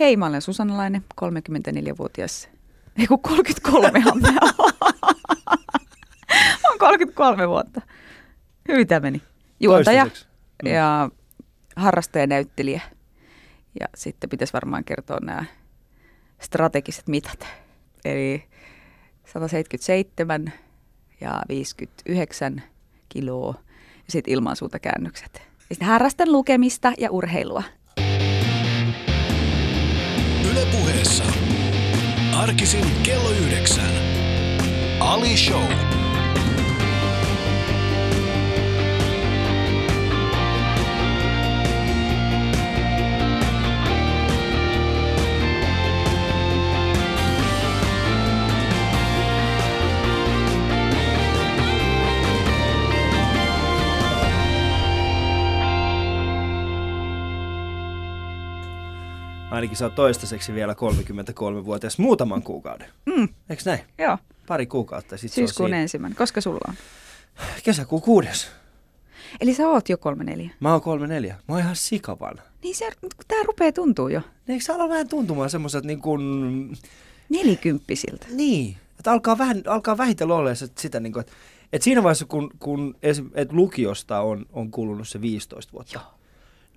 Hei, 0.00 0.16
mä 0.16 0.26
olen 0.26 0.42
Susannalainen, 0.42 1.04
34-vuotias. 1.24 2.48
Ei 2.98 3.06
kun 3.06 3.22
33 3.22 4.00
mä 4.00 4.10
on 6.70 6.78
33 6.78 7.48
vuotta. 7.48 7.80
Hyvin 8.68 8.86
tämä 8.86 9.00
meni. 9.00 9.22
Juontaja 9.60 10.04
mm. 10.04 10.70
ja 10.70 11.10
harrastajanäyttelijä. 11.76 12.80
Ja 13.80 13.86
sitten 13.94 14.30
pitäisi 14.30 14.52
varmaan 14.52 14.84
kertoa 14.84 15.18
nämä 15.22 15.44
strategiset 16.40 17.08
mitat. 17.08 17.46
Eli 18.04 18.44
177 19.26 20.52
ja 21.20 21.42
59 21.48 22.62
kiloa 23.08 23.54
ja 23.96 24.04
sitten 24.12 24.34
ilmansuuntakäännökset. 24.34 25.42
Ja 25.68 25.74
sitten 25.74 25.88
harrastan 25.88 26.32
lukemista 26.32 26.92
ja 26.98 27.10
urheilua. 27.10 27.62
Arkisin 32.34 32.84
kello 33.02 33.30
yhdeksän. 33.30 33.90
Ali 35.00 35.36
Show. 35.36 35.89
Ainakin 59.60 59.84
oot 59.84 59.94
toistaiseksi 59.94 60.54
vielä 60.54 60.72
33-vuotias 60.72 61.98
muutaman 61.98 62.42
kuukauden. 62.42 62.88
Mm. 63.06 63.28
Eikö 63.50 63.62
näin? 63.66 63.80
Joo. 63.98 64.18
Pari 64.46 64.66
kuukautta. 64.66 65.16
Sit 65.16 65.32
Syyskuun 65.32 65.74
ensimmäinen. 65.74 66.16
Koska 66.16 66.40
sulla 66.40 66.60
on? 66.68 66.74
Kesäkuun 67.64 68.02
kuudes. 68.02 68.48
Eli 69.40 69.54
sä 69.54 69.68
oot 69.68 69.88
jo 69.88 69.98
kolme 69.98 70.24
neljä. 70.24 70.50
Mä 70.60 70.72
oon 70.72 70.80
kolme 70.80 71.06
neljä. 71.06 71.34
Mä 71.48 71.54
oon 71.54 71.60
ihan 71.60 71.76
sikavan. 71.76 72.34
Niin 72.62 72.74
se, 72.74 72.90
tää 73.28 73.42
rupeaa 73.46 73.72
tuntuu 73.72 74.08
jo. 74.08 74.20
Niin, 74.20 74.52
eikö 74.52 74.64
sä 74.64 74.74
ala 74.74 74.88
vähän 74.88 75.08
tuntumaan 75.08 75.50
semmoiset 75.50 75.84
niin 75.84 76.00
kuin... 76.00 76.22
Nelikymppisiltä. 77.28 78.26
Niin. 78.30 78.76
Että 78.98 79.12
alkaa, 79.12 79.38
vähän, 79.38 79.62
alkaa 79.66 79.98
vähitellen 79.98 80.36
olla 80.36 80.50
sitä, 80.54 81.00
niin 81.00 81.12
kuin, 81.12 81.20
että, 81.20 81.32
että 81.72 81.84
siinä 81.84 82.02
vaiheessa, 82.02 82.26
kun, 82.26 82.50
kun 82.58 82.96
esim, 83.02 83.30
että 83.34 83.56
lukiosta 83.56 84.20
on, 84.20 84.46
on 84.52 84.70
kulunut 84.70 85.08
se 85.08 85.20
15 85.20 85.72
vuotta, 85.72 85.92
Joo. 85.94 86.04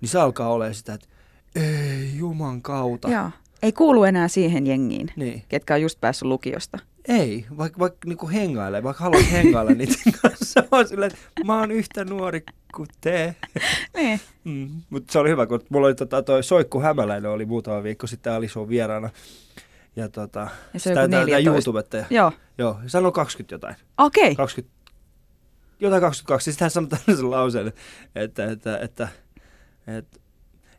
niin 0.00 0.08
se 0.08 0.18
alkaa 0.18 0.48
olla 0.48 0.72
sitä, 0.72 0.94
että 0.94 1.08
ei 1.54 2.16
juman 2.16 2.62
kautta. 2.62 3.10
Joo. 3.10 3.30
Ei 3.62 3.72
kuulu 3.72 4.04
enää 4.04 4.28
siihen 4.28 4.66
jengiin, 4.66 5.10
niin. 5.16 5.42
ketkä 5.48 5.74
on 5.74 5.82
just 5.82 6.00
päässyt 6.00 6.28
lukiosta. 6.28 6.78
Ei, 7.08 7.46
vaikka, 7.56 7.78
vaikka 7.78 8.08
niinku 8.08 8.28
hengailee, 8.28 8.82
vaikka 8.82 9.04
haluat 9.04 9.32
hengailla 9.32 9.70
niiden 9.74 10.12
kanssa. 10.22 10.64
Mä 10.72 10.84
silleen, 10.84 11.10
että 11.12 11.44
mä 11.44 11.58
oon 11.58 11.70
yhtä 11.70 12.04
nuori 12.04 12.44
kuin 12.74 12.88
te. 13.00 13.36
niin. 13.96 14.20
Mm, 14.44 14.68
mutta 14.90 15.12
se 15.12 15.18
oli 15.18 15.30
hyvä, 15.30 15.46
kun 15.46 15.60
mulla 15.68 15.86
oli 15.86 15.94
tota, 15.94 16.22
toi 16.22 16.42
Soikku 16.42 16.80
Hämäläinen 16.80 17.30
oli 17.30 17.46
muutama 17.46 17.82
viikko 17.82 18.06
sitten 18.06 18.32
Alison 18.32 18.68
vieraana. 18.68 19.10
Ja, 19.96 20.08
tota, 20.08 20.48
ja 20.74 20.80
se 20.80 20.90
on 21.00 21.10
tämä 21.10 21.38
YouTubettaja. 21.38 22.04
Joo. 22.10 22.32
Joo, 22.58 22.80
sanoi 22.86 23.12
20 23.12 23.54
jotain. 23.54 23.76
Okei. 23.98 24.22
Okay. 24.22 24.34
20, 24.34 24.74
jotain 25.80 26.00
22. 26.00 26.52
Sitten 26.52 26.64
hän 26.64 26.70
sanoi 26.70 26.88
tällaisen 26.88 27.30
lauseen, 27.30 27.66
että, 27.66 27.82
että, 28.14 28.50
että, 28.50 28.78
että, 28.78 29.08
että 29.86 30.20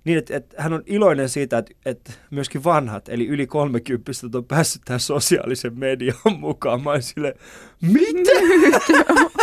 niin, 0.05 0.17
että, 0.17 0.35
että 0.35 0.55
hän 0.61 0.73
on 0.73 0.83
iloinen 0.85 1.29
siitä, 1.29 1.57
että, 1.57 1.73
että 1.85 2.11
myöskin 2.31 2.63
vanhat, 2.63 3.09
eli 3.09 3.27
yli 3.27 3.47
30 3.47 4.11
on 4.35 4.45
päässyt 4.45 4.81
tähän 4.85 4.99
sosiaalisen 4.99 5.79
median 5.79 6.17
mukaan. 6.39 6.83
Mä 6.83 7.01
sille, 7.01 7.35
mitä? 7.81 8.31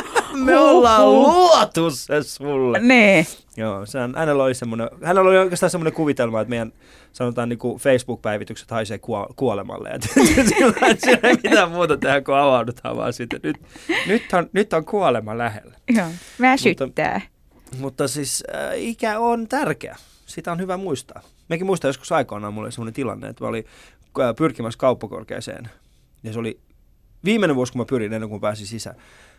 Me 0.45 0.59
ollaan 0.59 1.11
luotu 1.11 1.91
se 1.91 2.23
sulle. 2.23 2.79
Nee. 2.81 3.27
Joo, 3.57 3.87
se 3.87 3.99
on, 3.99 4.15
hänellä 4.17 4.45
oli 4.45 4.55
semmoinen, 4.55 4.89
hänellä 5.03 5.31
oli 5.31 5.39
oikeastaan 5.39 5.71
semmoinen 5.71 5.93
kuvitelma, 5.93 6.41
että 6.41 6.51
meidän 6.51 6.73
sanotaan 7.13 7.49
niin 7.49 7.59
kuin 7.59 7.79
Facebook-päivitykset 7.79 8.71
haisee 8.71 9.01
kuolemalle. 9.37 9.89
Että 9.95 10.09
sillä, 10.15 10.95
sillä 10.99 11.29
ei 11.29 11.37
mitään 11.43 11.71
muuta 11.71 11.97
tehdä 11.97 12.21
kuin 12.21 12.39
avaudutaan 12.39 12.97
vaan 12.97 13.13
sitten. 13.13 13.41
Nyt, 13.43 13.57
nyt, 14.07 14.23
on, 14.33 14.51
nyt 14.53 14.73
on 14.73 14.85
kuolema 14.85 15.39
lähellä. 15.39 15.77
Joo, 15.89 16.07
väsyttää. 16.41 17.21
Mutta, 17.55 17.77
mutta 17.79 18.09
siis 18.09 18.45
äh, 18.55 18.73
ikä 18.77 19.19
on 19.19 19.49
tärkeä 19.49 19.97
sitä 20.33 20.53
on 20.53 20.61
hyvä 20.61 20.77
muistaa. 20.77 21.23
Mekin 21.49 21.67
muistaa 21.67 21.89
joskus 21.89 22.13
aikoinaan 22.13 22.55
mulle 22.55 22.71
sellainen 22.71 22.95
tilanne, 22.95 23.29
että 23.29 23.45
mä 23.45 23.49
olin 23.49 23.65
äh, 24.21 24.35
pyrkimässä 24.37 24.79
kauppakorkeeseen. 24.79 25.71
Ja 26.23 26.33
se 26.33 26.39
oli 26.39 26.61
viimeinen 27.25 27.57
vuosi, 27.57 27.73
kun 27.73 27.81
mä 27.81 27.85
pyrin 27.85 28.13
ennen 28.13 28.29
kuin 28.29 28.41
pääsin 28.41 28.67
sisään. 28.67 28.97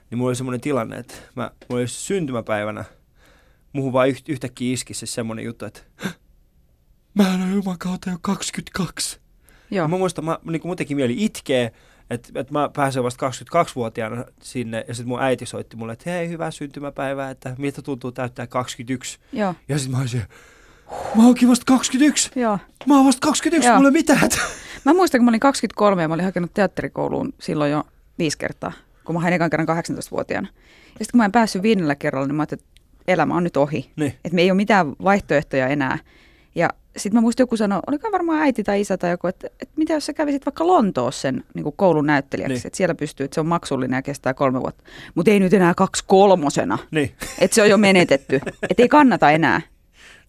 Niin 0.10 0.18
mulla 0.18 0.30
oli 0.30 0.36
semmoinen 0.36 0.62
tilanne, 0.62 0.98
että 0.98 1.14
mä, 1.36 1.52
mulla 1.70 1.80
oli 1.80 1.88
syntymäpäivänä, 1.88 2.86
muuhun 3.74 3.94
vaan 3.94 4.10
yht, 4.10 4.30
yhtäkkiä 4.30 4.74
iski 4.74 4.94
se 4.94 5.06
semmoinen 5.06 5.46
juttu, 5.46 5.66
että 5.66 5.80
mä 7.20 7.36
olen 7.36 7.54
juman 7.54 7.78
kautta 7.78 8.10
jo 8.10 8.18
22. 8.22 9.20
Joo. 9.72 9.88
mä 9.88 9.98
muistan, 9.98 10.26
mä, 10.26 10.40
niin 10.44 10.78
teki 10.78 10.96
mieli 10.96 11.16
itkeä, 11.18 11.72
että 12.10 12.30
et 12.36 12.52
mä 12.52 12.70
pääsen 12.76 13.04
vasta 13.04 13.30
22-vuotiaana 13.30 14.26
sinne, 14.42 14.86
ja 14.88 14.94
sitten 14.94 15.08
mun 15.08 15.22
äiti 15.22 15.46
soitti 15.46 15.76
mulle, 15.76 15.94
että 15.94 16.10
hei, 16.10 16.30
hyvää 16.30 16.52
syntymäpäivää, 16.52 17.30
että 17.30 17.56
miltä 17.58 17.82
tuntuu 17.82 18.12
täyttää 18.12 18.48
21. 18.48 19.20
Joo. 19.32 19.56
Ja 19.68 19.78
sitten 19.78 19.96
mä 19.96 20.02
olisin, 20.02 20.24
Mä 21.16 21.26
oonkin 21.26 21.50
vasta 21.50 21.66
21. 21.66 22.32
Joo. 22.36 22.60
Mä 22.86 22.96
oon 22.96 23.06
vasta 23.06 23.28
21, 23.28 23.68
Joo. 23.68 23.76
mulla 23.76 23.88
ei 23.88 23.92
mitään. 23.92 24.30
Mä 24.86 24.94
muistan, 24.94 25.20
kun 25.20 25.26
mä 25.26 25.32
olin 25.32 25.40
23 25.40 26.02
ja 26.02 26.08
mä 26.08 26.14
olin 26.14 26.26
hakenut 26.26 26.54
teatterikouluun 26.54 27.34
silloin 27.40 27.72
jo 27.72 27.84
viisi 28.20 28.38
kertaa, 28.38 28.72
kun 29.06 29.16
mä 29.16 29.22
hain 29.22 29.34
ekan 29.34 29.50
kerran 29.50 29.68
18-vuotiaana. 29.68 30.48
Ja 30.54 30.90
sitten 30.90 31.12
kun 31.12 31.18
mä 31.18 31.26
en 31.26 31.32
päässyt 31.32 31.64
viidellä 31.64 31.96
kerralla, 31.96 32.28
niin 32.28 32.36
mä 32.36 32.42
ajattelin, 32.42 32.64
että 32.64 32.84
elämä 33.08 33.36
on 33.36 33.44
nyt 33.44 33.58
ohi. 33.58 33.92
Niin. 33.96 34.12
Että 34.12 34.36
me 34.36 34.42
ei 34.42 34.52
ole 34.52 34.56
mitään 34.56 34.94
vaihtoehtoja 35.04 35.68
enää. 35.68 35.98
Ja 36.56 36.70
sitten 36.98 37.18
mä 37.18 37.22
muistin 37.22 37.44
joku 37.44 37.58
sanoi, 37.58 37.80
oliko 37.88 38.12
varmaan 38.12 38.42
äiti 38.42 38.64
tai 38.64 38.82
isä 38.82 38.98
tai 38.98 39.12
joku, 39.12 39.28
että, 39.28 39.48
että 39.48 39.74
mitä 39.76 39.94
jos 39.94 40.06
sä 40.06 40.14
kävisit 40.14 40.46
vaikka 40.46 40.68
Lontoossa 40.68 41.22
sen 41.22 41.44
niin 41.54 41.64
kuin 41.64 41.76
koulun 41.78 42.06
näyttelijäksi, 42.06 42.54
niin. 42.54 42.68
että 42.68 42.78
siellä 42.78 42.96
pystyy, 42.96 43.24
että 43.24 43.36
se 43.36 43.42
on 43.42 43.48
maksullinen 43.48 43.98
ja 43.98 44.02
kestää 44.02 44.34
kolme 44.34 44.62
vuotta. 44.62 44.84
Mutta 45.16 45.32
ei 45.32 45.40
nyt 45.40 45.54
enää 45.54 45.74
kaksi 45.74 46.04
kolmosena. 46.08 46.78
Niin. 46.92 47.12
Että 47.40 47.56
se 47.56 47.62
on 47.62 47.70
jo 47.70 47.78
menetetty. 47.78 48.36
että 48.70 48.84
ei 48.84 48.90
kannata 48.90 49.32
enää. 49.32 49.62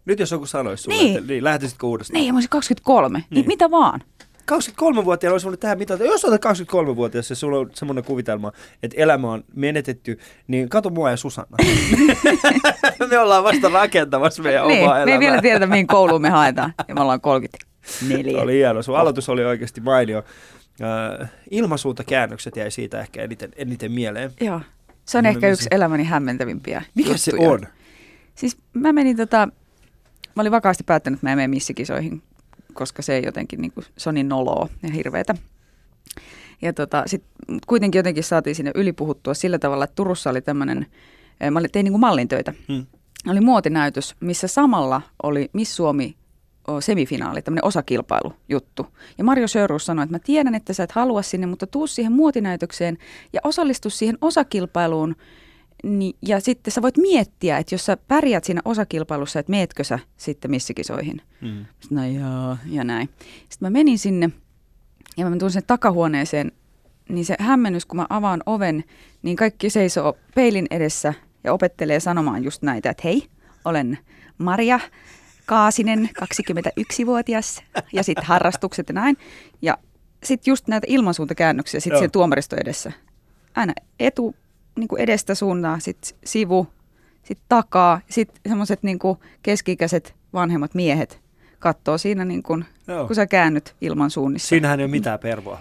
Nyt 0.05 0.19
jos 0.19 0.31
joku 0.31 0.47
sanoisi 0.47 0.83
sulle, 0.83 0.97
niin. 0.97 1.19
että 1.19 1.33
niin, 1.33 1.45
lähtisitkö 1.45 1.87
uudestaan? 1.87 2.21
Niin, 2.21 2.35
mä 2.35 2.37
olisin 2.37 2.51
23. 2.51 3.19
Niin. 3.19 3.27
niin 3.31 3.47
mitä 3.47 3.71
vaan. 3.71 4.01
23-vuotiaana 4.53 5.33
olisi 5.33 5.45
voinut 5.45 5.61
tehdä 5.61 5.75
mitä. 5.75 5.95
Jos 5.95 6.25
olet 6.25 6.45
23-vuotias 6.45 7.31
ja 7.31 7.37
sulla 7.37 7.59
on 7.59 7.71
semmoinen 7.75 8.05
kuvitelma, 8.05 8.53
että 8.83 8.97
elämä 9.01 9.33
on 9.33 9.45
menetetty, 9.55 10.19
niin 10.49 10.69
kato 10.69 10.91
mua 10.91 11.11
ja 11.11 11.17
Susanna. 11.17 11.57
me 13.11 13.19
ollaan 13.19 13.45
vasta 13.45 13.69
rakentamassa 13.69 14.43
meidän 14.43 14.69
niin, 14.69 14.83
omaa 14.83 14.97
elämää. 14.97 15.07
Me 15.07 15.13
ei 15.13 15.19
vielä 15.19 15.43
tiedetä, 15.43 15.67
mihin 15.67 15.87
kouluun 15.87 16.23
me 16.23 16.31
haetaan. 16.31 16.75
Ja 16.89 16.95
me 16.95 17.01
ollaan 17.01 17.21
34. 17.21 18.43
oli 18.43 18.55
hieno. 18.55 18.83
Sun 18.83 18.97
aloitus 18.97 19.29
oli 19.29 19.45
oikeasti 19.45 19.81
mainio. 19.81 20.19
Uh, 20.81 21.27
ilmasuuntakäännökset 21.51 22.57
jäi 22.57 22.71
siitä 22.71 23.01
ehkä 23.01 23.23
eniten, 23.23 23.51
eniten 23.57 23.93
mieleen. 23.93 24.31
Joo. 24.41 24.61
Se 25.05 25.19
on 25.19 25.25
mä 25.25 25.29
ehkä 25.29 25.49
yksi 25.49 25.69
elämäni 25.71 26.05
hämmentävimpiä 26.05 26.83
Mikä 26.95 27.11
juttuja. 27.11 27.43
se 27.43 27.49
on? 27.49 27.67
Siis 28.35 28.57
mä 28.73 28.93
menin 28.93 29.17
tota, 29.17 29.49
mä 30.37 30.41
olin 30.41 30.53
vakaasti 30.53 30.85
päättänyt, 30.85 31.17
että 31.17 31.27
mä 31.27 31.33
en 31.33 31.39
mene 31.39 31.49
missikisoihin, 31.49 32.23
koska 32.73 33.03
se 33.03 33.15
ei 33.15 33.23
jotenkin, 33.25 33.61
niin 33.61 33.73
kuin, 33.73 33.87
se 33.99 34.09
on 34.09 34.15
niin 34.15 34.29
noloa 34.29 34.69
ja 34.83 34.91
hirveetä. 34.91 35.35
Ja 36.63 36.73
tota, 36.73 37.03
sit 37.07 37.25
kuitenkin 37.67 37.99
jotenkin 37.99 38.25
saatiin 38.25 38.57
sinne 38.57 38.73
ylipuhuttua 38.75 39.35
sillä 39.35 39.59
tavalla, 39.59 39.85
että 39.85 39.95
Turussa 39.95 40.31
oli 40.31 40.41
tämmöinen, 40.41 40.87
eh, 41.41 41.51
mä 41.51 41.61
tein 41.73 41.85
niin 41.85 41.93
kuin 41.93 42.01
mallintöitä. 42.01 42.55
Hmm. 42.69 42.87
Oli 43.29 43.41
muotinäytös, 43.41 44.15
missä 44.21 44.49
samalla 44.49 45.03
oli 45.23 45.51
Miss 45.53 45.77
Suomi 45.77 46.17
semifinaali, 46.81 47.43
tämmöinen 47.43 47.65
osakilpailujuttu. 47.65 48.87
Ja 49.19 49.25
Mario 49.25 49.49
Sörus 49.49 49.87
sanoi, 49.87 50.03
että 50.03 50.15
mä 50.15 50.19
tiedän, 50.19 50.55
että 50.55 50.73
sä 50.73 50.83
et 50.83 50.93
halua 50.93 51.23
sinne, 51.23 51.47
mutta 51.47 51.67
tuu 51.67 51.87
siihen 51.87 52.13
muotinäytökseen 52.13 52.99
ja 53.33 53.41
osallistu 53.45 53.91
siihen 53.91 54.19
osakilpailuun 54.21 55.17
niin, 55.85 56.17
ja 56.23 56.41
sitten 56.41 56.73
sä 56.73 56.83
voit 56.83 56.97
miettiä, 56.97 57.59
että 57.59 57.75
jos 57.75 57.87
sä 57.87 57.97
pärjät 57.97 58.45
siinä 58.45 58.61
osakilpailussa, 58.65 59.39
että 59.39 59.51
meetkö 59.51 59.85
sä 59.85 59.99
sitten 60.17 60.51
missikisoihin. 60.51 61.23
Mm. 61.41 61.65
Sitten, 61.81 61.97
no 61.99 62.07
joo, 62.07 62.57
ja 62.67 62.85
näin. 62.85 63.09
Sitten 63.49 63.67
mä 63.67 63.71
menin 63.71 63.99
sinne 63.99 64.31
ja 65.17 65.31
mä 65.31 65.37
tulin 65.37 65.53
sen 65.53 65.63
takahuoneeseen, 65.67 66.53
niin 67.09 67.25
se 67.25 67.37
hämmennys, 67.39 67.87
kun 67.87 67.97
mä 67.97 68.07
avaan 68.11 68.43
oven, 68.47 68.85
niin 69.23 69.37
kaikki 69.37 69.71
seisoo 69.71 70.17
peilin 70.35 70.67
edessä 70.71 71.15
ja 71.45 71.53
opettelee 71.53 72.01
sanomaan 72.01 72.45
just 72.45 72.63
näitä, 72.63 72.91
että 72.91 73.03
hei, 73.05 73.29
olen 73.65 73.99
Maria 74.39 74.81
Kaasinen, 75.47 76.11
21-vuotias, 76.23 77.63
ja 77.93 78.03
sitten 78.03 78.25
harrastukset 78.25 78.89
ja 78.89 78.95
näin. 78.95 79.17
Ja 79.63 79.79
sitten 80.23 80.53
just 80.53 80.69
näitä 80.69 80.87
ilmansuuntakäännöksiä 80.91 81.81
sitten 81.81 82.11
tuomaristo 82.11 82.57
edessä. 82.57 82.93
Aina 83.55 83.73
etu, 84.01 84.35
niin 84.77 84.89
kuin 84.89 85.01
edestä 85.01 85.35
suuntaan, 85.35 85.81
sitten 85.81 86.19
sivu, 86.25 86.67
sitten 87.23 87.47
takaa, 87.49 88.01
sitten 88.11 88.41
semmoiset 88.49 88.83
niin 88.83 88.99
keski-ikäiset 89.43 90.15
vanhemmat 90.33 90.75
miehet 90.75 91.21
katsoo 91.59 91.99
siinä, 91.99 92.25
niin 92.25 92.43
Joo. 92.89 93.07
kun 93.07 93.17
sä 93.17 93.27
käännyt 93.27 93.75
ilman 93.81 94.11
suunnissa. 94.11 94.49
Siinähän 94.49 94.81
ei 94.81 94.85
ole 94.85 94.91
mitään 94.91 95.19
pervoa. 95.19 95.61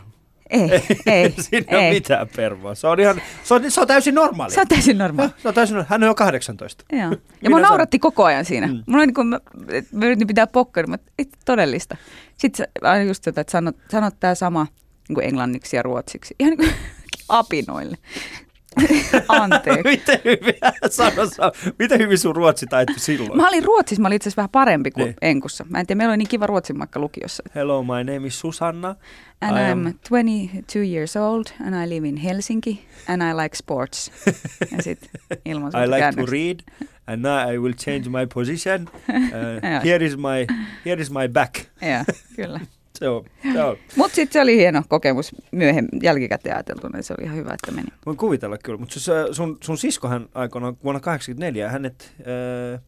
Ei, 0.49 0.69
ei, 1.05 1.33
Siinä 1.49 1.65
ei 1.69 1.77
ole 1.77 1.87
ei. 1.87 1.93
mitään 1.93 2.27
pervoa. 2.35 2.75
Se 2.75 2.87
on, 2.87 2.99
ihan, 2.99 3.21
se 3.43 3.53
on, 3.53 3.71
se 3.71 3.81
on 3.81 3.87
täysin 3.87 4.15
normaali. 4.15 4.53
Se 4.53 4.61
on 4.61 4.67
täysin 4.67 4.97
normaali. 4.97 5.31
Se 5.37 5.47
on 5.47 5.53
täysin 5.53 5.75
normaali. 5.75 5.89
Hän 5.89 6.03
on 6.03 6.07
jo 6.07 6.15
18. 6.15 6.85
Joo. 6.91 7.01
Ja 7.01 7.09
Minä 7.41 7.49
mua 7.49 7.59
nauratti 7.59 7.99
koko 7.99 8.23
ajan 8.23 8.45
siinä. 8.45 8.67
Mm. 8.67 8.73
Mulla 8.73 8.97
oli 8.97 9.05
niin 9.05 9.13
kuin, 9.13 9.27
mä, 9.27 9.39
mä 9.91 10.05
yritin 10.05 10.27
pitää 10.27 10.47
pokkari, 10.47 10.87
mutta 10.87 11.11
ei 11.19 11.25
todellista. 11.45 11.97
Sitten 12.37 12.67
aina 12.81 13.03
just 13.03 13.23
tätä, 13.23 13.41
että 13.41 13.51
sanot, 13.51 13.75
sanot 13.91 14.15
tämä 14.19 14.35
sama 14.35 14.67
niin 15.07 15.15
kuin 15.15 15.27
englanniksi 15.27 15.75
ja 15.75 15.83
ruotsiksi. 15.83 16.35
Ihan 16.39 16.49
niin 16.49 16.57
kuin 16.57 16.73
apinoille. 17.29 17.97
Anteeksi. 19.27 19.83
miten 19.83 20.19
hyvin, 20.25 20.53
sano, 20.89 21.25
sano, 21.29 21.51
miten 21.79 21.99
hyvin 21.99 22.17
sun 22.17 22.35
ruotsi 22.35 22.65
taittu 22.65 22.93
silloin? 22.97 23.37
Mä 23.37 23.47
olin 23.47 23.63
Ruotsissa, 23.63 24.01
mä 24.01 24.07
olin 24.07 24.15
itse 24.15 24.29
asiassa 24.29 24.39
vähän 24.39 24.49
parempi 24.49 24.91
kuin 24.91 25.03
Niin. 25.05 25.15
Enkussa. 25.21 25.65
Mä 25.69 25.79
en 25.79 25.87
tiedä, 25.87 25.97
meillä 25.97 26.11
oli 26.11 26.17
niin 26.17 26.27
kiva 26.27 26.47
ruotsin 26.47 26.77
maikka 26.77 26.99
lukiossa. 26.99 27.43
Hello, 27.55 27.83
my 27.83 28.03
name 28.13 28.27
is 28.27 28.39
Susanna. 28.39 28.95
And 29.41 29.57
I 29.57 29.71
am- 29.71 29.87
I'm 29.87 29.93
22 30.09 30.79
years 30.93 31.17
old 31.17 31.45
and 31.65 31.85
I 31.85 31.89
live 31.95 32.07
in 32.07 32.17
Helsinki 32.17 32.85
and 33.07 33.21
I 33.21 33.33
like 33.43 33.55
sports. 33.55 34.11
Ja 34.71 34.77
ilman 35.45 35.71
I 35.83 35.87
like 35.87 35.91
to 35.95 35.99
käännöksiä. 35.99 36.31
read 36.31 36.59
and 37.07 37.21
now 37.21 37.53
I 37.53 37.57
will 37.59 37.73
change 37.73 38.09
my 38.09 38.27
position. 38.33 38.87
Uh, 39.33 39.83
here, 39.83 40.05
is 40.05 40.17
my, 40.17 40.47
here 40.85 41.01
is 41.01 41.11
my 41.11 41.27
back. 41.27 41.53
Joo, 41.81 42.03
kyllä. 42.35 42.59
Se 42.99 43.09
on. 43.09 43.25
Mutta 43.95 44.15
sitten 44.15 44.33
se 44.33 44.41
oli 44.41 44.57
hieno 44.57 44.83
kokemus 44.89 45.35
myöhemmin 45.51 45.99
jälkikäteen 46.03 46.55
ajateltuna. 46.55 47.01
Se 47.01 47.13
oli 47.17 47.25
ihan 47.25 47.37
hyvä, 47.37 47.53
että 47.53 47.71
meni. 47.71 47.87
Voin 48.05 48.17
kuvitella 48.17 48.57
kyllä, 48.57 48.79
mutta 48.79 48.99
se, 48.99 49.11
sun, 49.31 49.57
sun 49.63 49.77
siskohan 49.77 50.29
aikoinaan 50.33 50.73
vuonna 50.83 50.99
1984, 50.99 51.69
hänet, 51.69 52.13
äh, 52.75 52.81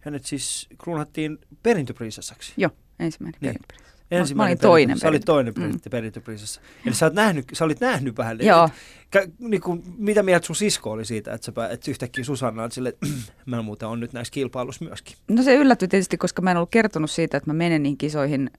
hänet 0.00 0.24
siis 0.24 0.68
kruunattiin 0.82 1.38
perintöprinsessaksi. 1.62 2.52
Joo, 2.56 2.70
ensimmäinen 3.00 3.38
Niin. 3.40 3.54
niin. 3.54 3.82
Ensimmäinen 4.10 4.50
olin 4.52 4.58
toinen 4.58 4.98
Sä 4.98 5.08
olit 5.08 5.22
perintö- 5.22 5.26
toinen 5.26 5.54
Mm. 5.56 5.60
perintö, 5.62 5.90
perintöprinsessa. 5.90 6.60
Eli 6.86 6.94
sä, 6.94 7.06
oot 7.06 7.14
nähnyt, 7.14 7.44
sä 7.52 7.64
olit 7.64 7.80
nähnyt 7.80 8.18
vähän. 8.18 8.38
Joo. 8.40 8.68
Kä, 9.10 9.26
niin 9.38 9.60
kuin, 9.60 9.82
mitä 9.98 10.22
mieltä 10.22 10.46
sun 10.46 10.56
sisko 10.56 10.90
oli 10.90 11.04
siitä, 11.04 11.32
että, 11.34 11.44
sä, 11.44 11.68
että 11.70 11.90
yhtäkkiä 11.90 12.24
Susanna 12.24 12.62
on 12.62 12.72
silleen, 12.72 12.94
että 13.02 13.32
mä 13.46 13.62
muuten 13.62 13.88
on 13.88 14.00
nyt 14.00 14.12
näissä 14.12 14.32
kilpailuissa 14.32 14.84
myöskin. 14.84 15.16
No 15.28 15.42
se 15.42 15.54
yllättyi 15.54 15.88
tietysti, 15.88 16.16
koska 16.18 16.42
mä 16.42 16.50
en 16.50 16.56
ollut 16.56 16.70
kertonut 16.70 17.10
siitä, 17.10 17.36
että 17.36 17.50
mä 17.50 17.54
menen 17.54 17.82
niihin 17.82 17.98
kisoihin, 17.98 18.50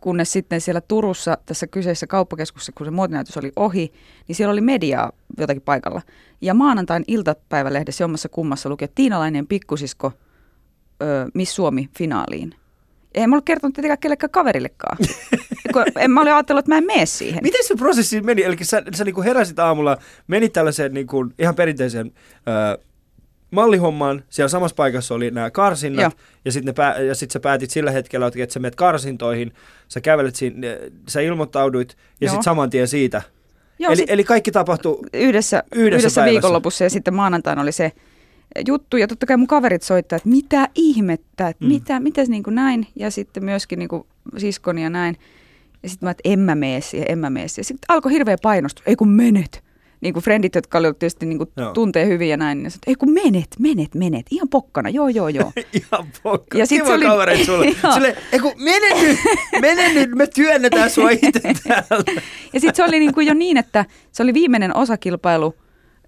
kunnes 0.00 0.32
sitten 0.32 0.60
siellä 0.60 0.80
Turussa, 0.80 1.38
tässä 1.46 1.66
kyseisessä 1.66 2.06
kauppakeskuksessa, 2.06 2.72
kun 2.76 2.86
se 2.86 2.90
muotinäytös 2.90 3.36
oli 3.36 3.52
ohi, 3.56 3.92
niin 4.28 4.36
siellä 4.36 4.52
oli 4.52 4.60
mediaa 4.60 5.12
jotakin 5.38 5.62
paikalla. 5.62 6.02
Ja 6.40 6.54
maanantain 6.54 7.04
iltapäivälehdessä 7.08 8.04
jommassa 8.04 8.28
kummassa 8.28 8.68
luki, 8.68 8.84
että 8.84 8.94
Tiinalainen 8.94 9.46
pikkusisko 9.46 10.12
ö, 11.02 11.26
Miss 11.34 11.54
Suomi 11.54 11.88
finaaliin. 11.98 12.54
Ei 13.14 13.26
mä 13.26 13.34
ollut 13.34 13.44
kertonut 13.44 13.74
tietenkään 13.74 13.98
kellekään 13.98 14.30
kaverillekaan. 14.30 14.96
Kun 15.72 15.84
en 15.98 16.10
mä 16.10 16.20
olin 16.20 16.32
ajatellut, 16.32 16.58
että 16.58 16.72
mä 16.72 16.78
en 16.78 16.86
mene 16.86 17.06
siihen. 17.06 17.42
Miten 17.42 17.64
se 17.64 17.74
prosessi 17.74 18.20
meni? 18.20 18.42
Eli 18.42 18.56
sä, 18.62 18.82
sä 18.94 19.04
niin 19.04 19.14
kuin 19.14 19.24
heräsit 19.24 19.58
aamulla, 19.58 19.96
menit 20.26 20.52
tällaiseen 20.52 20.94
niin 20.94 21.06
kuin 21.06 21.34
ihan 21.38 21.54
perinteiseen 21.54 22.12
ö, 22.48 22.78
mallihommaan. 23.50 24.24
Siellä 24.28 24.48
samassa 24.48 24.74
paikassa 24.74 25.14
oli 25.14 25.30
nämä 25.30 25.50
karsinnat. 25.50 26.02
Joo. 26.02 26.12
Ja 26.44 26.52
sitten 26.52 26.74
pää, 26.74 26.98
ja 26.98 27.14
sit 27.14 27.30
sä 27.30 27.40
päätit 27.40 27.70
sillä 27.70 27.90
hetkellä, 27.90 28.26
että 28.26 28.52
sä 28.54 28.60
menet 28.60 28.74
karsintoihin. 28.74 29.52
Sä 29.88 30.00
kävelet 30.00 30.36
siinä, 30.36 30.66
sä 31.08 31.20
ilmoittauduit 31.20 31.96
ja 32.20 32.28
sitten 32.28 32.42
saman 32.44 32.70
tien 32.70 32.88
siitä. 32.88 33.22
Joo, 33.78 33.92
eli, 33.92 33.96
sit- 33.96 34.10
eli 34.10 34.24
kaikki 34.24 34.52
tapahtui 34.52 34.98
yhdessä, 35.14 35.22
Yhdessä 35.22 35.62
yhdessä, 35.74 36.20
päivässä. 36.20 36.32
viikonlopussa 36.32 36.84
ja 36.84 36.90
sitten 36.90 37.14
maanantaina 37.14 37.62
oli 37.62 37.72
se 37.72 37.92
juttu. 38.66 38.96
Ja 38.96 39.08
totta 39.08 39.26
kai 39.26 39.36
mun 39.36 39.46
kaverit 39.46 39.82
soittaa, 39.82 40.16
että 40.16 40.28
mitä 40.28 40.68
ihmettä, 40.74 41.48
että 41.48 41.64
mm. 41.64 41.68
mitä, 41.68 42.00
mitäs 42.00 42.28
niin 42.28 42.42
kuin 42.42 42.54
näin. 42.54 42.86
Ja 42.96 43.10
sitten 43.10 43.44
myöskin 43.44 43.78
niin 43.78 43.88
kuin 43.88 44.06
siskoni 44.38 44.82
ja 44.82 44.90
näin. 44.90 45.16
Ja 45.82 45.88
sitten 45.88 46.06
mä, 46.06 46.10
että 46.10 46.22
en 46.24 46.38
mä 46.38 46.54
mene 46.54 46.80
siihen, 46.80 47.10
en 47.10 47.18
mä 47.18 47.30
mene 47.30 47.48
siihen. 47.48 47.64
Sitten 47.64 47.84
alkoi 47.88 48.12
hirveä 48.12 48.36
painostus, 48.42 48.84
ei 48.86 48.96
kun 48.96 49.08
menet. 49.08 49.64
Niin 50.00 50.14
kuin 50.14 50.24
frendit, 50.24 50.54
jotka 50.54 50.78
olivat 50.78 50.98
tietysti 50.98 51.26
niin 51.26 51.38
kuin 51.38 51.50
Joo. 51.56 51.72
tuntee 51.72 52.06
hyvin 52.06 52.28
ja 52.28 52.36
näin. 52.36 52.62
Niin 52.62 52.70
sanoin, 52.70 52.82
ei 52.86 52.94
kun 52.94 53.12
menet, 53.12 53.46
menet, 53.58 53.94
menet. 53.94 54.26
Ihan 54.30 54.48
pokkana, 54.48 54.88
joo, 54.88 55.08
joo, 55.08 55.28
joo. 55.28 55.52
Ihan 55.92 56.06
pokka. 56.22 56.58
Ja 56.58 56.66
sit 56.66 56.82
Kiva 56.82 56.94
oli- 56.94 57.04
kaverit 57.04 57.46
sulle. 57.46 57.66
Joo. 57.82 57.92
Sille, 57.92 58.16
ei 58.32 58.38
kun 58.38 58.52
mene 58.56 59.02
nyt, 59.02 59.18
mene 59.60 59.92
nyt, 59.94 60.10
me 60.10 60.26
työnnetään 60.26 60.90
sua 60.90 61.10
itse 61.10 61.30
täällä. 61.68 62.04
Ja 62.52 62.60
sitten 62.60 62.74
se 62.76 62.84
oli 62.84 62.98
niin 62.98 63.14
kuin 63.14 63.26
jo 63.26 63.34
niin, 63.34 63.56
että 63.56 63.84
se 64.12 64.22
oli 64.22 64.34
viimeinen 64.34 64.76
osakilpailu 64.76 65.54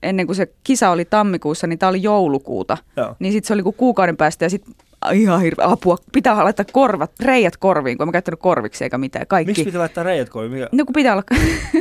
ennen 0.02 0.26
kuin 0.26 0.36
se 0.36 0.52
kisa 0.64 0.90
oli 0.90 1.04
tammikuussa, 1.04 1.66
niin 1.66 1.78
tämä 1.78 1.90
oli 1.90 2.02
joulukuuta. 2.02 2.78
Joo. 2.96 3.16
Niin 3.18 3.32
sitten 3.32 3.46
se 3.48 3.54
oli 3.54 3.62
kuin 3.62 3.74
kuukauden 3.76 4.16
päästä 4.16 4.44
ja 4.44 4.50
sitten 4.50 4.74
ihan 5.14 5.40
hirveä 5.40 5.66
apua. 5.69 5.96
Pitää 6.12 6.44
laittaa 6.44 6.64
korvat, 6.72 7.10
reijät 7.20 7.56
korviin, 7.56 7.99
kun 7.99 8.08
mä 8.08 8.12
käyttänyt 8.12 8.40
korviksi 8.40 8.84
eikä 8.84 8.99
mitään. 8.99 9.26
Kaikki. 9.26 9.50
Miksi 9.50 9.64
pitää 9.64 9.78
laittaa 9.81 10.04
reijät 10.04 10.28
koihin? 10.31 10.52
Mikä? 10.52 10.69
No 10.72 10.84
kun 10.84 10.93
pitää 10.93 11.12
olla, 11.12 11.22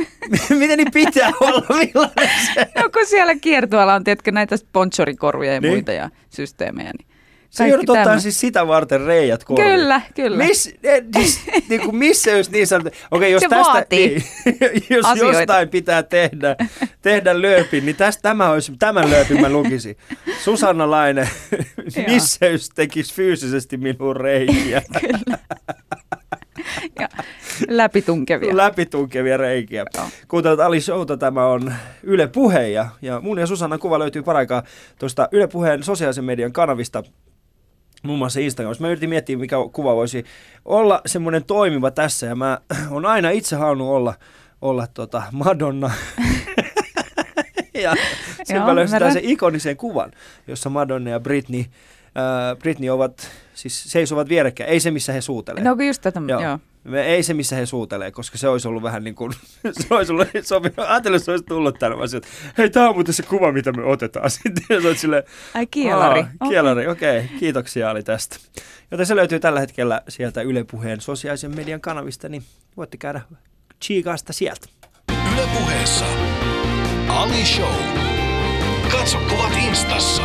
Miten 0.58 0.78
niin 0.78 0.92
pitää 0.92 1.32
olla? 1.40 1.66
Millainen 1.78 2.30
se? 2.54 2.66
no 2.82 2.88
kun 2.92 3.06
siellä 3.06 3.34
kiertueella 3.34 3.94
on 3.94 4.04
tiedätkö, 4.04 4.32
näitä 4.32 4.56
sponsorikorvia 4.56 5.54
ja 5.54 5.60
Niin. 5.60 5.72
muita 5.72 5.92
ja 5.92 6.10
systeemeä. 6.30 6.90
Niin 6.98 7.11
Se 7.52 7.68
joudut 7.68 7.90
ottaa 7.90 8.04
tämmö- 8.04 8.20
siis 8.20 8.40
sitä 8.40 8.66
varten 8.66 9.00
reijät 9.00 9.44
koihin. 9.44 9.64
Kyllä, 9.64 10.00
kyllä. 10.14 10.36
Miss, 10.36 10.70
eh, 10.82 11.02
siis, 11.16 11.40
niin 11.68 11.80
kuin 11.80 11.96
missä 11.96 12.30
jos 12.30 12.50
niin 12.50 12.66
sanot, 12.66 12.92
okei 13.10 13.32
jos 13.32 13.40
Se 13.40 13.48
tästä, 13.48 13.72
vaatii 13.72 14.08
niin, 14.44 14.84
jos 14.90 15.06
asioita. 15.06 15.38
jostain 15.38 15.68
pitää 15.68 16.02
tehdä, 16.02 16.56
tehdä 17.02 17.42
lööpin, 17.42 17.86
niin 17.86 17.96
tästä 17.96 18.22
tämä 18.22 18.50
olisi, 18.50 18.72
tämän 18.78 19.10
lööpin 19.10 19.40
mä 19.40 19.48
lukisin. 19.48 19.96
Susanna 20.44 20.90
Laine, 20.90 21.28
missä 22.06 22.46
jos 22.46 22.68
tekisi 22.68 23.14
fyysisesti 23.14 23.76
minun 23.76 24.16
reikiä, 24.16 24.82
kyllä. 25.00 25.38
ja 27.00 27.08
läpitunkevia. 27.68 28.56
läpitunkevia 28.56 29.36
reikiä. 29.36 29.84
Joo. 29.96 30.06
Kuuntelut 30.28 30.60
Ali 30.60 30.80
Showta, 30.80 31.16
tämä 31.16 31.46
on 31.46 31.74
Yle 32.02 32.26
Puhe 32.26 32.68
ja, 32.68 32.88
ja 33.02 33.20
mun 33.20 33.38
ja 33.38 33.46
Susannan 33.46 33.78
kuva 33.78 33.98
löytyy 33.98 34.22
paraikaa 34.22 34.62
tuosta 34.98 35.28
Yle 35.32 35.46
Puheen 35.46 35.82
sosiaalisen 35.82 36.24
median 36.24 36.52
kanavista, 36.52 37.02
muun 38.02 38.18
muassa 38.18 38.40
Instagramissa. 38.40 38.82
Mä 38.82 38.88
yritin 38.88 39.08
miettiä, 39.08 39.36
mikä 39.36 39.56
kuva 39.72 39.96
voisi 39.96 40.24
olla 40.64 41.00
semmoinen 41.06 41.44
toimiva 41.44 41.90
tässä, 41.90 42.26
ja 42.26 42.34
mä 42.34 42.58
on 42.90 43.06
aina 43.06 43.30
itse 43.30 43.56
halunnut 43.56 43.88
olla, 43.88 44.14
olla 44.62 44.86
tota 44.86 45.22
Madonna. 45.32 45.90
ja 47.74 47.94
sitten 48.36 48.56
Joo, 48.56 48.66
mä 48.66 48.74
löysin 48.74 49.12
sen 49.12 49.24
ikonisen 49.24 49.76
kuvan, 49.76 50.12
jossa 50.46 50.70
Madonna 50.70 51.10
ja 51.10 51.20
Britney, 51.20 51.60
äh, 51.60 52.58
Britney 52.58 52.90
ovat, 52.90 53.30
siis 53.54 53.84
seisovat 53.84 54.28
vierekkäin, 54.28 54.70
ei 54.70 54.80
se 54.80 54.90
missä 54.90 55.12
he 55.12 55.20
suutelee. 55.20 55.64
No 55.64 55.76
kun 55.76 55.86
just 55.86 56.02
tätä, 56.02 56.20
Joo. 56.28 56.40
joo. 56.40 56.58
Me, 56.84 57.02
ei 57.02 57.22
se, 57.22 57.34
missä 57.34 57.56
he 57.56 57.66
suutelee, 57.66 58.10
koska 58.10 58.38
se 58.38 58.48
olisi 58.48 58.68
ollut 58.68 58.82
vähän 58.82 59.04
niin 59.04 59.14
kuin, 59.14 59.32
se 59.80 59.94
olisi 59.94 60.12
ollut 60.12 60.28
sopinut. 60.42 60.78
Ajattelin, 60.78 61.16
että 61.16 61.24
se 61.24 61.30
olisi 61.30 61.44
tullut 61.44 61.78
tänne 61.78 61.96
vaan 61.96 62.08
sieltä, 62.08 62.28
hei, 62.58 62.70
tämä 62.70 62.88
on 62.88 62.94
muuten 62.94 63.14
se 63.14 63.22
kuva, 63.22 63.52
mitä 63.52 63.72
me 63.72 63.84
otetaan. 63.84 64.30
Sitten 64.42 64.86
oot 64.86 64.98
silleen, 64.98 65.22
Ai 65.54 65.66
kielari. 65.66 66.20
"Aa, 66.40 66.48
kielari, 66.48 66.88
okei, 66.88 67.24
okay, 67.24 67.38
kiitoksia 67.38 67.90
Ali 67.90 68.02
tästä. 68.02 68.36
Joten 68.90 69.06
se 69.06 69.16
löytyy 69.16 69.40
tällä 69.40 69.60
hetkellä 69.60 70.02
sieltä 70.08 70.42
Yle 70.42 70.64
Puheen 70.64 71.00
sosiaalisen 71.00 71.56
median 71.56 71.80
kanavista, 71.80 72.28
niin 72.28 72.42
voitte 72.76 72.96
käydä 72.96 73.20
chiikaasta 73.84 74.32
sieltä. 74.32 74.66
Yle 75.34 75.46
Puheessa. 75.58 76.04
Ali 77.08 77.44
Show. 77.44 77.74
Katso 78.92 79.18
kuvat 79.18 79.52
instassa. 79.68 80.22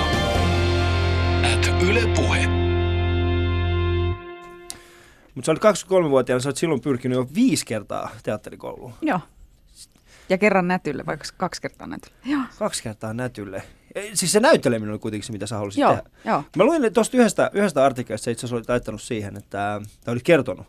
At 1.54 1.82
Yle 1.90 2.02
Puhe. 2.16 2.67
Mutta 5.38 5.46
sä 5.46 5.52
olit 5.52 5.64
23-vuotiaana, 6.06 6.40
sä 6.40 6.50
oot 6.50 6.58
silloin 6.58 6.82
pyrkinyt 6.82 7.16
jo 7.16 7.28
viisi 7.36 7.66
kertaa 7.66 8.10
teatterikouluun. 8.24 8.94
Joo. 9.02 9.20
Ja 10.30 10.38
kerran 10.38 10.68
nätylle, 10.68 11.06
vaikka 11.06 11.26
kaksi 11.38 11.62
kertaa 11.62 11.88
nätylle. 11.88 12.18
Joo. 12.26 12.42
Kaksi 12.60 12.84
kertaa 12.84 13.14
nätylle. 13.14 13.64
Ei, 13.96 14.16
Siis 14.16 14.32
se 14.32 14.40
näytteleminen 14.40 14.92
oli 14.92 15.00
kuitenkin 15.00 15.26
se, 15.26 15.32
mitä 15.32 15.48
sä 15.48 15.58
halusit 15.58 15.82
Joo, 15.82 15.96
tehdä. 15.96 16.10
joo. 16.26 16.44
Mä 16.56 16.64
luin 16.64 16.94
tuosta 16.94 17.18
yhdestä, 17.18 17.52
yhdestä 17.54 17.86
artikkelista, 17.86 18.30
itse 18.30 18.40
asiassa 18.40 18.56
olit 18.56 18.70
laittanut 18.70 19.02
siihen, 19.02 19.38
että 19.38 19.82
tai 20.06 20.12
olit 20.12 20.24
kertonut 20.24 20.68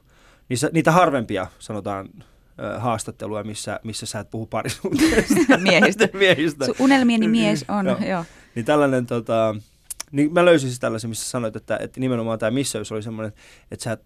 niissä, 0.49 0.71
niitä 0.73 0.93
harvempia, 0.93 1.47
sanotaan, 1.59 2.09
haastatteluja, 2.79 3.45
missä, 3.45 3.81
missä 3.85 4.07
sä 4.07 4.21
et 4.21 4.31
puhu 4.31 4.47
parisuhteesta. 4.47 5.59
Miehistä. 5.63 6.09
miehistä. 6.19 6.67
Sun 6.67 6.77
unelmieni 6.79 7.29
mies 7.29 7.65
on, 7.69 7.87
Joo. 7.87 7.99
joo. 8.09 8.25
Niin 8.55 8.65
tällainen, 8.65 9.07
tota, 9.07 9.55
niin 10.13 10.33
mä 10.33 10.45
löysin 10.45 10.69
siis 10.69 10.81
tällaisen, 10.81 11.11
missä 11.11 11.31
sanoit, 11.31 11.57
että, 11.57 11.77
että 11.81 12.01
nimenomaan 12.01 12.39
tämä 12.39 12.51
missäys 12.51 12.93
oli 12.93 13.03
semmoinen, 13.03 13.33
että 13.71 13.85
sä, 13.85 13.99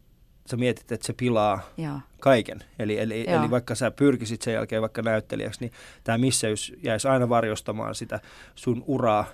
sä 0.47 0.57
mietit, 0.57 0.93
että 0.93 1.07
se 1.07 1.13
pilaa 1.13 1.61
joo. 1.77 2.01
kaiken. 2.21 2.59
Eli, 2.79 2.99
eli, 2.99 3.25
Joo. 3.31 3.41
eli 3.43 3.51
vaikka 3.51 3.75
sä 3.75 3.91
pyrkisit 3.91 4.43
sen 4.43 4.55
jälkeen 4.55 4.83
vaikka 4.83 5.03
näyttelijäksi, 5.03 5.61
niin 5.61 5.73
tämä 6.05 6.19
missäys 6.19 6.73
jäisi 6.83 7.09
aina 7.09 7.29
varjostamaan 7.29 7.95
sitä 7.95 8.21
sun 8.55 8.85
uraa. 8.87 9.25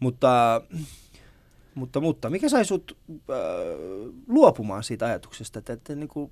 Mutta, 0.00 0.60
mutta, 1.74 2.00
mutta 2.00 2.30
mikä 2.30 2.48
sai 2.48 2.64
sut 2.64 2.98
äh, 3.10 3.36
luopumaan 4.28 4.82
siitä 4.82 5.06
ajatuksesta, 5.06 5.58
että, 5.58 5.72
että, 5.72 5.94
niin 5.94 6.08
kuin, 6.08 6.30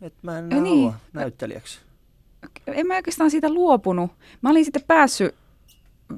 että 0.00 0.18
mä 0.22 0.38
en 0.38 0.48
Niin. 0.48 0.64
halua 0.64 0.94
näyttelijäksi? 1.12 1.78
En 2.66 2.86
mä 2.86 2.96
oikeastaan 2.96 3.30
siitä 3.30 3.50
luopunut. 3.52 4.10
Mä 4.42 4.50
olin 4.50 4.64
sitten 4.64 4.82
päässyt 4.86 5.34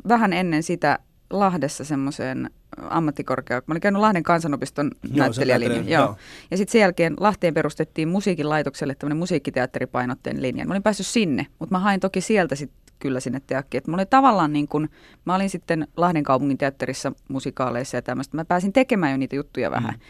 vähän 0.09 0.33
ennen 0.33 0.63
sitä 0.63 0.99
Lahdessa 1.31 1.85
semmoiseen 1.85 2.51
ammattikorkea. 2.77 3.63
Mä 3.67 3.73
olin 3.73 3.81
käynyt 3.81 4.01
Lahden 4.01 4.23
kansanopiston 4.23 4.91
Joo, 5.03 5.17
näyttelijälinjan. 5.17 5.89
Joo. 5.89 6.05
joo. 6.05 6.17
Ja 6.51 6.57
sitten 6.57 6.73
sen 6.73 6.81
jälkeen 6.81 7.15
Lahteen 7.21 7.55
perustettiin 7.55 8.09
musiikin 8.09 8.49
laitokselle 8.49 8.95
tämmöinen 8.95 9.19
musiikkiteatteripainotteen 9.19 10.43
linja. 10.43 10.67
Mä 10.67 10.73
olin 10.73 10.83
päässyt 10.83 11.07
sinne, 11.07 11.47
mutta 11.59 11.75
mä 11.75 11.79
hain 11.79 12.01
toki 12.01 12.21
sieltä 12.21 12.55
sitten 12.55 12.95
kyllä 12.99 13.21
sinne 13.21 13.41
teakkiin. 13.47 13.79
Että 13.79 13.91
mulla 13.91 14.01
oli 14.01 14.07
tavallaan 14.07 14.53
niin 14.53 14.69
kuin, 14.69 14.89
mä 15.25 15.35
olin 15.35 15.51
sitten 15.51 15.89
Lahden 15.97 16.25
kaupungin 16.25 16.59
teatterissa 16.59 17.13
musikaaleissa 17.29 17.97
ja 17.97 18.03
tämmöistä. 18.03 18.37
Mä 18.37 18.45
pääsin 18.45 18.73
tekemään 18.73 19.13
jo 19.13 19.19
niitä 19.19 19.37
juttuja 19.37 19.71
vähän. 19.71 19.95
Mm. 19.95 20.01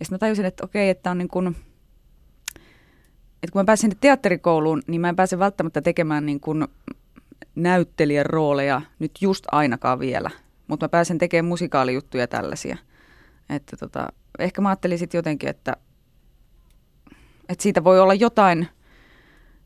Ja 0.00 0.04
sitten 0.04 0.14
mä 0.14 0.18
tajusin, 0.18 0.44
että 0.44 0.64
okei, 0.64 0.90
että 0.90 1.10
on 1.10 1.18
niin 1.18 1.28
kuin, 1.28 1.46
että 3.42 3.52
kun 3.52 3.60
mä 3.60 3.64
pääsin 3.64 3.80
sinne 3.80 3.96
teatterikouluun, 4.00 4.82
niin 4.86 5.00
mä 5.00 5.08
en 5.08 5.16
pääse 5.16 5.38
välttämättä 5.38 5.82
tekemään 5.82 6.26
niin 6.26 6.40
kuin 6.40 6.68
näyttelijän 7.54 8.26
rooleja 8.26 8.82
nyt 8.98 9.12
just 9.20 9.44
ainakaan 9.52 9.98
vielä. 9.98 10.30
Mutta 10.68 10.84
mä 10.84 10.88
pääsen 10.88 11.18
tekemään 11.18 11.48
musikaalijuttuja 11.48 12.22
ja 12.22 12.28
tällaisia. 12.28 12.76
Että 13.50 13.76
tota, 13.76 14.08
ehkä 14.38 14.60
mä 14.60 14.68
ajattelin 14.68 14.98
sitten 14.98 15.18
jotenkin, 15.18 15.48
että, 15.48 15.76
että 17.48 17.62
siitä 17.62 17.84
voi 17.84 18.00
olla 18.00 18.14
jotain, 18.14 18.68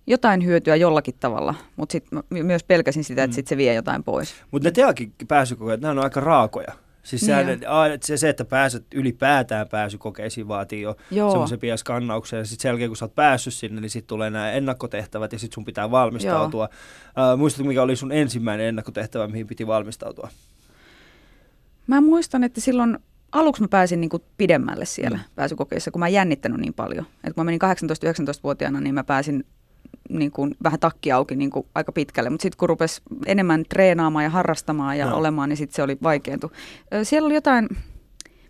jotain 0.06 0.44
hyötyä 0.44 0.76
jollakin 0.76 1.14
tavalla, 1.20 1.54
mutta 1.76 1.92
sitten 1.92 2.22
myös 2.30 2.64
pelkäsin 2.64 3.04
sitä, 3.04 3.22
että 3.24 3.32
Mm. 3.32 3.34
sit 3.34 3.46
se 3.46 3.56
vie 3.56 3.74
jotain 3.74 4.04
pois. 4.04 4.34
Mutta 4.50 4.68
ne 4.68 4.72
teakin 4.72 5.12
pääsykokeet, 5.28 5.80
nämä 5.80 5.92
on 5.92 5.98
aika 5.98 6.20
raakoja. 6.20 6.72
Siis 7.02 7.22
sehän, 7.26 7.46
Niin 7.46 7.60
se, 8.02 8.16
se, 8.16 8.28
että 8.28 8.44
pääset 8.44 8.86
ylipäätään 8.94 9.68
pääsykokeisiin 9.68 10.48
vaatii 10.48 10.82
jo 10.82 10.96
Joo. 11.10 11.30
semmoisen 11.30 11.58
pian 11.58 11.78
skannauksen. 11.78 12.38
Ja 12.38 12.44
sitten 12.44 12.62
sen 12.62 12.68
jälkeen, 12.68 12.90
kun 12.90 12.96
sä 12.96 13.04
oot 13.04 13.14
päässyt 13.14 13.54
sinne, 13.54 13.80
niin 13.80 13.90
sitten 13.90 14.08
tulee 14.08 14.30
nämä 14.30 14.52
ennakkotehtävät 14.52 15.32
ja 15.32 15.38
sitten 15.38 15.54
sun 15.54 15.64
pitää 15.64 15.90
valmistautua. 15.90 16.68
Uh, 17.32 17.38
muistatko, 17.38 17.68
mikä 17.68 17.82
oli 17.82 17.96
sun 17.96 18.12
ensimmäinen 18.12 18.66
ennakkotehtävä, 18.66 19.28
mihin 19.28 19.46
piti 19.46 19.66
valmistautua? 19.66 20.28
Mä 21.94 22.00
muistan, 22.00 22.44
että 22.44 22.60
silloin 22.60 22.98
aluksi 23.32 23.62
mä 23.62 23.68
pääsin 23.68 24.00
niin 24.00 24.10
kuin 24.10 24.22
pidemmälle 24.36 24.84
siellä 24.84 25.16
Mm. 25.16 25.22
pääsykokeissa, 25.34 25.90
kun 25.90 26.00
mä 26.00 26.06
en 26.06 26.12
jännittänyt 26.12 26.60
niin 26.60 26.74
paljon. 26.74 27.06
Et 27.24 27.32
kun 27.34 27.40
mä 27.40 27.44
menin 27.44 27.60
18-19-vuotiaana, 27.60 28.80
niin 28.80 28.94
mä 28.94 29.04
pääsin 29.04 29.44
niin 30.08 30.30
kuin 30.30 30.54
vähän 30.62 30.80
takki 30.80 31.12
auki 31.12 31.36
niin 31.36 31.50
kuin 31.50 31.66
aika 31.74 31.92
pitkälle. 31.92 32.30
Mutta 32.30 32.42
sitten 32.42 32.58
kun 32.58 32.68
rupesi 32.68 33.02
enemmän 33.26 33.64
treenaamaan 33.68 34.24
ja 34.24 34.30
harrastamaan 34.30 34.98
ja 34.98 35.06
no. 35.06 35.16
olemaan, 35.16 35.48
niin 35.48 35.56
sitten 35.56 35.74
se 35.74 35.82
oli 35.82 35.98
vaikeampi. 36.02 36.46
Siellä 37.02 37.26
oli 37.26 37.34
jotain, 37.34 37.68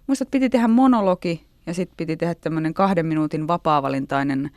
muistat, 0.06 0.30
piti 0.30 0.50
tehdä 0.50 0.68
monologi 0.68 1.46
ja 1.66 1.74
sitten 1.74 1.96
piti 1.96 2.16
tehdä 2.16 2.34
tämmöinen 2.34 2.74
kahden 2.74 3.06
minuutin 3.06 3.48
vapaavalintainen 3.48 4.50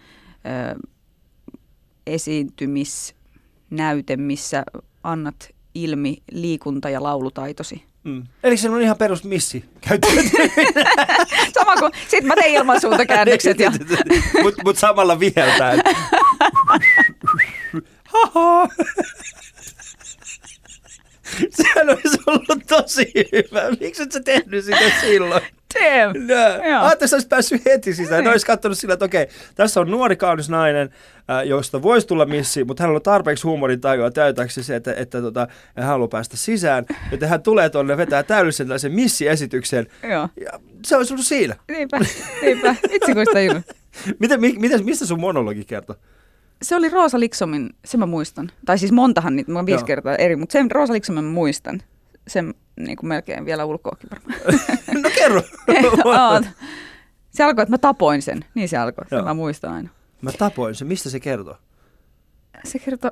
ö, 0.74 0.80
esiintymisnäyte, 2.08 4.18
missä 4.18 4.64
annat 5.04 5.50
ilmi 5.76 6.18
liikunta- 6.32 6.90
ja 6.90 7.04
laulutaitosi. 7.04 7.84
Mm. 8.06 8.24
Eli 8.44 8.58
se 8.58 8.70
on 8.70 8.82
ihan 8.82 8.98
perus 8.98 9.24
missi. 9.24 9.66
Sama 11.54 11.76
kuin, 11.76 11.92
sit 12.08 12.24
mä 12.24 12.36
tein 12.36 12.56
ilmansuuntakäännökset 12.56 13.60
ja 13.60 13.72
Mutta 14.44 14.62
mut 14.64 14.78
samalla 14.78 15.20
viheltää. 15.20 15.74
Haha. 18.14 18.70
Sehän 21.50 21.90
olisi 21.90 22.18
ollut 22.28 22.68
tosi 22.68 23.12
hyvä. 23.32 23.72
Miksi 23.80 24.04
et 24.04 24.12
sä 24.12 24.20
tehnyt 24.20 24.66
sitä 24.66 24.92
silloin? 25.02 25.42
Damn. 25.84 26.28
No. 26.28 26.36
Ajattelin, 26.86 26.92
että 27.08 27.16
olisi 27.16 27.28
päässyt 27.28 27.66
heti 27.66 27.94
sisään. 27.94 28.18
Ne 28.18 28.22
Niin. 28.22 28.32
olisi 28.32 28.46
katsonut 28.46 28.78
sillä, 28.78 28.94
että 28.94 29.06
okei, 29.06 29.28
tässä 29.56 29.80
on 29.80 29.92
nuori 29.92 30.16
kaunis 30.16 30.50
nainen, 30.50 30.90
äh, 31.30 31.46
josta 31.48 31.82
voisi 31.82 32.08
tulla 32.08 32.26
missi, 32.26 32.64
mutta 32.64 32.84
hänellä 32.84 32.98
on 32.98 33.02
tarpeeksi 33.02 33.44
huumorintajua 33.48 34.12
täytäksi 34.12 34.64
se, 34.64 34.76
että, 34.76 34.94
että 34.94 35.22
tota, 35.22 35.48
hän 35.78 35.88
haluaa 35.88 36.08
päästä 36.08 36.38
sisään. 36.38 36.86
Joten 37.12 37.30
hän 37.30 37.42
tulee 37.42 37.70
tuonne, 37.70 37.98
vetää 37.98 38.24
täydellisen 38.24 38.68
tällaisen 38.68 38.92
missiesityksen. 38.92 39.88
Joo, 40.12 40.30
Ja 40.42 40.60
se 40.86 40.98
olisi 40.98 41.14
ollut 41.14 41.26
siinä. 41.26 41.56
niinpä, 41.72 42.00
niinpä. 42.42 42.76
Itse 42.92 43.14
kun 43.14 43.24
sitä. 43.26 43.62
Miten, 44.20 44.42
mi, 44.42 44.56
miten, 44.60 44.86
mistä 44.86 45.06
sun 45.06 45.20
monologi 45.20 45.66
kertoo? 45.66 45.96
Se 46.62 46.76
oli 46.76 46.90
Roosa 46.90 47.20
Liksomin, 47.20 47.70
se 47.86 47.98
mä 47.98 48.06
muistan. 48.06 48.52
Tai 48.66 48.78
siis 48.78 48.92
montahan 48.92 49.36
niitä, 49.36 49.52
mä 49.52 49.60
oon 49.60 49.66
viisi 49.66 49.82
Joo. 49.82 49.86
kertaa 49.88 50.16
eri, 50.16 50.36
mutta 50.36 50.54
sen 50.54 50.72
Roosa 50.72 50.94
Liksomin 50.94 51.24
mä 51.24 51.32
muistan. 51.32 51.82
Sen 52.28 52.54
niin 52.78 52.98
kuin 52.98 53.08
melkein 53.08 53.46
vielä 53.46 53.66
ulkoakin 53.66 54.10
varmaan. 54.12 54.40
No 55.04 55.10
kerro. 55.16 55.42
Oot. 56.34 56.44
se 57.32 57.44
alkoi, 57.44 57.62
että 57.64 57.74
mä 57.74 57.78
tapoin 57.78 58.22
sen. 58.22 58.46
Niin 58.56 58.70
se 58.70 58.78
alkoi, 58.78 59.06
Joo. 59.12 59.24
mä 59.24 59.34
muistan 59.34 59.74
aina. 59.74 59.90
Mä 60.22 60.32
tapoin 60.32 60.76
sen. 60.76 60.88
Mistä 60.88 61.10
se 61.10 61.20
kertoo? 61.20 61.58
Se 62.64 62.80
kertoo, 62.80 63.12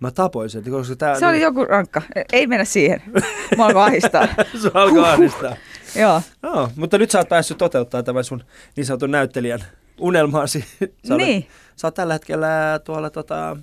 Mä 0.00 0.10
tapoin 0.10 0.50
sen, 0.50 0.70
koska 0.70 0.96
tää... 0.96 1.18
se 1.18 1.26
oli 1.26 1.40
joku 1.40 1.64
rankka. 1.64 2.02
Ei 2.32 2.46
mennä 2.46 2.64
siihen. 2.64 3.02
Mä 3.56 3.66
alkoi 3.66 3.82
ahistaa. 3.82 4.28
se 4.62 4.70
alkoi 4.74 5.08
ahdistaa. 5.08 5.56
Joo. 5.96 6.22
No, 6.42 6.70
mutta 6.76 6.98
nyt 6.98 7.10
sä 7.10 7.18
oot 7.18 7.28
päässyt 7.28 7.58
toteuttaa 7.58 8.02
tämän 8.02 8.24
sun 8.24 8.44
niin 8.76 8.86
sanotun 8.86 9.10
näyttelijän 9.10 9.64
unelmaasi. 9.98 10.64
Sä 11.08 11.14
olet, 11.14 11.26
Niin. 11.26 11.48
Sä 11.76 11.86
oot 11.86 11.94
tällä 11.94 12.12
hetkellä 12.12 12.80
tuolla 12.84 13.10
tota, 13.10 13.56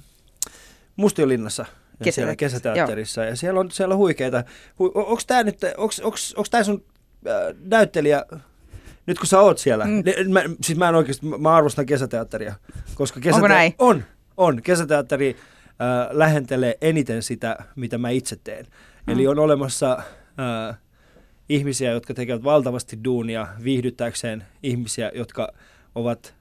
Mustionlinnassa. 0.96 1.66
Siellä 2.04 2.36
Kesäteatterissa, 2.36 2.36
kesäteatterissa. 2.36 3.26
Ja 3.26 3.36
siellä 3.36 3.60
on, 3.60 3.72
siellä 3.72 3.94
on 3.94 3.98
huikeita. 3.98 4.44
Hu, 4.80 4.92
onko 4.96 5.22
tämä 5.28 5.44
nyt, 5.44 5.60
onks, 5.78 6.00
onks, 6.00 6.34
onks 6.34 6.50
tää 6.50 6.64
sun 6.64 6.86
äh, 7.28 7.56
näyttelijä, 7.60 8.26
nyt 9.06 9.20
kun 9.20 9.28
sä 9.28 9.40
oot 9.40 9.58
siellä, 9.58 9.86
mm. 9.86 9.92
Mm. 9.92 10.32
mä, 10.32 10.44
siis 10.62 10.78
mä 10.78 10.90
en 10.90 10.96
oikeasti, 10.96 11.26
mä 11.26 11.56
arvostan 11.56 11.86
kesäteatteria. 11.86 12.56
Koska 12.96 13.20
Onko 13.34 13.48
näin? 13.48 13.74
On, 13.80 14.04
on. 14.38 14.62
Kesäteatteri 14.62 15.36
äh, 15.70 16.08
lähentelee 16.12 16.78
eniten 16.82 17.24
sitä, 17.24 17.58
mitä 17.76 17.98
mä 17.98 18.10
itse 18.10 18.36
teen. 18.44 18.66
Mm. 19.08 19.14
Eli 19.14 19.28
on 19.28 19.40
olemassa 19.40 19.94
äh, 20.70 20.78
ihmisiä, 21.50 21.92
jotka 21.92 22.14
tekevät 22.14 22.44
valtavasti 22.44 23.00
duunia 23.04 23.48
viihdyttääkseen 23.64 24.44
ihmisiä, 24.64 25.12
jotka 25.16 25.54
ovat 25.96 26.36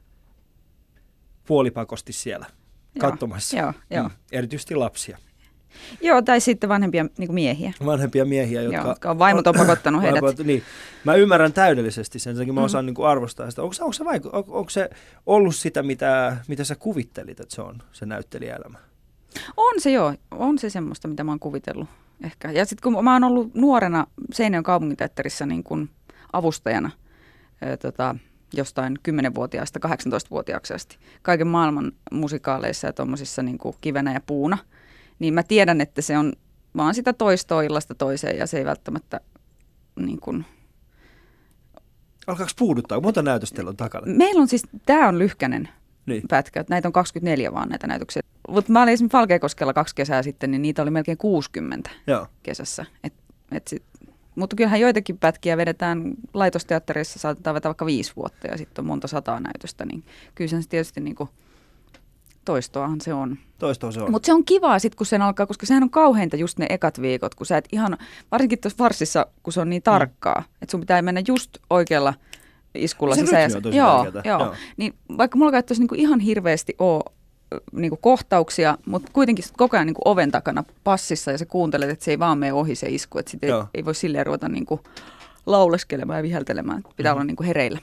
puolipakosti 1.47 2.13
siellä 2.13 2.47
Joo, 2.95 3.11
katsomassa. 3.11 3.59
Joo, 3.59 3.73
joo. 3.91 4.09
Mm. 4.09 4.15
Erityisesti 4.33 4.75
lapsia. 4.75 5.19
Joo, 6.01 6.23
tai 6.23 6.41
sitten 6.41 6.69
vanhempia 6.69 7.05
niin 7.19 7.29
kuin 7.29 7.35
miehiä. 7.35 7.73
Vanhempia 7.87 8.25
miehiä, 8.25 8.63
jotka... 8.63 8.79
Joo, 8.81 8.89
jotka 8.89 9.11
on 9.11 9.19
vaimot 9.19 9.47
on 9.47 9.55
pakottanut 9.59 10.03
heidät. 10.03 10.23
Vaimot- 10.23 10.45
niin. 10.45 10.63
Mä 11.05 11.15
ymmärrän 11.15 11.53
täydellisesti 11.53 12.19
sen, 12.19 12.35
sen 12.35 12.41
takia 12.43 12.53
mä 12.53 12.61
Mhm. 12.61 12.65
osaan 12.65 12.87
niin 12.87 12.95
kuin 12.95 13.09
arvostaa 13.09 13.51
sitä. 13.51 13.63
Onko, 13.63 13.73
se- 13.75 13.83
onko, 13.83 13.93
se 13.93 14.05
vaiku, 14.05 14.29
on, 14.33 14.45
onko 14.49 14.71
se 14.71 14.91
ollut 15.27 15.55
sitä, 15.57 15.83
mitä, 15.83 16.37
mitä 16.49 16.65
sä 16.65 16.75
kuvittelit, 16.77 17.41
että 17.41 17.55
se 17.55 17.63
on 17.63 17.83
se 17.93 18.07
näyttelijäelämä? 18.07 18.79
On 19.57 19.81
se 19.81 19.91
joo, 19.91 20.15
on 20.31 20.59
se 20.59 20.71
semmoista, 20.71 21.09
mitä 21.09 21.25
mä 21.25 21.31
oon 21.33 21.41
kuvitellut 21.41 21.89
ehkä. 22.25 22.51
Ja 22.51 22.65
sitten 22.65 22.93
kun 22.95 23.05
mä 23.05 23.13
oon 23.13 23.25
ollut 23.25 23.55
nuorena 23.55 24.07
Seinäjoen 24.33 24.65
kaupunginteatterissa 24.65 25.47
niin 25.47 25.65
kuin 25.65 25.91
avustajana 26.33 26.91
ö, 27.67 27.77
tota, 27.77 28.17
jostain 28.53 28.99
10-vuotiaasta 29.09 29.81
18-vuotiaaksi 29.89 30.75
asti, 30.75 30.97
kaiken 31.23 31.47
maailman 31.47 31.93
musikaaleissa 32.13 32.87
ja 32.87 32.93
tuommoisissa 32.93 33.43
niin 33.43 33.59
kivenä 33.81 34.13
ja 34.13 34.21
puuna, 34.27 34.59
niin 35.19 35.35
mä 35.35 35.43
tiedän, 35.43 35.81
että 35.81 36.03
se 36.03 36.19
on 36.19 36.33
vaan 36.77 36.95
sitä 36.95 37.13
toistoa 37.13 37.63
illasta 37.63 37.95
toiseen 37.95 38.39
ja 38.39 38.47
se 38.47 38.59
ei 38.59 38.65
välttämättä 38.65 39.21
niin 39.97 40.21
kuin... 40.21 40.45
Alkaako 42.27 42.53
puuduttaa? 42.59 43.01
Monta 43.01 43.23
näytöstä 43.23 43.57
teillä 43.57 43.69
on 43.69 43.77
takana? 43.77 44.07
Meillä 44.07 44.41
on 44.41 44.49
siis, 44.49 44.63
tämä 44.87 45.09
on 45.09 45.19
lyhkänen 45.19 45.69
Niin. 46.07 46.23
pätkä, 46.29 46.61
että 46.61 46.75
näitä 46.75 46.89
on 46.89 46.93
24 46.93 47.53
vaan 47.53 47.69
näitä 47.69 47.87
näytöksiä. 47.87 48.23
Mutta 48.49 48.73
mä 48.73 48.83
olin 48.83 48.93
esimerkiksi 48.95 49.17
Valkeakoskella 49.17 49.73
kaksi 49.73 49.95
kesää 49.95 50.23
sitten, 50.23 50.51
niin 50.51 50.63
niitä 50.63 50.83
oli 50.83 50.91
melkein 50.91 51.19
60 51.19 51.91
Joo. 52.07 52.27
kesässä. 52.43 52.87
Et, 53.05 53.15
et 53.53 53.69
sit, 53.69 53.83
mutta 54.35 54.57
kyllähän 54.57 54.81
joitakin 54.81 55.19
pätkiä 55.19 55.57
vedetään 55.57 56.15
laitosteatterissa, 56.35 57.19
saatetaan 57.19 57.55
vetää 57.55 57.69
vaikka 57.69 57.87
viisi 57.87 58.13
vuotta 58.17 58.47
ja 58.47 58.59
sitten 58.59 58.83
on 58.83 58.87
monta 58.87 59.09
sataa 59.09 59.41
näytöstä, 59.41 59.85
niin 59.85 60.05
kyllä 60.35 60.63
se 60.63 60.69
tietysti 60.69 61.01
niinku, 61.01 61.29
toistoahan 62.45 63.01
se 63.01 63.15
on. 63.15 63.39
Toisto 63.59 63.93
se 63.93 64.01
on. 64.03 64.11
Mutta 64.11 64.27
se 64.27 64.33
on 64.33 64.45
kivaa 64.45 64.79
sitten, 64.79 64.97
kun 64.97 65.07
sen 65.07 65.23
alkaa, 65.23 65.47
koska 65.47 65.67
sehän 65.67 65.83
on 65.83 65.91
kauheinta 65.91 66.37
just 66.37 66.59
ne 66.59 66.67
ekat 66.71 67.01
viikot, 67.03 67.35
kun 67.35 67.47
sä 67.47 67.57
et 67.57 67.69
ihan, 67.73 67.97
varsinkin 68.31 68.59
tuossa 68.59 68.85
varsissa, 68.85 69.27
kun 69.43 69.53
se 69.53 69.61
on 69.61 69.71
niin 69.71 69.83
tarkkaa, 69.83 70.41
mm. 70.41 70.45
että 70.63 70.71
sun 70.71 70.81
pitää 70.81 71.03
mennä 71.03 71.23
just 71.29 71.51
oikealla 71.71 72.15
iskulla 72.75 73.15
Se 73.15 73.21
sisään. 73.21 73.63
tosi 73.63 73.77
joo, 73.77 74.05
tärkeätä, 74.05 74.29
joo. 74.29 74.41
joo. 74.41 74.55
Niin 74.77 74.95
vaikka 75.19 75.39
mulla 75.39 75.57
ei 75.57 75.63
niinku 75.79 75.95
ihan 75.95 76.21
hirveästi 76.21 76.75
ole 76.79 77.03
niinku 77.73 77.97
kohtauksia, 77.97 78.79
mutta 78.87 79.11
kuitenkin 79.13 79.45
sit 79.45 79.57
koko 79.57 79.77
ajan 79.77 79.87
niinku 79.87 80.03
oven 80.05 80.31
takana 80.31 80.65
passissa 80.85 81.31
ja 81.31 81.39
sä 81.39 81.47
kuuntelet, 81.47 81.91
että 81.91 82.05
se 82.05 82.11
ei 82.11 82.19
vaan 82.19 82.39
mene 82.39 82.53
ohi 82.53 82.75
se 82.75 82.87
isku, 82.89 83.19
että 83.19 83.31
sitten 83.31 83.51
ei, 83.51 83.57
ei 83.75 83.85
voi 83.85 83.95
silleen 83.95 84.27
ruveta 84.27 84.49
niinku 84.49 84.81
lauleskelemaan 85.47 86.19
ja 86.19 86.23
viheltelemään. 86.23 86.83
Pitää 86.97 87.13
Mm. 87.13 87.17
olla 87.17 87.25
niinku 87.25 87.43
hereillä 87.43 87.79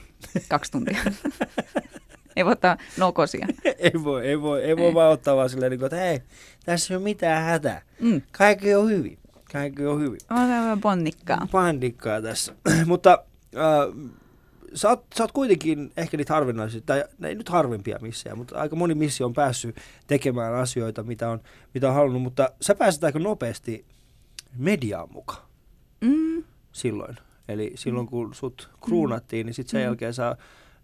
kaksi 0.48 0.72
tuntia. 0.72 0.98
ei 2.36 2.44
voi 2.44 2.52
ottaa 2.52 2.76
nokosia. 2.98 3.46
ei 3.78 4.04
voi, 4.04 4.26
ei 4.26 4.40
voi, 4.40 4.62
ei 4.62 4.76
voi 4.76 4.94
vaan 4.94 5.12
ottaa 5.12 5.36
vaan 5.36 5.50
silleen, 5.50 5.70
niin 5.70 5.84
että 5.84 5.96
hei, 5.96 6.20
tässä 6.64 6.94
ei 6.94 6.96
ole 6.96 7.04
mitään 7.04 7.42
hätää. 7.44 7.82
Mm. 8.00 8.22
Kaikki 8.32 8.74
on 8.74 8.88
hyvin. 8.90 9.18
Kaikki 9.52 9.86
on 9.86 10.00
hyvin. 10.00 10.20
On 10.30 10.36
vähän 10.48 10.80
ponnikkaa. 10.80 11.48
Pandikkaa 11.52 12.22
tässä. 12.22 12.54
Mutta 12.86 13.18
äh, 13.56 14.12
sä, 14.74 14.88
oot, 14.88 15.04
sä 15.16 15.24
oot 15.24 15.32
kuitenkin 15.32 15.92
ehkä 15.96 16.16
niitä 16.16 16.34
harvinaisia, 16.34 16.80
tai 16.86 17.04
ei 17.24 17.34
nyt 17.34 17.48
harvempia 17.48 17.98
missejä, 18.02 18.34
mutta 18.34 18.58
aika 18.58 18.76
moni 18.76 18.94
missi 18.94 19.24
on 19.24 19.32
päässyt 19.32 19.76
tekemään 20.06 20.54
asioita, 20.54 21.02
mitä 21.02 21.30
on, 21.30 21.40
mitä 21.74 21.88
on 21.88 21.94
halunnut, 21.94 22.22
mutta 22.22 22.50
sä 22.60 22.74
pääset 22.74 23.04
aika 23.04 23.18
nopeasti 23.18 23.84
mediaan 24.56 25.08
mukaan. 25.12 25.42
Mm. 26.00 26.44
silloin. 26.72 27.16
Eli 27.48 27.72
silloin 27.74 28.06
kun 28.06 28.34
sut 28.34 28.70
kruunattiin, 28.84 29.46
niin 29.46 29.54
sitten 29.54 29.70
sen 29.70 29.80
Mm. 29.80 29.84
jälkeen 29.84 30.14
sä 30.14 30.36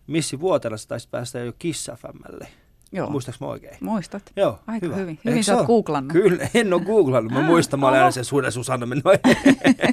missi 0.09 0.41
vuotena 0.41 0.77
sä 0.77 0.89
taisit 0.89 1.11
päästä 1.11 1.39
jo 1.39 1.53
Kiss 1.59 1.91
FMlle. 1.97 2.49
Joo, 2.93 3.11
Muistaaks 3.11 3.41
mä 3.41 3.47
oikein? 3.47 3.77
muistat. 3.81 4.33
Joo, 4.37 4.59
Aika 4.67 4.87
hyvä. 4.87 4.97
hyvin. 4.97 5.19
Hyvin 5.25 5.45
sä 5.45 5.53
oot 5.53 5.61
oo? 5.61 5.67
googlannut. 5.67 6.13
Kyllä, 6.13 6.49
en 6.55 6.73
ole 6.73 6.83
googlannut. 6.83 7.33
Mä 7.33 7.39
Ah, 7.39 7.47
muistan, 7.47 7.81
mä 7.81 7.89
olen 7.89 8.01
aina 8.01 8.11
sen 8.11 8.25
Suuden 8.25 8.53
Susanna 8.53 8.87
mennyt 8.87 9.05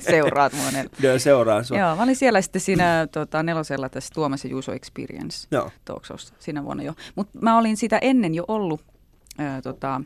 Seuraat 0.02 0.54
mua. 0.54 0.66
Joo, 1.10 1.20
seuraan 1.20 1.66
sua. 1.66 1.78
Joo, 1.78 1.96
mä 1.96 2.04
olin 2.04 2.16
siellä 2.16 2.42
sitten 2.42 2.62
siinä 2.62 3.08
tota, 3.12 3.44
nelosella 3.44 3.90
tässä 3.90 4.14
Tuomas 4.14 4.44
ja 4.44 4.50
Juuso 4.50 4.72
Experience 4.72 5.48
Joo. 5.52 5.72
talk 5.86 6.06
showssa 6.06 6.34
siinä 6.40 6.64
vuonna 6.64 6.84
jo. 6.84 6.94
Mutta 7.16 7.40
mä 7.42 7.58
olin 7.58 7.78
sitä 7.78 7.98
ennen 8.02 8.36
jo 8.36 8.46
ollut 8.48 8.82
ää, 9.38 9.62
tota, 9.62 10.02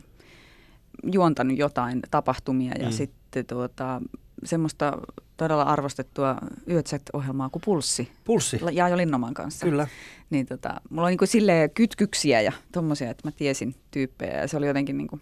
juontanut 1.12 1.58
jotain 1.58 2.00
tapahtumia 2.10 2.72
ja 2.78 2.86
mm. 2.86 2.92
sitten 2.92 3.46
tuota, 3.46 4.00
semmoista 4.44 4.98
todella 5.36 5.62
arvostettua 5.62 6.36
yötset-ohjelmaa 6.70 7.48
kuin 7.48 7.62
Pulssi. 7.64 8.08
Pulssi. 8.24 8.60
Jaajo 8.72 8.96
Linnoman 8.96 9.34
kanssa. 9.34 9.66
Kyllä. 9.66 9.88
Niin 10.30 10.46
tota, 10.46 10.80
mulla 10.90 11.06
on 11.06 11.10
niinku 11.10 11.26
silleen 11.26 11.70
kytkyksiä 11.70 12.40
ja 12.40 12.52
tommosia, 12.72 13.10
että 13.10 13.28
mä 13.28 13.32
tiesin 13.32 13.74
tyyppejä 13.90 14.40
ja 14.40 14.48
se 14.48 14.56
oli 14.56 14.66
jotenkin 14.66 14.98
niinku, 14.98 15.20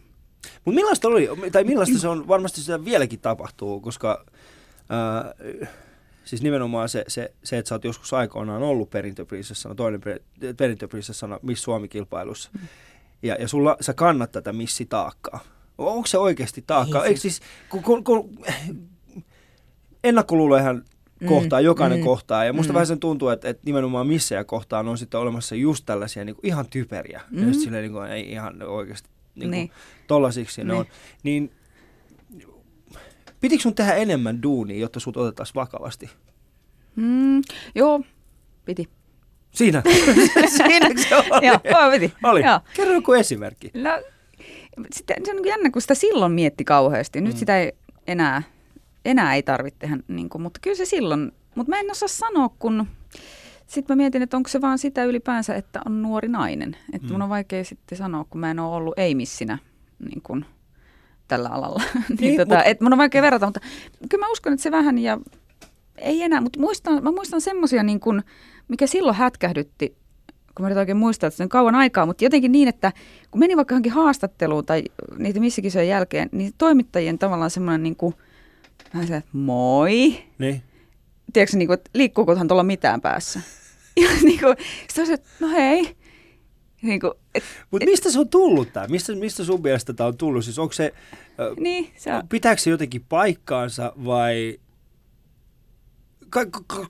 Mutta 0.64 0.75
millaista 0.75 1.08
oli, 1.08 1.28
tai 1.52 1.64
millaista 1.64 1.98
se 1.98 2.08
on, 2.08 2.28
varmasti 2.28 2.60
sitä 2.60 2.84
vieläkin 2.84 3.20
tapahtuu, 3.20 3.80
koska 3.80 4.25
ää, 4.88 5.34
siis 6.25 6.42
nimenomaan 6.42 6.88
se, 6.88 7.04
se, 7.08 7.32
se, 7.44 7.58
että 7.58 7.68
sä 7.68 7.75
oot 7.75 7.84
joskus 7.84 8.12
aikoinaan 8.12 8.62
ollut 8.62 8.90
perintöprinsessana, 8.90 9.75
toinen 9.75 10.00
per- 10.00 10.20
perintöprinsessana 10.56 11.38
Miss 11.42 11.62
Suomi-kilpailussa, 11.62 12.50
ja, 13.22 13.37
ja 13.40 13.48
sulla, 13.48 13.76
sä 13.80 13.94
kannat 13.94 14.32
tätä 14.32 14.52
missitaakkaa. 14.52 15.40
Onko 15.78 16.06
se 16.06 16.18
oikeasti 16.18 16.64
taakkaa? 16.66 17.04
Ei 17.04 17.08
Eikö 17.08 17.20
siis, 17.20 17.40
kun, 17.68 17.82
kun, 17.82 18.04
kun 18.04 18.44
ennakkoluulojahan 20.05 20.85
kohtaa, 21.26 21.61
jokainen 21.61 21.99
mm, 21.99 22.05
kohtaa, 22.05 22.45
ja 22.45 22.52
musta 22.52 22.73
mm. 22.73 22.75
vähän 22.75 22.87
sen 22.87 23.00
tuntuu, 23.00 23.28
että, 23.28 23.49
että 23.49 23.62
nimenomaan 23.67 24.07
missejä 24.07 24.45
kohtaan 24.45 24.88
on 24.88 24.99
sitten 24.99 25.21
olemassa 25.21 25.55
just 25.55 25.87
tällaisia 25.87 26.25
niin 26.25 26.37
kuin 26.37 26.47
ihan 26.47 26.67
typeriä, 26.71 27.21
mm. 27.31 27.38
ja 27.40 27.47
Mm. 27.47 27.52
silleen 27.52 27.83
niin 27.83 27.93
kuin, 27.93 28.11
ei 28.11 28.31
ihan 28.31 28.62
oikeasti 28.62 29.09
niin 29.35 29.40
kuin, 29.43 29.50
Niin. 29.50 29.71
tollasiksi 30.07 30.64
ne 30.64 30.73
Niin. 30.73 30.81
on. 30.81 30.87
Niin 31.23 31.50
pitikö 33.40 33.62
sun 33.62 33.75
tehdä 33.75 33.95
enemmän 33.95 34.43
duunia, 34.43 34.78
jotta 34.78 35.00
sut 35.00 35.17
otettaisiin 35.17 35.55
vakavasti? 35.55 36.11
mm, 36.97 37.43
joo, 37.75 38.00
piti. 38.64 38.88
Siinä. 39.50 39.83
Siinäkö 40.57 41.02
se 41.09 41.17
oli? 41.17 41.47
joo, 41.47 41.90
piti. 41.93 42.12
Oli. 42.25 42.43
Joo. 42.45 42.61
Kerro 42.76 42.95
joku 42.95 43.12
esimerkki. 43.12 43.71
No, 43.75 43.90
sitä, 44.93 45.14
se 45.25 45.31
on 45.31 45.37
niin 45.37 45.47
jännä, 45.49 45.71
kun 45.71 45.83
sitä 45.83 45.95
silloin 45.95 46.33
mietti 46.33 46.64
kauheasti. 46.64 47.21
Nyt 47.21 47.28
Mm. 47.33 47.35
mm. 47.37 47.38
sitä 47.38 47.59
ei 47.59 47.73
enää, 48.07 48.43
enää 49.05 49.35
ei 49.35 49.43
tarvitse 49.43 49.78
tehdä, 49.78 49.99
niin 50.09 50.28
kuin, 50.28 50.43
mutta 50.43 50.61
kyllä 50.62 50.76
se 50.76 50.85
silloin, 50.85 51.33
mutta 51.55 51.71
mä 51.71 51.81
en 51.81 51.90
osaa 51.90 52.09
sanoa, 52.09 52.50
kun 52.59 52.87
sitten 53.67 53.97
mä 53.97 54.02
mietin, 54.02 54.23
että 54.23 54.37
onko 54.37 54.49
se 54.49 54.61
vaan 54.61 54.78
sitä 54.78 55.05
ylipäänsä, 55.05 55.55
että 55.55 55.81
on 55.87 56.02
nuori 56.02 56.28
nainen. 56.28 56.76
Että 56.93 57.09
Mm. 57.09 57.12
mun 57.12 57.23
on 57.23 57.28
vaikea 57.28 57.64
sitten 57.64 57.99
sanoa, 57.99 58.25
kun 58.31 58.40
mä 58.40 58.50
en 58.50 58.59
ole 58.59 58.76
ollut 58.76 58.95
ei-missinä 58.99 59.59
niin 60.09 60.23
kuin, 60.23 60.45
tällä 61.28 61.49
alalla. 61.49 61.83
niin, 61.95 62.17
Niin, 62.21 62.37
tota, 62.37 62.55
mut- 62.55 62.62
et 62.67 62.81
mun 62.81 62.93
on 62.93 62.99
vaikea 62.99 63.23
verrata, 63.23 63.47
mutta 63.47 63.61
kyllä 64.11 64.26
mä 64.26 64.33
uskon, 64.33 64.52
että 64.52 64.62
se 64.62 64.71
vähän 64.71 64.99
ja 64.99 65.19
ei 65.97 66.23
enää, 66.23 66.40
mutta 66.40 66.61
muistan, 66.61 67.02
mä 67.02 67.11
muistan 67.12 67.40
semmoisia, 67.40 67.83
niin 67.83 68.00
kuin, 68.00 68.23
mikä 68.69 68.87
silloin 68.87 69.17
hätkähdytti, 69.17 69.97
kun 70.55 70.64
mä 70.64 70.69
nyt 70.69 70.78
oikein 70.78 70.97
muistan, 70.97 71.28
että 71.28 71.37
se 71.37 71.43
on 71.43 71.49
kauan 71.49 71.75
aikaa, 71.75 72.07
mutta 72.07 72.25
jotenkin 72.25 72.52
niin, 72.52 72.69
että 72.69 72.93
kun 73.31 73.38
meni 73.38 73.57
vaikka 73.57 73.73
johonkin 73.73 73.93
haastatteluun 73.93 74.67
tai 74.67 74.83
niitä 75.19 75.40
missikisojen 75.40 75.88
jälkeen, 75.88 76.28
niin 76.33 76.52
toimittajien 76.59 77.19
tavallaan 77.19 77.50
semmoinen 77.50 77.83
niin 77.83 77.97
kuin, 77.97 78.14
vähän 78.94 79.06
se, 79.08 79.16
että 79.16 79.30
moi, 79.32 80.25
Niin. 80.38 80.62
tiedätkö, 81.32 81.56
niin 81.56 81.66
kuin, 81.68 81.75
että 81.75 81.90
liikkuukohan 81.94 82.49
tuolla 82.49 82.62
mitään 82.62 83.00
päässä. 83.00 83.40
Ja 84.02 84.08
niin 84.23 84.40
kuin, 84.40 84.56
sitten 84.88 85.06
se, 85.06 85.12
että 85.12 85.28
no 85.40 85.49
hei, 85.49 85.97
niin 86.82 87.00
kuin, 87.00 87.12
et, 87.35 87.42
Mutta 87.70 87.85
mistä 87.85 88.11
se 88.11 88.18
on 88.20 88.28
tullut 88.28 88.73
tämä? 88.73 88.87
Mistä, 88.87 89.14
mistä 89.14 89.44
sun 89.44 89.62
mielestä 89.62 89.92
tämä 89.92 90.06
on 90.08 90.16
tullut? 90.16 90.44
Siis 90.44 90.58
onko 90.58 90.73
se, 90.73 90.95
niin, 91.60 91.91
se 91.97 92.14
on, 92.14 92.28
pitääkö 92.28 92.60
se 92.60 92.71
jotenkin 92.71 93.04
paikkaansa 93.08 93.93
vai... 94.04 94.58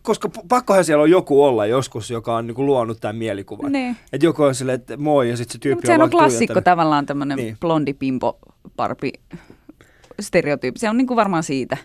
Koska 0.02 0.28
pakkohan 0.48 0.84
siellä 0.84 1.02
on 1.02 1.10
joku 1.10 1.44
olla 1.44 1.66
joskus, 1.66 2.10
joka 2.10 2.36
on 2.36 2.46
niinku 2.46 2.66
luonut 2.66 3.00
tämän 3.00 3.16
mielikuvan. 3.16 3.72
niin. 3.72 3.96
Että 4.12 4.26
joku 4.26 4.42
on 4.42 4.54
silleen, 4.54 4.80
että 4.80 4.96
moi, 4.96 5.30
ja 5.30 5.36
sitten 5.36 5.52
se 5.52 5.58
No, 5.58 5.60
tyyppi 5.62 5.74
mutta 5.76 5.86
sehän 5.86 6.02
on 6.02 6.10
klassikko 6.10 6.38
tuijottanut. 6.46 6.64
tavallaan 6.64 7.06
tämmöinen 7.06 7.36
niin. 7.36 7.56
blondi 7.60 7.94
pimpo 7.94 8.38
parpi 8.76 9.12
stereotyyppi. 10.20 10.80
Se 10.80 10.88
on 10.90 10.96
niin 10.96 11.06
kuin 11.06 11.16
varmaan 11.16 11.42
siitä 11.42 11.76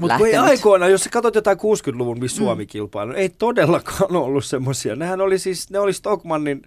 Mutta 0.00 0.18
ei 0.26 0.36
aikoina, 0.36 0.88
jos 0.88 1.04
sä 1.04 1.10
katsot 1.10 1.34
jotain 1.34 1.58
60-luvun 1.58 2.20
Miss 2.20 2.34
Mm. 2.40 2.44
Suomi-kilpailu, 2.44 3.12
ei 3.12 3.28
todellakaan 3.28 4.16
ollut 4.26 4.44
semmoisia. 4.44 4.96
Nehän 4.96 5.20
oli 5.20 5.38
siis, 5.38 5.70
ne 5.70 5.78
oli 5.78 5.92
Stockmannin, 5.92 6.62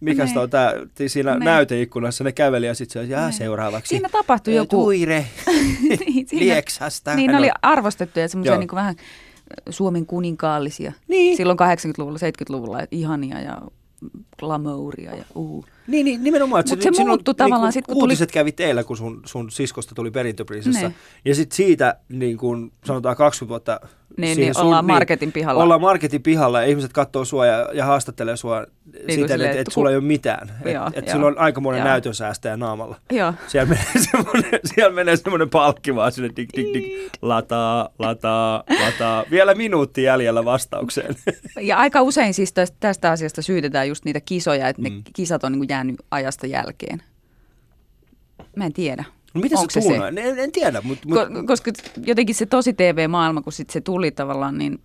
mikä 0.00 0.26
sitä 0.26 0.40
on 0.40 0.50
tää, 0.50 0.72
siinä 1.06 1.34
Ne. 1.38 1.44
näyteikkunassa, 1.44 2.24
ne 2.24 2.32
käveli 2.32 2.66
ja 2.66 2.74
sitten 2.74 3.08
se 3.08 3.16
Ne. 3.16 3.32
seuraavaksi. 3.32 3.88
Siinä 3.88 4.08
tapahtui 4.12 4.54
joku... 4.54 4.76
Tuire, 4.76 5.26
niin, 6.06 6.28
siinä, 6.28 6.44
Lieksasta. 6.54 7.14
niin 7.14 7.30
ne 7.30 7.38
oli 7.38 7.50
arvostettuja 7.62 8.28
semmoisia 8.28 8.58
niin 8.58 8.68
kuin 8.68 8.76
vähän 8.76 8.96
Suomen 9.70 10.06
kuninkaallisia. 10.06 10.92
Niin. 11.08 11.36
Silloin 11.36 11.58
80-luvulla, 11.58 12.18
70-luvulla, 12.18 12.80
että 12.82 12.96
ihania 12.96 13.40
ja 13.40 13.58
glamouria 14.38 15.14
ja 15.16 15.24
uu. 15.34 15.64
Niin, 15.86 16.04
niin 16.04 16.24
nimenomaan. 16.24 16.60
että 16.60 16.74
Mut 16.74 16.82
se 16.96 17.02
on 17.02 17.08
muuttui 17.08 17.34
tavallaan 17.34 17.62
niinku 17.62 17.72
sit, 17.72 17.86
kun 17.86 17.94
tuli- 17.94 18.02
Uutiset 18.02 18.32
kävi 18.32 18.52
teillä, 18.52 18.84
kun 18.84 18.96
sun, 18.96 19.22
sun 19.24 19.50
siskosta 19.50 19.94
tuli 19.94 20.10
perintöprinsessa. 20.10 20.88
Ne. 20.88 20.94
Ja 21.24 21.34
sitten 21.34 21.56
siitä, 21.56 21.96
niin 22.08 22.36
kun 22.38 22.72
sanotaan 22.84 23.16
20 23.16 23.48
vuotta 23.48 23.80
Niin, 24.16 24.38
niin 24.38 24.58
ollaan 24.58 24.84
marketin 24.84 25.32
pihalla. 25.32 25.62
Ollaan 25.62 25.80
marketin 25.80 26.22
pihalla 26.22 26.60
ja 26.60 26.66
ihmiset 26.66 26.92
katsoo 26.92 27.24
sua 27.24 27.46
ja, 27.46 27.68
ja 27.72 27.84
haastattelee 27.84 28.36
sua 28.36 28.64
niin 29.06 29.20
siten, 29.20 29.40
että 29.40 29.60
et 29.60 29.66
sulla 29.70 29.90
ei 29.90 29.96
ole 29.96 30.04
mitään. 30.04 30.48
Että 30.64 30.90
et 30.94 31.06
joo. 31.06 31.12
sulla 31.14 31.26
on 31.26 31.38
aikamoinen 31.38 31.80
Joo. 31.80 31.88
näytön 31.88 32.14
säästäjä 32.14 32.56
naamalla. 32.56 32.96
Joo. 33.12 33.32
Siellä 33.46 33.68
menee 33.68 33.86
semmoinen, 34.10 34.60
siellä 34.64 34.94
menee 34.94 35.16
semmoinen 35.16 35.50
palkki 35.50 35.94
vaan 35.94 36.12
sinne 36.12 36.30
dig, 36.36 36.48
dig, 36.56 36.74
dig, 36.74 37.10
lataa, 37.22 37.88
lataa, 37.98 38.64
lataa. 38.84 39.24
Vielä 39.30 39.54
minuutti 39.54 40.02
jäljellä 40.02 40.44
vastaukseen. 40.44 41.16
Ja 41.60 41.76
aika 41.76 42.02
usein 42.02 42.34
siis 42.34 42.52
tästä, 42.52 42.76
tästä 42.80 43.10
asiasta 43.10 43.42
syytetään 43.42 43.88
just 43.88 44.04
niitä 44.04 44.20
kisoja, 44.20 44.68
että 44.68 44.82
Mm. 44.82 44.94
ne 44.94 45.02
kisat 45.12 45.44
on 45.44 45.52
niin 45.52 45.66
jäänyt 45.68 45.96
ajasta 46.10 46.46
jälkeen. 46.46 47.02
Mä 48.56 48.66
en 48.66 48.72
tiedä. 48.72 49.04
No 49.36 49.42
miten 49.42 49.58
Onko 49.58 49.70
se 49.70 49.80
se? 49.80 49.94
En, 49.96 50.38
en 50.38 50.52
tiedä, 50.52 50.80
mutta 50.84 51.08
mut, 51.08 51.18
Ko- 51.18 51.46
koska 51.46 51.70
jotenkin 52.06 52.34
se 52.34 52.46
tosi 52.46 52.72
TV-maailma, 52.72 53.42
kun 53.42 53.52
sit 53.52 53.70
se 53.70 53.80
tuli 53.80 54.10
tavallaan, 54.10 54.58
niin 54.58 54.80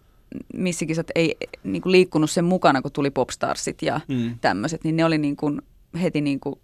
missikisat 0.53 1.07
ei 1.15 1.35
niin 1.63 1.81
kuin 1.81 1.91
liikkunut 1.91 2.31
sen 2.31 2.45
mukana, 2.45 2.81
kun 2.81 2.91
tuli 2.91 3.09
Popstarsit 3.11 3.81
ja 3.81 4.01
Mm. 4.07 4.15
mm. 4.15 4.35
tämmöiset, 4.41 4.83
niin 4.83 4.95
ne 4.95 5.05
oli 5.05 5.17
niin 5.17 5.35
kuin 5.35 5.61
heti 6.01 6.21
niin 6.21 6.39
kuin 6.39 6.55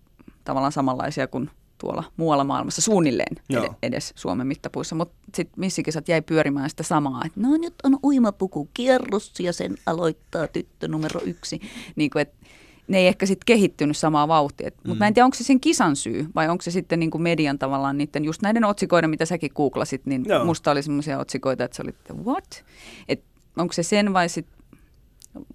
tavallaan 0.44 0.72
samanlaisia 0.72 1.28
kuin 1.28 1.50
tuolla 1.78 2.04
muualla 2.18 2.44
maailmassa 2.44 2.82
suunnilleen 2.82 3.36
ed- 3.50 3.74
edes 3.84 4.14
Suomen 4.16 4.48
mittapuissa. 4.48 4.96
Mutta 4.96 5.16
sitten 5.36 5.60
missikisat 5.60 6.08
jäi 6.10 6.22
pyörimään 6.22 6.70
sitä 6.70 6.84
samaa, 6.84 7.22
että 7.26 7.40
no 7.40 7.58
nyt 7.58 7.74
on 7.84 8.00
uimapuku 8.04 8.70
kierros 8.74 9.40
ja 9.40 9.54
sen 9.54 9.76
aloittaa 9.86 10.48
tyttö 10.48 10.88
numero 10.88 11.22
yksi. 11.26 11.60
Niin 11.96 12.10
kuin, 12.10 12.22
että 12.22 12.36
ne 12.88 12.98
ei 12.98 13.08
ehkä 13.08 13.26
sitten 13.26 13.46
kehittynyt 13.46 13.98
samaa 13.98 14.28
vauhtia. 14.28 14.70
Mutta 14.76 14.94
Mm. 14.94 14.98
mä 14.98 15.08
en 15.08 15.14
tiedä, 15.14 15.26
onko 15.26 15.36
se 15.38 15.44
sen 15.44 15.60
kisan 15.60 15.96
syy 15.96 16.28
vai 16.36 16.50
onko 16.50 16.62
se 16.62 16.72
sitten 16.72 17.00
niin 17.00 17.12
kuin 17.12 17.22
median 17.22 17.60
tavallaan 17.60 17.98
niiden 17.98 18.26
just 18.26 18.42
näiden 18.42 18.64
otsikoiden, 18.66 19.10
mitä 19.10 19.26
säkin 19.26 19.52
googlasit, 19.56 20.06
niin 20.06 20.24
Joo. 20.28 20.46
Musta 20.46 20.72
oli 20.72 20.84
semmoisia 20.84 21.20
otsikoita, 21.20 21.64
että 21.64 21.76
se 21.76 21.82
oli, 21.82 21.90
että 21.90 22.14
what? 22.14 22.64
Et 23.10 23.24
onko 23.58 23.74
se 23.74 23.84
sen 23.84 24.14
vai 24.14 24.30
sitten 24.30 24.58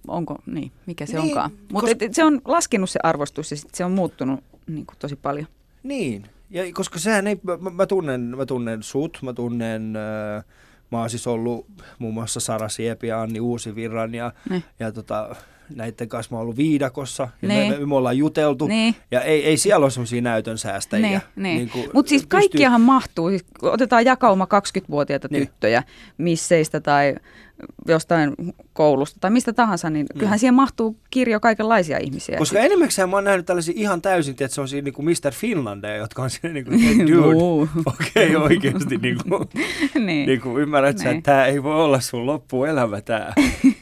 onko, 0.07 0.37
niin, 0.45 0.71
mikä 0.85 1.05
se 1.05 1.13
Niin, 1.13 1.21
niin, 1.23 1.31
onkaan. 1.31 1.51
Mutta 1.71 1.87
koska- 1.91 2.05
se 2.11 2.23
on 2.23 2.41
laskenut 2.45 2.89
se 2.89 2.99
arvostus 3.03 3.51
ja 3.51 3.57
sit 3.57 3.75
se 3.75 3.85
on 3.85 3.91
muuttunut 3.91 4.39
niin 4.67 4.85
kuin 4.85 4.97
tosi 4.99 5.15
paljon. 5.15 5.47
Niin, 5.83 6.25
ja 6.49 6.63
koska 6.73 6.99
sehän 6.99 7.27
ei, 7.27 7.39
mä, 7.43 7.69
mä, 7.71 7.85
tunnen, 7.85 8.21
mä 8.37 8.45
tunnen 8.45 8.83
sut, 8.83 9.19
mä 9.21 9.33
tunnen, 9.33 9.95
äh, 10.37 10.43
mä 10.91 10.99
oon 10.99 11.09
siis 11.09 11.27
ollut 11.27 11.67
muun 11.99 12.13
muassa 12.13 12.39
Sara 12.39 12.69
Siepi 12.69 13.07
ja 13.07 13.21
Anni 13.21 13.39
Uusivirran 13.39 14.13
ja, 14.15 14.31
Ne. 14.49 14.63
ja 14.79 14.91
tota, 14.91 15.35
näiden 15.75 16.09
kanssa 16.09 16.31
mä 16.31 16.37
oon 16.37 16.41
ollut 16.43 16.57
viidakossa 16.57 17.27
ja 17.41 17.47
Niin. 17.47 17.71
me, 17.73 17.79
me, 17.79 17.85
me, 17.85 17.95
ollaan 17.95 18.17
juteltu 18.17 18.67
Niin. 18.67 18.95
ja 19.11 19.21
ei, 19.21 19.45
ei 19.45 19.57
siellä 19.57 19.83
ole 19.83 19.91
semmoisia 19.91 20.21
näytön 20.21 20.57
säästäjiä. 20.57 21.07
Niin, 21.07 21.21
niin. 21.57 21.71
Niin 21.75 21.89
Mutta 21.93 22.09
siis 22.09 22.21
pystyy- 22.21 22.39
kaikkiahan 22.39 22.81
mahtuu. 22.81 23.29
Siis 23.29 23.45
otetaan 23.61 24.05
jakauma 24.05 24.45
20-vuotiaita 24.45 25.27
Niin. 25.31 25.47
tyttöjä 25.47 25.83
misseistä 26.17 26.79
tai 26.79 27.15
jostain 27.87 28.33
koulusta 28.73 29.19
tai 29.19 29.31
mistä 29.31 29.53
tahansa, 29.53 29.89
niin 29.89 30.05
kyllähän 30.13 30.39
siihen 30.39 30.53
mahtuu 30.53 30.97
kirjo 31.09 31.39
kaikenlaisia 31.39 31.97
ihmisiä. 31.97 32.37
Koska 32.37 32.59
enemmäkseen 32.59 33.09
mä 33.09 33.17
oon 33.17 33.23
nähnyt 33.23 33.45
tällaisia 33.45 33.73
ihan 33.77 34.01
täysin, 34.01 34.31
että 34.31 34.47
se 34.47 34.61
on 34.61 34.67
siinä 34.67 34.83
niin 34.85 34.93
kuin 34.93 35.05
Mr. 35.05 35.31
Finlandeja, 35.33 35.95
jotka 35.97 36.23
on 36.23 36.29
siinä 36.29 36.53
niin 36.53 36.65
kuin, 36.65 36.79
hey, 36.79 36.97
dude, 36.99 37.11
Juu. 37.11 37.69
okei 37.85 38.35
okay, 38.35 38.43
oikeasti 38.45 38.97
niin 38.97 39.17
kuin, 39.29 39.49
niin. 40.05 40.25
niin 40.27 40.41
kuin 40.41 40.61
ymmärrät 40.61 40.97
sä, 40.97 41.03
Niin. 41.03 41.17
että 41.17 41.31
tämä 41.31 41.45
ei 41.45 41.63
voi 41.63 41.83
olla 41.83 41.99
sun 41.99 42.25
loppuelämä 42.25 43.01
tää. 43.01 43.33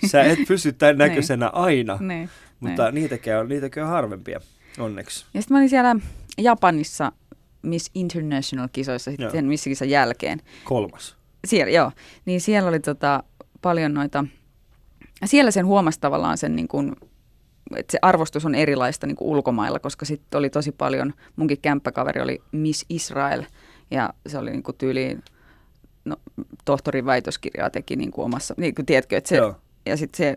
Sä 0.05 0.23
et 0.23 0.39
pysy 0.47 0.73
tämän 0.73 0.97
näköisenä 0.97 1.47
aina. 1.47 1.97
niin. 2.01 2.29
Mutta 2.59 2.91
niin. 2.91 2.95
niitäkin 2.95 3.35
on, 3.35 3.49
niitäkin 3.49 3.83
on 3.83 3.89
harvempia, 3.89 4.39
onneksi. 4.79 5.25
Ja 5.33 5.41
sitten 5.41 5.55
mä 5.55 5.59
olin 5.59 5.69
siellä 5.69 5.95
Japanissa 6.37 7.11
Miss 7.61 7.91
International-kisoissa 7.95 9.11
sitten 9.11 9.31
sen 9.31 9.49
kisan 9.63 9.89
jälkeen. 9.89 10.41
Kolmas. 10.63 11.15
Siellä, 11.45 11.71
joo. 11.71 11.91
Niin 12.25 12.41
siellä 12.41 12.69
oli 12.69 12.79
tota, 12.79 13.23
paljon 13.61 13.93
noita, 13.93 14.25
siellä 15.25 15.51
sen 15.51 15.65
huomasi 15.65 15.99
tavallaan 15.99 16.37
sen 16.37 16.55
niin 16.55 16.67
kuin, 16.67 16.95
että 17.75 17.91
se 17.91 17.99
arvostus 18.01 18.45
on 18.45 18.55
erilaista 18.55 19.07
niin 19.07 19.15
kuin 19.15 19.27
ulkomailla, 19.27 19.79
koska 19.79 20.05
sitten 20.05 20.39
oli 20.39 20.49
tosi 20.49 20.71
paljon, 20.71 21.13
munkin 21.35 21.61
kämppäkaveri 21.61 22.21
oli 22.21 22.41
Miss 22.51 22.85
Israel, 22.89 23.43
ja 23.91 24.13
se 24.27 24.37
oli 24.37 24.51
niin 24.51 24.63
kuin 24.63 24.77
tyyliin, 24.77 25.23
no, 26.05 26.15
tohtorin 26.65 27.05
väitöskirjaa 27.05 27.69
teki 27.69 27.95
niin 27.95 28.11
kuin 28.11 28.25
omassa, 28.25 28.53
niin 28.57 28.75
kuin 28.75 28.85
tiedätkö, 28.85 29.17
että 29.17 29.27
se, 29.27 29.37
Joo. 29.37 29.55
Ja 29.85 29.97
sitten 29.97 30.17
se, 30.17 30.35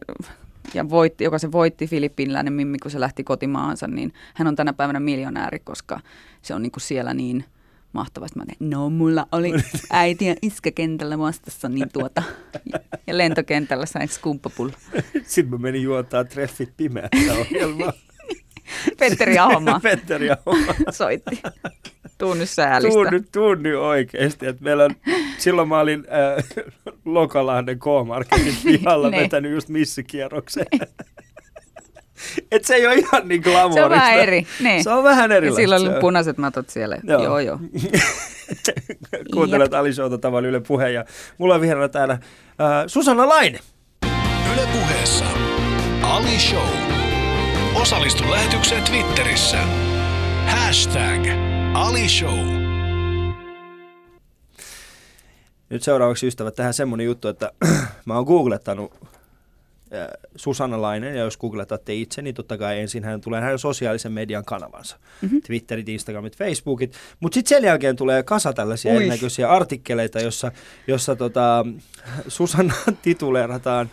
ja 0.74 0.90
voitti, 0.90 1.24
joka 1.24 1.38
se 1.38 1.52
voitti 1.52 1.86
filippiiniläinen 1.86 2.52
Mimmi, 2.52 2.78
kun 2.78 2.90
se 2.90 3.00
lähti 3.00 3.24
kotimaahansa, 3.24 3.86
niin 3.86 4.12
hän 4.34 4.48
on 4.48 4.56
tänä 4.56 4.72
päivänä 4.72 5.00
miljonääri, 5.00 5.58
koska 5.58 6.00
se 6.42 6.54
on 6.54 6.62
niin 6.62 6.72
kuin 6.72 6.82
siellä 6.82 7.14
niin 7.14 7.44
mahtavaa. 7.92 8.28
Sitten 8.28 8.42
Mä 8.42 8.46
tein, 8.46 8.70
no 8.70 8.90
mulla 8.90 9.26
oli 9.32 9.52
äiti 9.90 10.26
ja 10.26 10.34
iskä 10.42 10.70
kentällä 10.70 11.18
vastassa, 11.18 11.68
niin 11.68 11.88
tuota, 11.92 12.22
ja 13.06 13.18
lentokentällä 13.18 13.86
sain 13.86 14.08
skumppapulla. 14.08 14.72
Sitten 15.22 15.50
mä 15.50 15.58
menin 15.58 15.82
juontaa 15.82 16.24
treffit 16.24 16.70
pimeässä 16.76 17.34
ohjelmaa. 17.40 17.92
Petteri 18.98 19.38
Ahomaa 19.38 19.80
Petteri 19.90 20.28
Ahomaa. 20.30 20.74
soitti. 20.90 21.42
Tuu 22.18 22.34
nyt 22.34 22.50
säälistä. 22.50 22.92
Tuun 22.94 23.06
nyt, 23.10 23.28
tuun 23.32 23.62
nyt 23.62 23.76
oikeasti. 23.76 24.46
Että 24.46 24.64
meillä 24.64 24.84
on, 24.84 24.90
silloin 25.38 25.68
mä 25.68 25.80
olin 25.80 26.04
äh, 26.08 26.64
Lokalahden 27.04 27.78
K-Marketin 27.78 28.56
pihalla 28.64 29.10
Ne. 29.10 29.16
vetänyt 29.20 29.52
just 29.52 29.68
missikierroksen. 29.68 30.66
Et 32.52 32.64
se 32.64 32.74
ei 32.74 32.86
ole 32.86 32.94
ihan 32.94 33.28
niin 33.28 33.40
glamorista. 33.40 33.80
Se 33.80 33.84
on 33.84 33.90
vähän 33.90 34.18
eri. 34.18 34.46
Niin. 34.60 34.84
Se 34.84 34.90
on 34.90 35.04
vähän 35.04 35.30
ja 35.30 35.36
erilaista. 35.36 35.60
silloin 35.60 35.82
se 35.82 35.88
oli 35.88 36.00
punaiset 36.00 36.38
matot 36.38 36.70
siellä. 36.70 36.96
Joo. 37.02 37.22
Joo, 37.22 37.38
joo. 37.38 37.58
Kuuntelet 39.32 39.74
Ali 39.74 39.92
Showta 39.92 40.18
tavalla 40.18 40.48
Yle 40.48 40.60
Puhe 40.60 40.90
ja 40.90 41.04
mulla 41.38 41.54
on 41.54 41.60
vieraana 41.60 41.88
täällä 41.88 42.14
äh, 42.14 42.20
Susanna 42.86 43.28
Laine. 43.28 43.58
Yle 44.54 44.68
Puheessa 44.72 45.24
Ali 46.02 46.38
Show. 46.38 46.93
Osallistu 47.74 48.30
lähetykseen 48.30 48.84
Twitterissä. 48.84 49.56
Hashtag 50.46 51.20
Ali 51.74 52.08
Show. 52.08 52.38
Nyt 55.70 55.82
seuraavaksi 55.82 56.26
ystävät 56.26 56.54
tähän 56.54 56.74
semmonen 56.74 57.06
juttu, 57.06 57.28
että 57.28 57.52
mä 58.06 58.14
oon 58.14 58.24
googlettanut 58.24 58.92
äh, 59.02 60.06
Susanna 60.36 60.82
Lainen, 60.82 61.16
ja 61.16 61.24
jos 61.24 61.36
googletatte 61.36 61.94
itse, 61.94 62.22
niin 62.22 62.34
totta 62.34 62.58
kai 62.58 62.80
ensin 62.80 63.04
hän 63.04 63.20
tulee 63.20 63.40
hänen 63.40 63.58
sosiaalisen 63.58 64.12
median 64.12 64.44
kanavansa. 64.44 64.96
Mm-hmm. 65.22 65.40
Twitterit, 65.46 65.88
Instagramit, 65.88 66.36
Facebookit. 66.36 66.94
Mutta 67.20 67.34
sitten 67.34 67.56
sen 67.56 67.64
jälkeen 67.64 67.96
tulee 67.96 68.22
kasa 68.22 68.52
tällaisia 68.52 68.92
Ui. 68.92 68.96
erinäköisiä 68.96 69.50
artikkeleita, 69.50 70.20
jossa, 70.20 70.52
jossa 70.86 71.16
tota, 71.16 71.66
Susanna 72.28 72.74
tituleerataan 73.02 73.90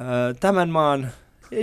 äh, 0.00 0.06
tämän 0.40 0.68
maan 0.68 1.12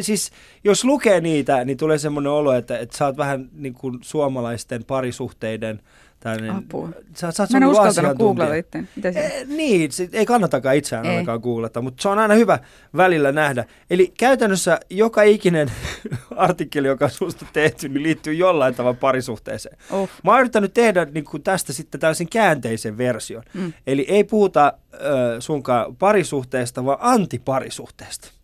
Siis 0.01 0.31
jos 0.63 0.85
lukee 0.85 1.21
niitä, 1.21 1.65
niin 1.65 1.77
tulee 1.77 1.97
semmoinen 1.97 2.31
olo, 2.31 2.53
että, 2.53 2.77
että 2.77 2.97
sä 2.97 3.05
oot 3.05 3.17
vähän 3.17 3.49
niin 3.53 3.73
kuin 3.73 3.99
suomalaisten 4.01 4.83
parisuhteiden 4.83 5.81
tällainen, 6.19 6.51
Apua. 6.51 6.89
Sä, 7.15 7.31
sä 7.31 7.43
oot 7.43 7.49
Mä 7.49 7.57
en 7.57 7.65
uskaltanut 7.65 8.17
googlata 8.17 8.53
itse. 8.55 8.79
Eh, 9.03 9.47
niin, 9.47 9.91
sit 9.91 10.15
ei 10.15 10.25
kannatakaan 10.25 10.75
itseään 10.75 11.05
Ei. 11.05 11.11
ainakaan 11.11 11.39
googlata, 11.39 11.81
mutta 11.81 12.01
se 12.01 12.09
on 12.09 12.19
aina 12.19 12.33
hyvä 12.33 12.59
välillä 12.97 13.31
nähdä. 13.31 13.65
Eli 13.89 14.13
käytännössä 14.17 14.79
joka 14.89 15.21
ikinen 15.21 15.71
artikkeli, 16.35 16.87
joka 16.87 17.05
on 17.05 17.11
susta 17.11 17.45
tehty, 17.53 17.89
niin 17.89 18.03
liittyy 18.03 18.33
jollain 18.33 18.75
tavalla 18.75 18.97
parisuhteeseen. 18.99 19.77
Oh. 19.91 20.09
Mä 20.23 20.31
oon 20.31 20.39
yrittänyt 20.39 20.73
tehdä 20.73 21.05
niin 21.05 21.25
kuin 21.25 21.43
tästä 21.43 21.73
sitten 21.73 21.99
tällaisen 21.99 22.29
käänteisen 22.29 22.97
version. 22.97 23.43
Mm. 23.53 23.73
Eli 23.87 24.05
ei 24.09 24.23
puhuta 24.23 24.73
äh, 24.93 24.99
sunkaan 25.39 25.95
parisuhteesta, 25.95 26.85
vaan 26.85 26.99
antiparisuhteesta. 27.01 28.36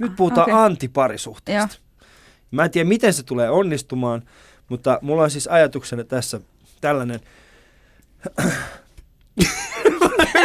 Nyt 0.00 0.16
puhutaan 0.16 0.50
okay. 0.50 0.64
antiparisuhteesta. 0.64 1.78
Mä 2.50 2.64
en 2.64 2.70
tiedä, 2.70 2.88
miten 2.88 3.12
se 3.12 3.22
tulee 3.22 3.50
onnistumaan, 3.50 4.22
mutta 4.68 4.98
mulla 5.02 5.22
on 5.22 5.30
siis 5.30 5.48
ajatuksena 5.48 6.04
tässä 6.04 6.40
tällainen... 6.80 7.20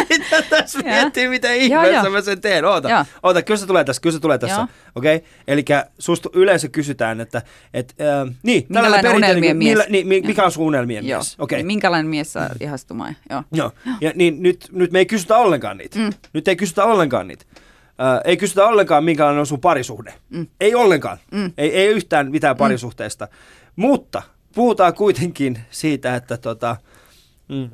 Mitä 0.10 0.42
tässä 0.50 0.80
Joo. 0.80 0.96
miettii, 0.96 1.30
mitä 1.30 1.54
ihmeessä 1.54 2.02
joo. 2.02 2.10
mä 2.10 2.22
sen 2.22 2.42
teen. 2.42 2.66
Oota, 2.66 3.06
oota, 3.24 3.42
kyllä 3.42 3.58
se 3.58 3.68
tulee 3.68 3.84
tässä, 3.84 4.02
kyllä 4.02 4.14
se 4.14 4.20
tulee 4.20 4.38
tässä. 4.38 4.68
Okei, 4.96 5.16
okay? 5.16 5.28
eli 5.48 5.66
susta 6.00 6.30
yleensä 6.34 6.68
kysytään, 6.68 7.22
että 7.22 7.42
et, 7.74 7.96
äh, 8.02 8.36
niin, 8.44 8.68
tällainen 8.68 8.92
Minkälainen 8.92 9.06
perinteinen- 9.06 9.16
unelmien 9.16 9.58
mies? 9.58 9.70
Millä, 9.72 9.86
niin, 9.90 10.08
mi- 10.08 10.22
mikä 10.22 10.46
on 10.46 10.52
sun 10.52 10.66
unelmien 10.66 11.08
Joo. 11.08 11.20
mies? 11.20 11.36
Okei. 11.40 11.58
Niin 11.58 11.68
minkälainen 11.68 12.10
mies 12.10 12.34
saa 12.34 12.50
ihastumaan? 12.60 13.16
Joo. 13.30 13.44
Joo, 13.52 13.72
ja 14.02 14.12
niin 14.16 14.44
nyt, 14.44 14.68
nyt 14.72 14.92
me 14.92 15.00
ei 15.00 15.06
kysytä 15.06 15.38
ollenkaan 15.38 15.78
niitä. 15.78 16.00
Mm. 16.00 16.14
Nyt 16.34 16.48
ei 16.48 16.56
kysytä 16.56 16.84
ollenkaan 16.84 17.28
niitä. 17.28 17.46
Äh, 18.02 18.22
ei 18.26 18.38
kysytä 18.38 18.68
ollenkaan, 18.68 19.04
minkälainen 19.04 19.40
on 19.40 19.48
sun 19.48 19.62
parisuhde. 19.62 20.14
Mm. 20.30 20.48
Ei 20.60 20.76
ollenkaan. 20.76 21.18
Mm. 21.32 21.52
Ei, 21.58 21.76
ei 21.76 21.88
yhtään 21.88 22.32
mitään 22.32 22.58
parisuhteesta. 22.58 23.28
Mutta 23.76 24.22
puhutaan 24.56 24.94
kuitenkin 24.94 25.60
siitä, 25.70 26.16
että 26.16 26.38
tota, 26.38 26.76
mm, 27.48 27.70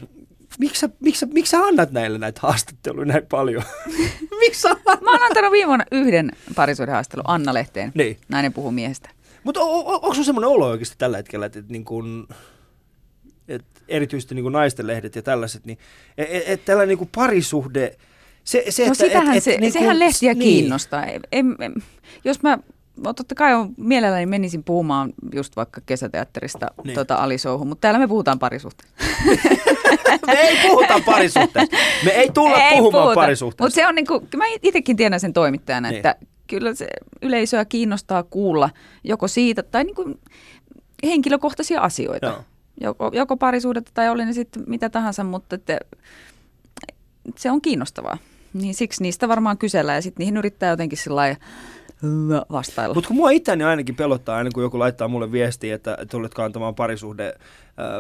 miksi, 0.60 0.80
sä, 0.80 0.90
miksi, 1.00 1.20
sä, 1.20 1.26
miksi 1.26 1.50
sä 1.50 1.60
annat 1.60 1.92
näille 1.92 2.18
näitä 2.18 2.40
haastatteluja 2.44 3.06
näin 3.06 3.26
paljon? 3.26 3.64
miksi? 4.40 4.68
Mä 5.02 5.12
oon 5.12 5.24
antanut 5.24 5.52
viime 5.52 5.68
vuonna 5.68 5.86
yhden 5.92 6.32
parisuudenhaastelun 6.56 7.26
Anna 7.28 7.54
Lehteen. 7.54 7.92
Niin. 7.96 8.18
Nainen 8.30 8.54
puhuu 8.54 8.72
miehestä. 8.72 9.10
Mutta 9.44 9.60
on, 9.60 9.86
on, 9.86 9.94
onko 9.94 10.14
sun 10.14 10.26
semmoinen 10.26 10.50
olo 10.50 10.68
oikeasti 10.68 10.96
tällä 10.98 11.18
hetkellä, 11.18 11.46
että, 11.46 11.60
että, 11.60 11.72
niin 11.72 11.86
kun, 11.86 12.28
että 13.48 13.82
erityisesti 13.88 14.36
niin 14.36 14.44
kuin 14.44 14.54
naisten 14.54 14.88
lehdet 14.88 15.16
ja 15.16 15.22
tällaiset, 15.22 15.66
niin 15.66 15.78
että 16.18 16.38
et, 16.38 16.44
et 16.46 16.66
tällainen 16.66 16.90
niin 16.90 16.98
kuin 16.98 17.10
parisuhde, 17.16 17.98
se, 18.44 18.64
se, 18.70 18.86
No 18.86 18.92
että, 18.92 19.04
sitähän 19.06 19.38
et, 19.38 19.44
se, 19.44 19.54
et, 19.54 19.60
niin 19.62 19.72
sehän 19.72 19.88
kuin- 19.88 20.00
lehtiä 20.00 20.34
niin. 20.34 20.40
kiinnostaa. 20.44 21.06
Em, 21.32 21.56
em, 21.60 21.74
jos 22.24 22.42
mä, 22.44 22.58
no 23.04 23.14
totta 23.14 23.36
kai 23.36 23.54
on, 23.54 23.74
mielelläni 23.78 24.26
menisin 24.26 24.64
puhumaan 24.64 25.14
just 25.34 25.56
vaikka 25.56 25.82
kesäteatterista 25.86 26.66
Niin. 26.78 26.88
niin. 26.88 26.96
tota 26.96 27.16
Alisouhun, 27.16 27.68
mutta 27.68 27.82
täällä 27.82 28.00
me 28.00 28.08
puhutaan 28.08 28.40
parisuhteesta. 28.40 29.04
Me 30.28 30.34
ei 30.34 30.58
puhuta 30.70 31.02
parisuhteesta. 31.06 31.78
Me 32.06 32.12
ei 32.12 32.30
tulla 32.32 32.58
puhumaan 32.78 33.16
parisuhteesta. 33.16 33.64
Mutta 33.64 33.76
se 33.76 33.88
on 33.88 33.96
niinku, 33.96 34.28
mä 34.38 34.44
itsekin 34.64 34.98
tiedän 34.98 35.20
sen 35.20 35.34
toimittajana, 35.34 35.88
Niin. 35.90 35.92
niin. 36.04 36.08
että 36.08 36.26
kyllä 36.48 36.74
se 36.76 36.88
yleisöä 37.22 37.66
kiinnostaa 37.66 38.24
kuulla 38.24 38.70
joko 39.04 39.28
siitä 39.28 39.64
tai 39.64 39.84
niinku 39.84 40.20
henkilökohtaisia 41.04 41.82
asioita. 41.82 42.26
Joo. 42.28 42.44
Joko, 42.82 43.12
joko 43.14 43.38
parisuudetta 43.38 43.92
tai 43.94 44.10
oli 44.10 44.26
ne 44.26 44.34
sitten 44.34 44.64
mitä 44.68 44.90
tahansa, 44.90 45.24
mutta 45.24 45.56
että 45.56 45.80
se 47.38 47.52
on 47.52 47.62
kiinnostavaa. 47.62 48.18
Niin 48.54 48.74
siksi 48.76 49.04
niistä 49.04 49.28
varmaan 49.28 49.58
kysellään 49.58 49.98
ja 49.98 50.02
sitten 50.02 50.22
niihin 50.22 50.38
yrittää 50.38 50.70
jotenkin 50.70 50.98
sillä 50.98 51.36
vastailla. 52.52 52.94
Mutta 52.96 53.08
kun 53.08 53.18
mua 53.18 53.30
itseäni 53.30 53.64
ainakin 53.64 53.96
pelottaa 53.96 54.38
aina, 54.38 54.50
kun 54.54 54.64
joku 54.64 54.80
laittaa 54.80 55.08
mulle 55.08 55.32
viestiä, 55.32 55.76
että 55.76 55.98
tuletko 56.12 56.44
antamaan 56.44 56.76
parisuhde, 56.76 57.28
äh, 57.28 57.36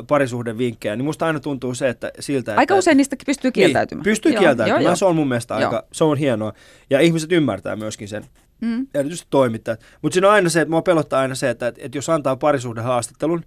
parisuhde 0.07 0.57
vinkkejä, 0.57 0.95
niin 0.95 1.05
musta 1.05 1.25
aina 1.25 1.39
tuntuu 1.39 1.73
se, 1.75 1.89
että 1.89 2.11
siltä, 2.19 2.51
Aika 2.51 2.61
että, 2.61 2.75
usein 2.75 2.97
niistä 2.97 3.15
pystyy 3.25 3.51
kieltäytymään. 3.51 3.99
Niin, 4.03 4.11
pystyy 4.11 4.31
Joo, 4.31 4.39
kieltäytymään, 4.39 4.83
joo, 4.83 4.89
joo. 4.89 4.95
se 4.95 5.05
on 5.05 5.15
mun 5.15 5.27
mielestä 5.27 5.53
Joo. 5.53 5.63
aika, 5.63 5.83
se 5.91 6.03
on 6.03 6.17
hienoa. 6.17 6.53
Ja 6.89 6.99
ihmiset 6.99 7.31
ymmärtää 7.31 7.75
myöskin 7.75 8.07
sen, 8.07 8.25
Mm. 8.61 8.87
erityisesti 8.93 9.27
toimittajat. 9.29 9.79
Mutta 10.01 10.13
siinä 10.13 10.27
on 10.27 10.33
aina 10.33 10.49
se, 10.49 10.61
että 10.61 10.69
mua 10.69 10.81
pelottaa 10.81 11.21
aina 11.21 11.35
se, 11.35 11.49
että, 11.49 11.67
että 11.77 11.97
jos 11.97 12.09
antaa 12.09 12.35
parisuhdehaastattelun, 12.35 13.43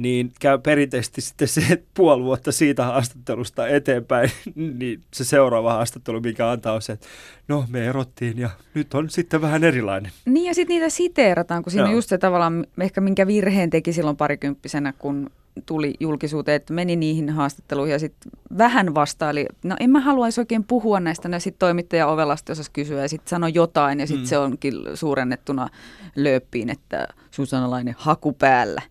niin 0.00 0.32
käy 0.40 0.58
perinteisesti 0.58 1.20
sitten 1.20 1.48
se 1.48 1.60
että 1.70 1.86
puoli 1.94 2.22
vuotta 2.22 2.52
siitä 2.52 2.84
haastattelusta 2.84 3.68
eteenpäin, 3.68 4.30
niin 4.78 5.00
se 5.14 5.24
seuraava 5.24 5.72
haastattelu, 5.72 6.20
mikä 6.20 6.50
antaa 6.50 6.74
on 6.74 6.82
se, 6.82 6.92
että 6.92 7.06
no 7.48 7.64
me 7.68 7.86
erottiin 7.86 8.38
ja 8.38 8.50
nyt 8.74 8.94
on 8.94 9.10
sitten 9.10 9.40
vähän 9.40 9.64
erilainen. 9.64 10.12
Niin 10.24 10.46
ja 10.46 10.54
sitten 10.54 10.74
niitä 10.74 10.88
siteerataan, 10.88 11.62
kun 11.62 11.70
siinä 11.70 11.82
Joo. 11.82 11.88
on 11.88 11.94
just 11.96 12.08
se 12.08 12.18
tavallaan, 12.18 12.66
ehkä 12.80 13.00
minkä 13.00 13.26
virheen 13.26 13.70
teki 13.70 13.92
silloin 13.92 14.16
parikymppisenä, 14.16 14.92
kun 14.92 15.30
tuli 15.66 15.94
julkisuuteen, 16.00 16.56
että 16.56 16.72
meni 16.72 16.96
niihin 16.96 17.30
haastatteluihin 17.30 17.92
ja 17.92 17.98
sitten 17.98 18.32
vähän 18.58 18.94
vastaili, 18.94 19.46
no 19.62 19.76
en 19.80 19.90
mä 19.90 20.00
haluaisi 20.00 20.40
oikein 20.40 20.64
puhua 20.64 21.00
näistä, 21.00 21.28
ja 21.32 21.40
sitten 21.40 21.58
toimittaja 21.58 22.06
ovelasta 22.06 22.52
osasi 22.52 22.70
kysyä 22.72 23.02
ja 23.02 23.08
sitten 23.08 23.30
sanoi 23.30 23.54
jotain 23.54 24.00
ja 24.00 24.06
sitten 24.06 24.24
mm. 24.24 24.28
se 24.28 24.38
onkin 24.38 24.74
suurennettuna 24.94 25.68
lööppiin, 26.16 26.70
että 26.70 27.08
Susanalainen 27.30 27.94
haku 27.98 28.32
päällä. 28.32 28.82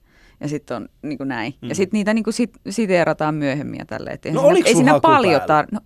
Ja 0.41 0.47
sitten 0.47 0.77
on 0.77 0.89
niin 1.01 1.17
kuin 1.17 1.27
näin. 1.27 1.53
Mm. 1.61 1.69
Ja 1.69 1.75
sitten 1.75 1.97
niitä 1.97 2.13
niin 2.13 2.23
kuin 2.23 2.33
sit, 2.33 2.51
siteerataan 2.69 3.35
myöhemmin 3.35 3.79
ja 3.79 3.85
tälleen. 3.85 4.19
eihän 4.25 4.43
No 4.43 4.49
siinä, 4.53 4.67
ei 4.67 4.75
siinä 4.75 4.99
paljon 4.99 5.41
tar- 5.41 5.67
no, 5.71 5.79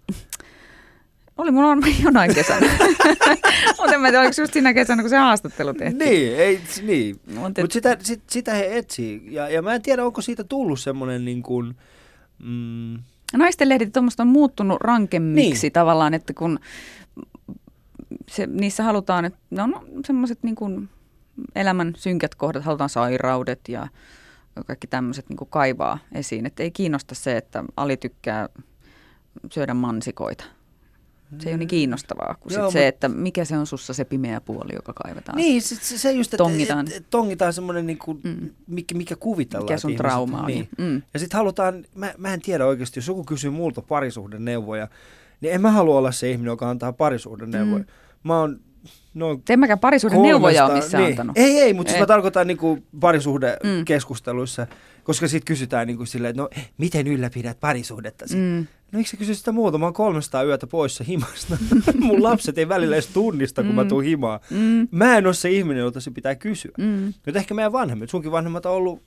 oli 1.38 1.52
mulla 1.52 1.68
varmaan 1.76 1.92
jonain 2.04 2.36
kesänä. 2.36 2.68
Mutta 3.78 3.94
en 3.94 4.02
mä 4.02 4.08
tiedä, 4.08 4.20
oliko 4.22 4.42
just 4.42 4.54
siinä 4.54 4.74
kesänä, 4.74 5.04
kun 5.04 5.10
se 5.10 5.18
haastattelu 5.18 5.74
tehtiin. 5.74 5.98
Niin, 6.10 6.36
ei, 6.36 6.60
niin. 6.82 7.20
Mut 7.36 7.58
et- 7.58 7.64
Mutta 7.64 7.74
sitä, 7.74 7.98
sit, 8.02 8.22
sitä 8.30 8.54
he 8.54 8.78
etsii. 8.78 9.22
Ja, 9.26 9.50
ja 9.50 9.62
mä 9.62 9.74
en 9.76 9.82
tiedä, 9.82 10.06
onko 10.06 10.22
siitä 10.22 10.44
tullut 10.44 10.80
semmoinen 10.80 11.26
niin 11.26 11.44
kuin, 11.44 11.76
mm, 12.44 13.00
Naisten 13.38 13.70
lehdet 13.70 13.98
on 13.98 14.28
muuttunut 14.28 14.82
rankemmiksi 14.82 15.52
Niin. 15.52 15.62
niin. 15.62 15.72
tavallaan, 15.72 16.14
että 16.14 16.34
kun 16.34 16.60
se, 18.30 18.48
niissä 18.48 18.84
halutaan, 18.84 19.26
että 19.26 19.40
ne 19.50 19.62
on 19.62 19.82
semmoiset 20.06 20.40
niin 20.44 20.56
kuin 20.56 20.90
elämän 21.56 21.94
synkät 21.98 22.36
kohdat, 22.36 22.64
halutaan 22.64 22.90
sairaudet 22.90 23.60
ja 23.68 23.88
kaikki 24.68 24.88
tämmöiset 24.88 25.30
niin 25.30 25.38
kaivaa 25.50 26.00
esiin. 26.12 26.46
Että 26.46 26.64
ei 26.64 26.72
kiinnosta 26.72 27.16
se, 27.16 27.38
että 27.38 27.64
Ali 27.78 27.98
tykkää 27.98 28.50
syödä 29.52 29.74
mansikoita, 29.74 30.44
Se 31.40 31.50
ei 31.50 31.54
ole 31.54 31.58
niin 31.58 31.68
kiinnostavaa 31.68 32.36
kuin 32.40 32.54
Joo, 32.54 32.66
sit 32.70 32.74
se, 32.74 32.80
mut- 32.80 32.88
että 32.88 33.10
mikä 33.10 33.46
se 33.46 33.58
on 33.58 33.68
sussa 33.68 33.94
se 33.94 34.06
pimeä 34.06 34.42
puoli, 34.42 34.76
joka 34.76 34.94
kaivetaan. 34.94 35.38
Niin, 35.38 35.62
se, 35.62 35.76
se, 35.76 35.98
se 35.98 36.12
just, 36.12 36.34
että 36.34 36.38
Tongitaan. 36.44 36.88
Et, 36.88 36.94
et, 36.96 37.06
tongitaan 37.10 37.54
semmoinen, 37.54 37.86
niinku, 37.88 38.14
Mm. 38.24 38.50
mikä, 38.68 38.96
mikä 38.96 39.16
kuvitellaan. 39.16 39.66
Mikä 39.66 39.78
sun 39.78 39.92
ihmiset- 39.92 40.04
trauma 40.08 40.40
on. 40.40 40.48
Niin. 40.48 40.70
Mm. 40.78 41.02
Ja 41.14 41.20
sitten 41.20 41.38
halutaan, 41.38 41.86
mä, 41.96 42.14
mä 42.18 42.34
en 42.34 42.42
tiedä 42.42 42.66
oikeasti, 42.66 42.98
jos 42.98 43.08
joku 43.08 43.24
kysyy 43.24 43.50
multa 43.50 43.82
parisuhden 43.82 44.46
neuvoja, 44.46 44.88
niin 45.42 45.54
en 45.54 45.62
mä 45.62 45.72
halua 45.72 45.98
olla 45.98 46.12
se 46.12 46.32
ihminen, 46.32 46.52
joka 46.52 46.70
antaa 46.70 46.94
parisuhden 46.94 47.52
neuvoja. 47.52 47.84
Mm. 47.84 47.86
Mä 48.24 48.40
oon 48.40 48.60
noin 49.14 49.44
En 49.50 49.60
mäkään 49.60 49.80
parisuuden 49.80 50.22
neuvoja 50.22 50.66
ole 50.66 50.74
missään 50.74 51.04
niin. 51.04 51.12
antanut. 51.14 51.38
Ei, 51.38 51.60
ei, 51.60 51.74
mutta 51.74 51.90
siis 51.90 51.96
Ei. 51.96 52.02
mä 52.02 52.08
tarkoitan 52.08 52.48
niinku 52.48 52.76
Mm. 52.76 53.00
parisuhdekeskusteluissa, 53.00 54.68
koska 55.04 55.28
sitten 55.28 55.46
kysytään 55.46 55.88
niinku 55.88 56.06
silleen, 56.06 56.30
että 56.30 56.42
no 56.42 56.50
miten 56.78 57.08
ylläpidät 57.08 57.60
parisuhdettasi? 57.60 58.36
Mm. 58.36 58.68
No 58.92 58.98
miksi 58.98 59.12
sä 59.12 59.18
kysyt 59.18 59.38
sitä 59.38 59.52
muuta? 59.52 59.78
Mä 59.78 59.86
oon 59.86 59.94
300 59.94 60.44
yötä 60.44 60.68
poissa 60.68 61.04
himasta. 61.04 61.58
Mun 62.00 62.24
lapset 62.24 62.58
ei 62.58 62.70
välillä 62.70 62.96
edes 62.96 63.08
tunnista, 63.08 63.64
kun 63.64 63.76
mä 63.76 63.84
Mm. 63.84 63.90
tuun 63.90 64.04
himaan. 64.04 64.40
Mm. 64.50 64.88
Mä 64.92 65.18
en 65.18 65.26
ole 65.26 65.34
se 65.34 65.50
ihminen, 65.52 65.82
jolta 65.82 66.00
se 66.00 66.12
pitää 66.12 66.36
kysyä. 66.36 66.72
Mm. 66.78 67.14
Nyt 67.26 67.36
ehkä 67.36 67.54
meidän 67.54 67.72
vanhemmat, 67.72 68.10
sunkin 68.10 68.32
vanhemmat 68.32 68.66
on 68.66 68.72
ollut 68.72 69.02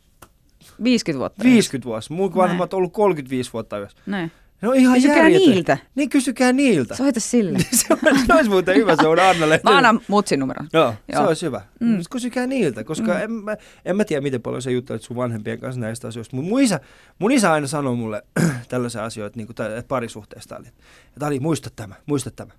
50 0.84 1.18
vuotta. 1.18 1.44
50 1.44 1.86
vuotta, 1.88 2.14
mun 2.14 2.34
vanhemmat 2.34 2.74
on 2.74 2.78
ollut 2.78 2.92
35 2.92 3.52
vuotta 3.52 3.78
yössä. 3.78 3.98
Näin. 4.06 4.32
Ne 4.62 4.68
on 4.68 4.74
ihan 4.76 4.94
Kysykää 4.94 5.16
järjetön. 5.16 5.50
niiltä. 5.50 5.78
Niin 5.94 6.10
kysykää 6.10 6.52
niiltä. 6.52 6.96
Soita 6.96 7.20
sille. 7.20 7.58
se, 7.72 7.86
on, 7.90 7.98
se 8.26 8.32
olisi 8.34 8.50
muuten 8.50 8.76
hyvä, 8.76 8.96
se 9.00 9.08
on 9.08 9.18
Anna 9.20 9.46
Mä 9.64 9.76
annan 9.76 10.00
mutsin 10.08 10.40
numeron. 10.40 10.68
Joo, 10.72 10.90
se 10.92 10.98
Joo. 11.12 11.26
olisi 11.28 11.46
hyvä. 11.46 11.60
Mm. 11.80 11.88
Mm. 11.88 12.00
Kysykää 12.10 12.46
niiltä, 12.46 12.84
koska 12.84 13.12
Mm. 13.14 13.20
en, 13.20 13.32
mä, 13.32 13.56
en 13.84 13.96
mä 13.96 14.04
tiedä, 14.04 14.20
miten 14.20 14.42
paljon 14.42 14.62
sä 14.62 14.70
juttelet 14.70 15.02
sun 15.02 15.16
vanhempien 15.16 15.60
kanssa 15.60 15.80
näistä 15.80 16.08
asioista. 16.08 16.36
Mutta 16.36 16.48
mun 16.48 16.60
isä, 16.60 16.80
mun 17.18 17.32
isä 17.32 17.52
aina 17.52 17.66
sanoi 17.66 17.96
mulle 17.96 18.22
tällaisia 18.68 19.04
asioita, 19.04 19.36
niin 19.36 19.46
kuin 19.46 19.56
parisuhteesta 19.88 20.56
oli. 20.56 20.66
Että 21.12 21.26
Ali, 21.26 21.40
muista 21.40 21.70
tämä, 21.76 21.94
muista 22.06 22.30
tämä. 22.30 22.52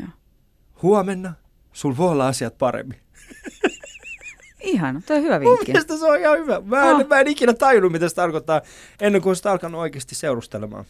Joo. 0.00 0.08
Huomenna 0.82 1.32
sul 1.72 1.96
voi 1.96 2.10
olla 2.10 2.28
asiat 2.28 2.58
paremmin. 2.58 2.98
Ihan, 4.66 5.02
tuo 5.06 5.16
on 5.16 5.22
hyvä 5.22 5.38
Mun 5.40 5.50
vinkki. 5.50 5.72
mielestä 5.72 5.96
se 5.96 6.06
on 6.06 6.20
ihan 6.20 6.38
hyvä. 6.38 6.60
Mä 6.64 6.90
en, 6.90 6.96
Oh. 6.96 7.08
mä 7.08 7.20
en 7.20 7.28
ikinä 7.28 7.52
tajunnut, 7.54 7.92
mitä 7.92 8.08
se 8.08 8.14
tarkoittaa, 8.14 8.60
ennen 9.00 9.22
kuin 9.22 9.36
sitä 9.36 9.50
alkanut 9.52 9.80
oikeasti 9.80 10.14
seurustelemaan. 10.14 10.84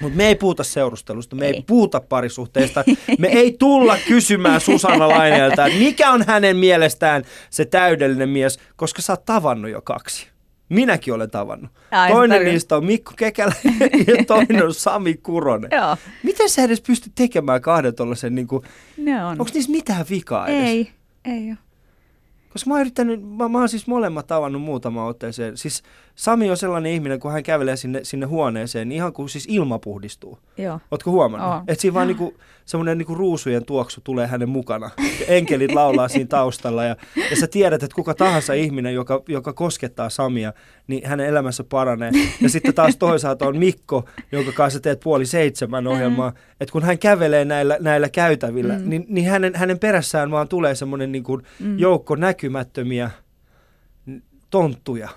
Mutta 0.00 0.16
me 0.16 0.26
ei 0.28 0.34
puhuta 0.34 0.64
seurustelusta, 0.64 1.36
me 1.36 1.46
ei. 1.46 1.54
ei 1.54 1.64
puhuta 1.66 2.00
parisuhteista. 2.00 2.84
Me 3.18 3.28
ei 3.40 3.56
tulla 3.58 3.96
kysymään 4.08 4.60
Susanna 4.60 5.08
Laineelta, 5.08 5.66
mikä 5.78 6.10
on 6.12 6.24
hänen 6.26 6.56
mielestään 6.56 7.22
se 7.50 7.64
täydellinen 7.64 8.28
mies, 8.28 8.58
koska 8.76 9.02
sä 9.02 9.12
oot 9.12 9.24
tavannut 9.24 9.70
jo 9.70 9.82
kaksi. 9.82 10.26
Minäkin 10.68 11.14
olen 11.14 11.30
tavannut. 11.30 11.70
Ai, 11.90 12.10
toinen 12.12 12.44
niistä 12.44 12.76
on 12.76 12.84
Mikko 12.86 13.12
Kekäläinen 13.16 13.90
ja 14.06 14.24
toinen 14.26 14.64
on 14.64 14.74
Sami 14.74 15.14
Kuronen. 15.14 15.70
Joo, 15.74 15.96
Miten 16.22 16.50
sä 16.50 16.62
edes 16.62 16.80
pystyt 16.80 17.12
tekemään 17.14 17.60
kahden 17.60 17.94
tollasen, 17.94 18.34
niin 18.34 18.46
kuin, 18.46 18.64
on. 19.24 19.30
onko 19.30 19.48
niissä 19.54 19.70
mitään 19.72 20.06
vikaa 20.10 20.46
edes? 20.48 20.68
Ei, 20.68 20.90
ei 21.24 21.48
ole. 21.48 21.58
Koska 22.52 22.68
mä 22.70 22.74
oon 22.74 22.80
yrittänyt, 22.80 23.20
mä, 23.36 23.48
mä 23.48 23.58
oon 23.58 23.68
siis 23.68 23.86
molemmat 23.86 24.26
tavannut 24.26 24.62
muutama 24.62 25.06
otteeseen. 25.06 25.56
Siis 25.56 25.82
Sami 26.14 26.50
on 26.50 26.56
sellainen 26.56 26.92
ihminen, 26.92 27.20
kun 27.20 27.32
hän 27.32 27.42
kävelee 27.42 27.76
sinne, 27.76 28.00
sinne 28.02 28.26
huoneeseen, 28.26 28.88
niin 28.88 28.96
ihan 28.96 29.12
kuin 29.12 29.28
siis 29.28 29.46
ilma 29.50 29.78
puhdistuu. 29.78 30.38
Joo. 30.58 30.80
Ootko 30.90 31.10
huomannut? 31.10 31.62
Että 31.68 31.82
siinä 31.82 31.94
vaan 31.94 32.06
niinku, 32.06 32.34
semmoinen 32.64 32.98
niinku 32.98 33.14
ruusujen 33.14 33.64
tuoksu 33.64 34.00
tulee 34.04 34.26
hänen 34.26 34.48
mukana. 34.48 34.90
Ja 35.20 35.26
enkelit 35.28 35.72
laulaa 35.72 36.08
siinä 36.08 36.26
taustalla. 36.28 36.84
Ja, 36.84 36.96
ja 37.30 37.36
sä 37.36 37.46
tiedät, 37.46 37.82
että 37.82 37.94
kuka 37.94 38.14
tahansa 38.14 38.52
ihminen, 38.52 38.94
joka, 38.94 39.22
joka 39.28 39.52
koskettaa 39.52 40.10
Samia, 40.10 40.52
niin 40.86 41.06
hänen 41.06 41.26
elämässä 41.26 41.64
paranee. 41.64 42.10
Ja 42.40 42.48
sitten 42.48 42.74
taas 42.74 42.96
toisaalta 42.96 43.46
on 43.48 43.58
Mikko, 43.58 44.04
jonka 44.32 44.52
kanssa 44.52 44.80
teet 44.80 45.00
puoli 45.00 45.26
seitsemän 45.26 45.86
ohjelmaa. 45.86 46.32
Että 46.60 46.72
kun 46.72 46.82
hän 46.82 46.98
kävelee 46.98 47.44
näillä, 47.44 47.76
näillä 47.80 48.08
käytävillä, 48.08 48.74
Mm. 48.78 48.88
niin, 48.90 49.04
niin 49.08 49.26
hänen, 49.26 49.54
hänen 49.54 49.78
perässään 49.78 50.30
vaan 50.30 50.48
tulee 50.48 50.74
semmoinen 50.74 51.12
niinku 51.12 51.40
Mm. 51.60 51.78
joukko 51.78 52.14
näkymättömiä 52.42 53.10
tonttuja, 54.50 55.08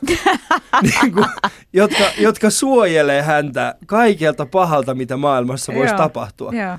niin 0.81 1.13
kuin, 1.13 1.25
jotka, 1.73 2.03
jotka 2.17 2.49
suojelee 2.49 3.21
häntä 3.21 3.75
kaikelta 3.86 4.45
pahalta, 4.45 4.93
mitä 4.95 5.17
maailmassa 5.17 5.73
voisi 5.73 5.93
Joo. 5.93 5.97
tapahtua. 5.97 6.51
Joo. 6.53 6.77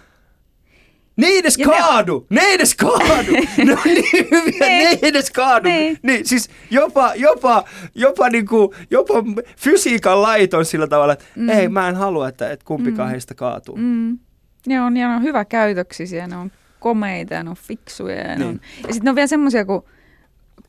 Ne 1.17 1.27
ei 1.27 1.39
edes 1.39 1.59
Ja 1.59 1.67
ne- 1.67 1.79
kaadu! 1.79 2.27
Ne 2.31 2.41
ei 2.41 2.55
edes 2.55 2.75
kaadu! 2.75 3.33
Ne 3.65 3.73
on 3.73 3.79
niin 3.85 4.05
hyviä, 4.31 4.59
ne 4.61 4.67
Niin. 4.69 4.87
ei 4.89 4.99
edes 5.03 5.31
kaadu! 5.31 5.69
Niin. 5.69 5.99
Niin, 6.03 6.27
siis 6.29 6.51
jopa, 6.71 7.13
jopa, 7.15 7.65
jopa, 7.95 8.29
niinku, 8.29 8.75
jopa 8.91 9.15
fysiikan 9.57 10.23
lait 10.23 10.55
on 10.55 10.65
sillä 10.65 10.87
tavalla, 10.87 11.13
että 11.13 11.25
Mm. 11.37 11.49
ei, 11.49 11.69
mä 11.69 11.89
en 11.89 11.97
halua, 11.97 12.29
että, 12.29 12.51
että 12.51 12.65
kumpikaan 12.65 13.09
Mm. 13.09 13.11
heistä 13.11 13.35
kaatuu. 13.35 13.77
Mm. 13.77 14.19
Ne 14.67 14.81
on, 14.81 14.95
ne 14.95 15.07
on 15.07 15.23
hyvä 15.23 15.45
käytöksisiä, 15.45 16.27
ne 16.27 16.37
on 16.37 16.53
komeita 16.81 17.35
ja 17.35 17.43
ne 17.43 17.51
on 17.51 17.57
fiksuja. 17.57 18.17
Ja, 18.17 18.29
ne 18.29 18.35
Niin. 18.37 18.49
on, 18.49 18.61
ja 18.77 18.83
sitten 18.93 19.05
ne 19.05 19.11
on 19.11 19.17
vielä 19.17 19.27
semmoisia, 19.27 19.65
kun 19.65 19.85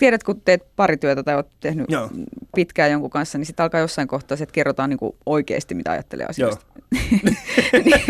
tiedät, 0.03 0.23
kun 0.23 0.41
teet 0.41 0.75
parityötä 0.75 1.23
tai 1.23 1.35
oot 1.35 1.47
tehnyt 1.59 1.85
Joo. 1.89 2.09
pitkään 2.55 2.91
jonkun 2.91 3.09
kanssa, 3.09 3.37
niin 3.37 3.45
sitten 3.45 3.63
alkaa 3.63 3.79
jossain 3.79 4.07
kohtaa 4.07 4.37
se, 4.37 4.43
että 4.43 4.53
kerrotaan 4.53 4.89
niinku 4.89 5.15
oikeasti, 5.25 5.75
mitä 5.75 5.91
ajattelee 5.91 6.25
asioista. 6.29 6.65
niin, 6.91 8.01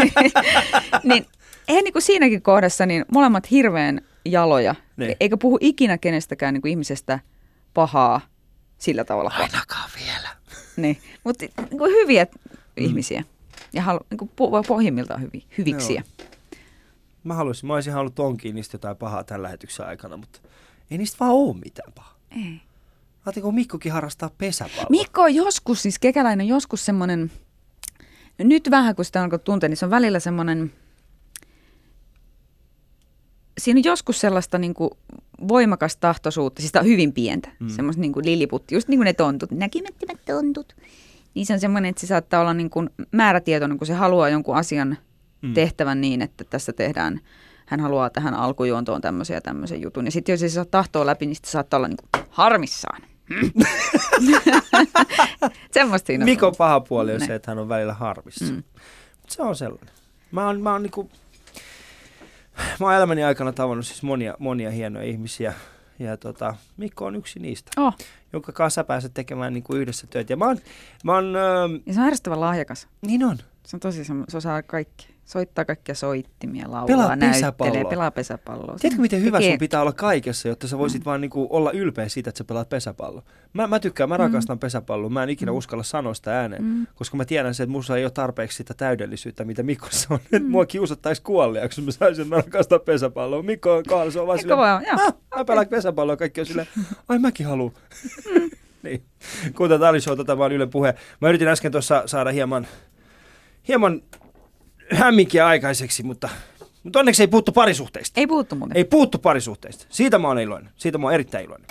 niin 1.03 1.25
eihän 1.67 1.83
niinku 1.83 2.01
siinäkin 2.01 2.41
kohdassa 2.41 2.85
niin 2.85 3.05
molemmat 3.11 3.51
hirveän 3.51 4.01
jaloja, 4.25 4.75
Niin. 4.97 5.15
eikä 5.19 5.37
puhu 5.37 5.57
ikinä 5.61 5.97
kenestäkään 5.97 6.53
niinku 6.53 6.67
ihmisestä 6.67 7.19
pahaa 7.73 8.21
sillä 8.77 9.03
tavalla. 9.03 9.31
Ainakaan 9.35 9.89
vielä. 10.05 10.29
Niin. 10.77 10.97
Mutta 11.23 11.45
niinku 11.69 11.85
hyviä 11.85 12.23
mm. 12.23 12.57
ihmisiä 12.77 13.23
ja 13.73 13.81
halu, 13.81 13.99
niinku 14.09 14.25
po- 14.25 14.67
pohjimmiltaan 14.67 15.21
hyvi, 15.21 15.43
hyviksiä. 15.57 16.03
Mä 17.23 17.33
haluaisin, 17.33 17.67
mä 17.67 17.73
olisin 17.73 17.93
halunnut 17.93 18.19
onkin 18.19 18.55
niistä 18.55 18.75
jotain 18.75 18.97
pahaa 18.97 19.23
tämän 19.23 19.43
lähetyksen 19.43 19.85
aikana, 19.85 20.17
mutta 20.17 20.39
ei 20.91 20.97
niistä 20.97 21.17
vaan 21.19 21.31
ole 21.31 21.55
mitään 21.63 21.93
pahaa. 21.93 22.17
Ei. 22.31 22.61
Ajattelin, 23.25 23.43
kun 23.43 23.55
Mikkokin 23.55 23.91
harrastaa 23.91 24.31
pesäpalloa. 24.37 24.89
Mikko 24.89 25.21
on 25.21 25.35
joskus, 25.35 25.81
siis 25.81 25.99
kekäläinen 25.99 26.43
on 26.43 26.49
joskus 26.49 26.85
semmoinen, 26.85 27.31
nyt 28.37 28.67
vähän 28.71 28.95
kun 28.95 29.05
sitä 29.05 29.23
alkoi 29.23 29.39
tuntea, 29.39 29.69
niin 29.69 29.77
se 29.77 29.85
on 29.85 29.91
välillä 29.91 30.19
semmoinen, 30.19 30.73
siinä 33.57 33.77
on 33.77 33.83
joskus 33.83 34.19
sellaista 34.19 34.57
niin 34.57 34.73
kuin 34.73 34.91
voimakas 35.47 35.97
tahtoisuutta, 35.97 36.61
siis 36.61 36.69
sitä 36.69 36.79
on 36.79 36.85
hyvin 36.85 37.13
pientä, 37.13 37.49
mm. 37.59 37.65
Mm. 37.65 37.69
semmoista 37.69 38.01
niin 38.01 38.13
kuin 38.13 38.25
liliputti, 38.25 38.75
just 38.75 38.87
niin 38.87 38.97
kuin 38.97 39.05
ne 39.05 39.13
tontut, 39.13 39.51
näkymättömät 39.51 40.25
tontut. 40.25 40.75
Niin 41.33 41.45
se 41.45 41.53
on 41.53 41.59
semmoinen, 41.59 41.89
että 41.89 42.01
se 42.01 42.07
saattaa 42.07 42.41
olla 42.41 42.53
niin 42.53 42.69
kuin 42.69 42.89
määrätietoinen, 43.11 43.77
kun 43.77 43.87
se 43.87 43.93
haluaa 43.93 44.29
jonkun 44.29 44.55
asian 44.55 44.97
mm. 45.41 45.53
tehtävän 45.53 46.01
niin, 46.01 46.21
että 46.21 46.43
tässä 46.43 46.73
tehdään, 46.73 47.21
hän 47.65 47.79
haluaa 47.79 48.09
tähän 48.09 48.33
alkujuontoon 48.33 49.01
tämmöisen 49.01 49.35
ja 49.35 49.41
tämmöisen 49.41 49.81
jutun. 49.81 50.05
Ja 50.05 50.11
sitten 50.11 50.33
jos 50.33 50.43
ei 50.43 50.49
se 50.49 50.53
saa 50.53 50.65
tahtoa 50.65 51.05
läpi, 51.05 51.25
niin 51.25 51.35
sitten 51.35 51.51
saattaa 51.51 51.77
olla 51.77 51.87
niin 51.87 51.97
kuin 52.11 52.23
harmissaan. 52.29 53.01
Semmoista 55.71 56.07
siinä 56.07 56.23
on. 56.23 56.29
Mikon 56.29 56.53
paha 56.57 56.79
puoli 56.79 57.13
on 57.13 57.19
Ne. 57.19 57.25
se, 57.27 57.35
että 57.35 57.51
hän 57.51 57.59
on 57.59 57.69
välillä 57.69 57.93
harmissa. 57.93 58.45
Mm. 58.45 58.51
Mm. 58.55 58.63
Se 59.27 59.41
on 59.41 59.55
sellainen. 59.55 59.93
Mä 60.31 60.45
oon, 60.47 60.61
mä 60.61 60.71
oon 60.71 60.83
niinku, 60.83 61.09
mä 62.79 62.85
oon 62.85 62.95
elämäni 62.95 63.23
aikana 63.23 63.51
tavannut 63.53 63.85
siis 63.87 64.03
monia, 64.03 64.33
monia 64.39 64.71
hienoja 64.71 65.05
ihmisiä. 65.05 65.53
Ja 65.99 66.17
tota, 66.17 66.55
Mikko 66.77 67.05
on 67.05 67.15
yksi 67.15 67.39
niistä, 67.39 67.71
Oh, 67.81 67.95
jonka 68.33 68.51
kanssa 68.51 68.83
pääset 68.83 69.13
tekemään 69.13 69.53
niinku 69.53 69.75
yhdessä 69.75 70.07
töitä. 70.07 70.33
Ja 70.33 70.37
mä 70.37 70.45
oon, 70.45 70.57
mä 71.03 71.13
oon 71.13 71.35
öö, 71.35 71.67
ja 71.85 71.93
se 71.93 71.99
on 71.99 72.05
ärsyttävän 72.07 72.39
lahjakas. 72.39 72.87
niin 73.01 73.23
on. 73.23 73.37
Se 73.65 73.75
on 73.75 73.79
tosi, 73.79 74.01
semmo- 74.03 74.25
se 74.29 74.37
osaa 74.37 74.63
kaikki. 74.63 75.13
Soittaa 75.25 75.65
kaikkia 75.65 75.95
soittimia, 75.95 76.63
laulaa, 76.71 76.85
Pelaa 76.87 77.15
näyttelee, 77.15 77.85
pelaa 77.89 78.11
pesäpalloa. 78.11 78.75
Tiedätkö, 78.79 79.01
miten 79.01 79.21
hyvä 79.21 79.37
tekee- 79.37 79.51
sun 79.51 79.59
pitää 79.59 79.81
olla 79.81 79.91
kaikessa, 79.93 80.47
jotta 80.47 80.67
sä 80.67 80.77
voisit 80.77 81.01
mm. 81.01 81.05
vaan 81.05 81.21
niinku 81.21 81.47
olla 81.49 81.71
ylpeä 81.71 82.09
siitä, 82.09 82.29
että 82.29 82.37
sä 82.37 82.43
pelaat 82.43 82.69
pesäpalloa. 82.69 83.23
Mä, 83.53 83.67
mä 83.67 83.79
tykkään, 83.79 84.09
mä 84.09 84.17
rakastan 84.17 84.55
mm. 84.55 84.59
pesäpalloa. 84.59 85.09
Mä 85.09 85.23
en 85.23 85.29
ikinä 85.29 85.51
Mm. 85.51 85.57
uskalla 85.57 85.83
sanoa 85.83 86.13
sitä 86.13 86.39
ääneen, 86.39 86.63
Mm. 86.63 86.87
koska 86.95 87.17
mä 87.17 87.25
tiedän 87.25 87.53
sen, 87.55 87.63
että 87.63 87.71
musta 87.71 87.97
ei 87.97 88.05
ole 88.05 88.11
tarpeeksi 88.11 88.57
sitä 88.57 88.73
täydellisyyttä, 88.73 89.43
mitä 89.43 89.63
Mikossa 89.63 90.07
on. 90.13 90.19
Mm. 90.31 90.45
Mua 90.51 90.65
kiusattaisi 90.65 91.21
kuolleeksi, 91.21 91.81
jos 91.81 91.85
mä 91.85 91.91
saisin, 91.91 92.23
että 92.23 92.35
mä 92.35 92.41
rakastan 92.41 92.81
pesäpalloa. 92.85 93.43
Mikko 93.43 93.73
on 93.77 93.83
kahdella, 93.83 94.11
se 94.11 94.19
on 94.19 94.27
vaan 94.27 94.39
vaan, 94.57 94.83
joo. 94.91 95.07
ah, 95.07 95.13
mä 95.37 95.45
pelaan 95.45 95.67
pesäpalloa, 95.67 96.17
kaikki 96.17 96.39
on 96.41 96.45
silleen, 96.47 96.67
ai 97.09 97.19
mäkin 97.19 97.45
haluan. 97.45 97.71
niin. 98.83 99.03
Kuten 99.55 99.79
tämä 99.79 99.89
oli 99.89 100.01
show, 100.01 100.17
tätä 100.17 100.37
vaan 100.37 100.51
Yle 100.51 100.67
puhe. 100.67 100.95
Mä 101.21 101.29
yritin 101.29 101.47
äsken 101.47 101.71
tuossa 101.71 102.03
saada 102.05 102.31
hieman, 102.31 102.67
hieman 103.67 104.01
hämminkiä 104.91 105.47
aikaiseksi, 105.47 106.03
mutta, 106.03 106.29
mutta 106.83 106.99
onneksi 106.99 107.23
ei 107.23 107.27
puuttu 107.27 107.51
parisuhteista. 107.51 108.19
Ei 108.19 108.27
puhuttu 108.27 108.55
muuten. 108.55 108.77
Ei 108.77 108.83
puuttu 108.85 109.17
parisuhteista. 109.17 109.85
Siitä 109.89 110.17
mä 110.19 110.27
oon 110.27 110.39
iloinen. 110.39 110.71
Siitä 110.75 110.97
mä 110.97 111.05
oon 111.07 111.13
erittäin 111.13 111.45
iloinen. 111.45 111.67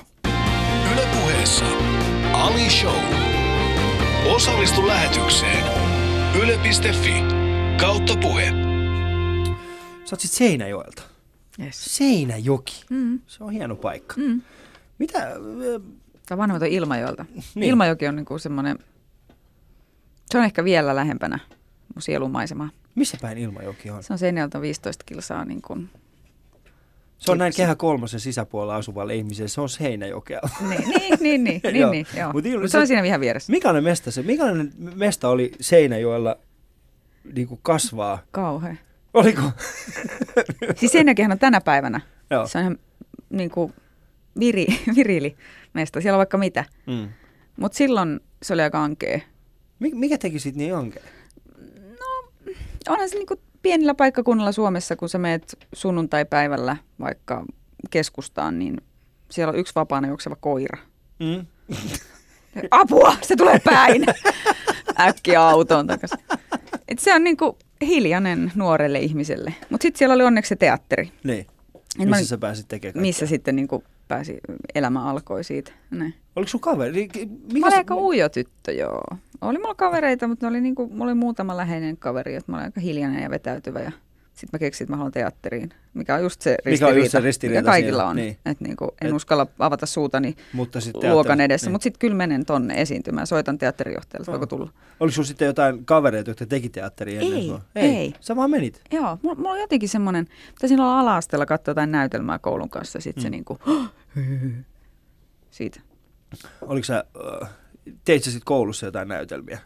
Yle 0.92 1.06
puheessa 1.20 1.64
Ali 2.32 2.70
Show. 2.70 3.02
Osallistu 4.34 4.86
lähetykseen. 4.86 5.64
Yle.fi 6.42 7.14
kautta 7.80 8.16
puhe. 8.16 8.52
Sä 10.04 10.14
oot 10.14 10.20
sit 10.20 10.30
Seinäjoelta. 10.30 11.02
Yes. 11.64 11.96
Seinäjoki. 11.96 12.84
Mm. 12.90 13.20
Se 13.26 13.44
on 13.44 13.52
hieno 13.52 13.76
paikka. 13.76 14.14
Mm. 14.16 14.42
Mitä? 14.98 15.18
äh, 15.18 15.34
Tämä 16.26 16.38
vanhemmat 16.38 16.62
on 16.62 16.68
Ilmajoelta. 16.68 17.24
Niin. 17.54 17.70
Ilmajoki 17.70 18.06
on 18.08 18.16
niinku 18.16 18.38
semmoinen, 18.38 18.78
se 20.30 20.38
on 20.38 20.44
ehkä 20.44 20.64
vielä 20.64 20.96
lähempänä 20.96 21.38
sielumaisemaa. 21.98 22.68
Missä 22.94 23.18
päin 23.20 23.38
Ilmajoki 23.38 23.90
on? 23.90 24.02
Se 24.02 24.12
on 24.12 24.18
Seinäjältä 24.18 24.60
15 24.60 25.04
kilsaa 25.06 25.44
niin 25.44 25.62
kuin, 25.62 25.90
Se 27.18 27.32
on 27.32 27.38
näin 27.38 27.52
kehä 27.56 27.74
kolmosen 27.74 28.20
sisäpuolella 28.20 28.76
asuvalle 28.76 29.14
ihmiselle, 29.14 29.48
se 29.48 29.60
on 29.60 29.68
Seinäjokea. 29.68 30.40
niin, 30.68 30.88
niin, 30.88 31.18
niin, 31.20 31.44
niin, 31.44 31.60
niin, 31.72 31.90
niin 31.90 32.06
joo. 32.16 32.32
Mut 32.32 32.44
il- 32.44 32.60
Mut 32.60 32.70
se- 32.70 32.78
on 32.78 32.86
siinä 32.86 33.02
ihan 33.02 33.20
vieressä. 33.20 33.50
Mikäinen 33.52 33.84
mesta 33.84 34.10
se, 34.10 34.22
mikäinen 34.22 34.72
mesta 34.94 35.28
oli 35.28 35.52
Seinäjoella 35.60 36.36
niin 37.34 37.48
kuin 37.48 37.60
kasvaa? 37.62 38.18
Kauhea. 38.30 38.74
Oliko? 39.14 39.42
Siis 40.76 40.92
Seinäjokиhan 40.92 41.32
on 41.32 41.38
tänä 41.38 41.60
päivänä. 41.60 42.00
Joo. 42.30 42.46
Se 42.46 42.58
on 42.58 42.62
ihan 42.64 42.78
niin 43.30 43.50
kuin 43.50 43.72
viri, 44.40 44.66
virili 44.96 45.36
mesta. 45.74 46.00
Siellä 46.00 46.16
on 46.16 46.18
vaikka 46.18 46.38
mitä. 46.38 46.64
Mm. 46.86 47.08
Mutta 47.56 47.76
silloin 47.78 48.20
se 48.42 48.54
oli 48.54 48.62
aika 48.62 48.84
ankea. 48.84 49.18
Mik- 49.84 49.94
Mikä 49.94 50.18
teki 50.18 50.38
siitä 50.38 50.58
niin 50.58 50.74
ankea? 50.76 51.02
Onhan 52.88 53.08
se 53.08 53.16
niin 53.16 53.26
kuin 53.26 53.40
pienillä 53.62 53.94
paikkakunnilla 53.94 54.52
Suomessa, 54.52 54.96
kun 54.96 55.08
sä 55.08 55.18
meet 55.18 55.58
sunnuntai-päivällä 55.72 56.76
vaikka 57.00 57.44
keskustaan, 57.90 58.58
niin 58.58 58.76
siellä 59.30 59.50
on 59.52 59.58
yksi 59.58 59.74
vapaana 59.74 60.08
juokseva 60.08 60.36
koira. 60.36 60.78
Mm. 61.18 61.46
Apua, 62.70 63.16
se 63.22 63.36
tulee 63.36 63.58
päin. 63.64 64.04
Äkkiä 65.08 65.42
autoon 65.42 65.86
takaisin. 65.86 66.18
Et 66.88 66.98
se 66.98 67.14
on 67.14 67.24
niinku 67.24 67.58
hiljainen 67.86 68.52
nuorelle 68.54 68.98
ihmiselle. 68.98 69.54
Mutta 69.70 69.82
sitten 69.82 69.98
siellä 69.98 70.14
oli 70.14 70.22
onneksi 70.24 70.48
se 70.48 70.56
teatteri, 70.56 71.12
Niin. 71.24 71.46
mä 71.98 72.04
Missä 72.04 72.16
olin- 72.16 72.26
sä 72.26 72.38
pääsit 72.38 72.68
tekemään 72.68 72.92
kaikkea? 72.92 73.02
missä 73.08 73.26
sitten 73.26 73.56
niinku 73.56 73.84
pääsi, 74.08 74.38
elämä 74.74 75.04
alkoi 75.04 75.44
siitä. 75.44 75.72
Näin. 75.90 76.14
Oliko 76.36 76.48
sun 76.48 76.60
kaveri? 76.60 76.92
Mikä 77.02 77.18
Mä 77.60 77.66
olin 77.66 77.70
se- 77.70 77.76
aika 77.76 77.96
ujo 77.96 78.28
tyttö, 78.28 78.72
joo. 78.72 79.02
Oli 79.40 79.58
mulla 79.58 79.74
kavereita, 79.74 80.28
mutta 80.28 80.46
ne 80.46 80.50
oli 80.50 80.60
niinku, 80.60 80.86
mulla 80.88 81.04
oli 81.04 81.14
muutama 81.14 81.56
läheinen 81.56 81.96
kaveri, 81.96 82.34
että 82.34 82.52
mä 82.52 82.56
olin 82.56 82.64
aika 82.66 82.80
hiljainen 82.80 83.22
ja 83.22 83.30
vetäytyvä. 83.30 83.80
Ja 83.80 83.92
sitten 84.42 84.58
mä 84.58 84.58
keksin, 84.58 84.84
että 84.84 84.92
mä 84.92 84.96
haluan 84.96 85.12
teatteriin, 85.12 85.70
mikä 85.94 86.14
on 86.14 86.22
just 86.22 86.40
se 86.40 86.50
Mikä 86.50 86.70
ristiriita, 86.70 86.96
on 86.96 87.02
just 87.04 87.12
se 87.12 87.20
ristiriita 87.20 87.60
mikä 87.60 87.70
kaikilla 87.70 88.02
siinä, 88.02 88.10
on. 88.10 88.16
niin. 88.16 88.36
Että 88.46 88.64
niinku, 88.64 88.94
en 89.02 89.08
Et- 89.08 89.14
uskalla 89.14 89.46
avata 89.58 89.86
suutani 89.86 90.34
Mutta 90.52 90.80
sitten 90.80 91.10
luokan 91.12 91.38
teatteri- 91.38 91.44
edessä, 91.44 91.66
niin. 91.66 91.72
mutta 91.72 91.82
sitten 91.82 91.98
kyllä 91.98 92.14
menen 92.16 92.44
tonne 92.46 92.80
esiintymään. 92.80 93.26
Soitan 93.26 93.58
teatterijohtajalle, 93.58 94.22
että 94.22 94.32
voiko 94.32 94.46
tulla. 94.46 94.70
Oliko 95.00 95.14
sulla 95.14 95.26
sitten 95.26 95.46
jotain 95.46 95.84
kavereita, 95.84 96.30
jotka 96.30 96.46
teki 96.46 96.68
teatteria 96.68 97.20
ennen 97.20 97.38
Ei, 97.38 97.46
sua? 97.46 97.60
ei. 97.74 98.14
Sä 98.20 98.36
vaan 98.36 98.50
menit. 98.50 98.80
Joo, 98.92 99.18
mulla, 99.22 99.34
mulla 99.36 99.50
on 99.50 99.60
jotenkin 99.60 99.88
semmoinen, 99.88 100.26
taisin 100.60 100.80
olla 100.80 101.00
ala-asteella 101.00 101.46
katsoa 101.46 101.70
jotain 101.70 101.92
näytelmää 101.92 102.38
koulun 102.38 102.70
kanssa, 102.70 103.00
sitten 103.00 103.20
mm. 103.20 103.22
se 103.22 103.30
niinku, 103.30 103.58
siitä. 105.50 105.80
Oliko 106.62 106.84
sä, 106.84 107.04
äh, 107.42 107.48
teit 108.04 108.24
sä 108.24 108.30
sitten 108.30 108.44
koulussa 108.46 108.86
jotain 108.86 109.08
näytelmiä? 109.08 109.58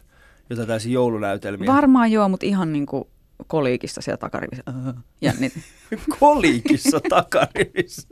Jotain 0.51 0.67
tällaisia 0.69 0.93
joulunäytelmiä? 0.93 1.73
Varmaan 1.73 2.13
joo, 2.13 2.29
mutta 2.29 2.47
ihan 2.47 2.73
niinku 2.73 3.11
koliikista 3.47 4.01
siellä 4.03 4.17
takarivissä. 4.17 4.65
Ja 5.21 5.33
niin, 5.39 5.53
Koliikissa 6.21 7.01
takarivissä. 7.09 8.09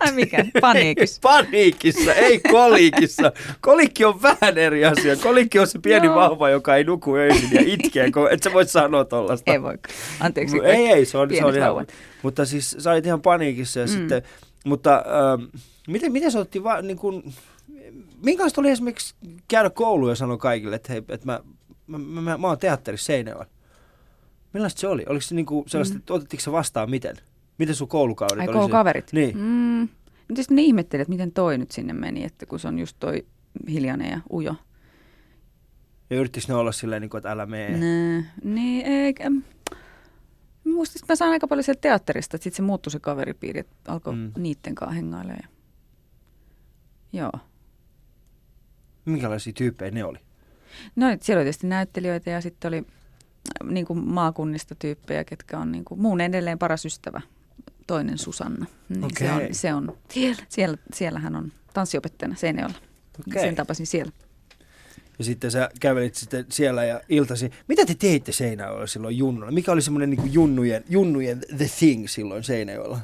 ai 0.00 0.12
mikä, 0.12 0.44
paniikissa. 0.60 1.20
Paniikissa, 1.32 2.14
ei 2.14 2.40
koliikissa. 2.40 3.32
Kolikki 3.60 4.04
on 4.04 4.22
vähän 4.22 4.58
eri 4.58 4.84
asia. 4.84 5.16
Kolikki 5.16 5.58
on 5.58 5.66
se 5.66 5.78
pieni 5.78 6.06
Joo. 6.06 6.16
vauva, 6.16 6.50
joka 6.50 6.76
ei 6.76 6.84
nuku 6.84 7.14
öisin 7.14 7.50
ja 7.52 7.62
itkee. 7.64 8.10
Et 8.30 8.42
sä 8.42 8.52
voit 8.52 8.70
sanoa 8.70 9.04
tollasta. 9.04 9.52
Ei 9.52 9.62
voi, 9.62 9.78
anteeksi. 10.20 10.56
Mu- 10.56 10.64
ei, 10.64 10.86
ei, 10.86 11.04
se 11.04 11.18
on, 11.18 11.28
se 11.36 11.44
on 11.44 11.56
ihan, 11.56 11.86
mutta 12.22 12.44
siis 12.44 12.76
sä 12.78 12.90
olit 12.90 13.06
ihan 13.06 13.22
paniikissa 13.22 13.80
ja 13.80 13.86
mm. 13.86 13.92
sitten, 13.92 14.22
mutta 14.64 14.94
ähm, 14.94 15.44
miten, 15.88 16.12
miten 16.12 16.32
sä 16.32 16.38
otti 16.38 16.64
vaan 16.64 16.86
niin 16.86 16.98
kuin, 16.98 17.32
minkälaista 18.24 18.60
oli 18.60 18.70
esimerkiksi 18.70 19.14
käydä 19.48 19.70
kouluun 19.70 20.10
ja 20.10 20.16
sanoa 20.16 20.36
kaikille, 20.36 20.76
että 20.76 20.92
hei, 20.92 21.02
että 21.08 21.26
mä, 21.26 21.40
mä, 21.86 21.98
mä, 21.98 22.20
mä, 22.20 22.38
mä 22.38 22.46
oon 22.46 22.58
teatterissa 22.58 23.06
Seinäjoella. 23.06 23.46
Millaista 24.52 24.80
se 24.80 24.88
oli? 24.88 25.04
Oliko 25.08 25.20
se 25.22 25.34
niin 25.34 25.46
kuin 25.46 25.68
sellaista, 25.68 25.96
että 25.98 26.14
otettiinko 26.14 26.42
se 26.42 26.52
vastaan 26.52 26.90
miten? 26.90 27.16
Miten 27.58 27.74
sun 27.74 27.88
koulukaudet 27.88 28.38
Ai 28.40 28.48
oli? 28.48 28.52
koulukaverit? 28.56 29.08
Se? 29.08 29.16
Niin. 29.16 29.38
Mm. 29.38 29.88
Sitten 30.36 30.56
ne 30.56 30.62
ihmetteli, 30.62 31.02
että 31.02 31.12
miten 31.12 31.32
toi 31.32 31.58
nyt 31.58 31.70
sinne 31.70 31.92
meni, 31.92 32.24
että 32.24 32.46
kun 32.46 32.58
se 32.60 32.68
on 32.68 32.78
just 32.78 32.96
toi 33.00 33.26
hiljainen 33.68 34.10
ja 34.10 34.20
ujo. 34.32 34.54
Ja 36.10 36.16
yrittikö 36.16 36.46
ne 36.48 36.54
olla 36.54 36.72
silleen, 36.72 37.02
niin 37.02 37.10
kuin, 37.10 37.18
että 37.18 37.30
älä 37.30 37.46
mene? 37.46 37.78
Nää, 37.78 38.32
niin, 38.44 38.86
eikä. 38.86 39.30
Muistin, 40.64 41.00
että 41.02 41.12
mä 41.12 41.16
saan 41.16 41.30
aika 41.30 41.48
paljon 41.48 41.64
sieltä 41.64 41.80
teatterista, 41.80 42.36
että 42.36 42.44
sitten 42.44 42.56
se 42.56 42.62
muuttui 42.62 42.90
se 42.90 43.00
kaveripiiri, 43.00 43.60
että 43.60 43.92
alkoi 43.92 44.14
Mm. 44.14 44.20
mm. 44.20 44.32
niitten 44.42 44.74
kanssa 44.74 44.94
hengailemaan. 44.94 45.48
Joo. 47.12 47.32
Minkälaisia 49.04 49.52
tyyppejä 49.52 49.90
ne 49.90 50.04
oli? 50.04 50.18
No 50.96 51.06
siellä 51.20 51.38
oli 51.38 51.44
tietysti 51.44 51.66
näyttelijöitä 51.66 52.30
ja 52.30 52.40
sitten 52.40 52.68
oli 52.68 52.86
niin 53.64 53.86
kuin 53.86 53.98
maakunnista 54.08 54.74
tyyppejä, 54.74 55.24
ketkä 55.24 55.58
on 55.58 55.72
niin 55.72 55.84
kuin, 55.84 56.00
muun 56.00 56.20
edelleen 56.20 56.58
paras 56.58 56.84
ystävä, 56.84 57.20
toinen 57.86 58.18
Susanna. 58.18 58.66
Niin 58.88 59.10
se 59.18 59.32
on, 59.32 59.40
se 59.52 59.74
on 59.74 59.98
siellä, 60.10 60.42
siellä, 60.48 60.76
siellä 60.94 61.18
hän 61.18 61.36
on 61.36 61.52
tanssiopettajana 61.74 62.36
Seinäjoella. 62.36 62.78
Okei. 63.28 63.42
Sen 63.42 63.54
tapasin 63.54 63.86
siellä. 63.86 64.12
Ja 65.18 65.24
sitten 65.24 65.50
sä 65.50 65.70
kävelit 65.80 66.14
sitten 66.14 66.46
siellä 66.48 66.84
ja 66.84 67.00
iltasi. 67.08 67.50
Mitä 67.68 67.86
te 67.86 67.94
teitte 67.94 68.32
Seinäjoella 68.32 68.86
silloin 68.86 69.18
junnuna? 69.18 69.52
Mikä 69.52 69.72
oli 69.72 69.82
semmoinen 69.82 70.10
niin 70.10 70.32
junnujen, 70.32 70.84
junnujen 70.88 71.40
the 71.56 71.70
thing 71.78 72.08
silloin 72.08 72.44
Seinäjoella? 72.44 72.98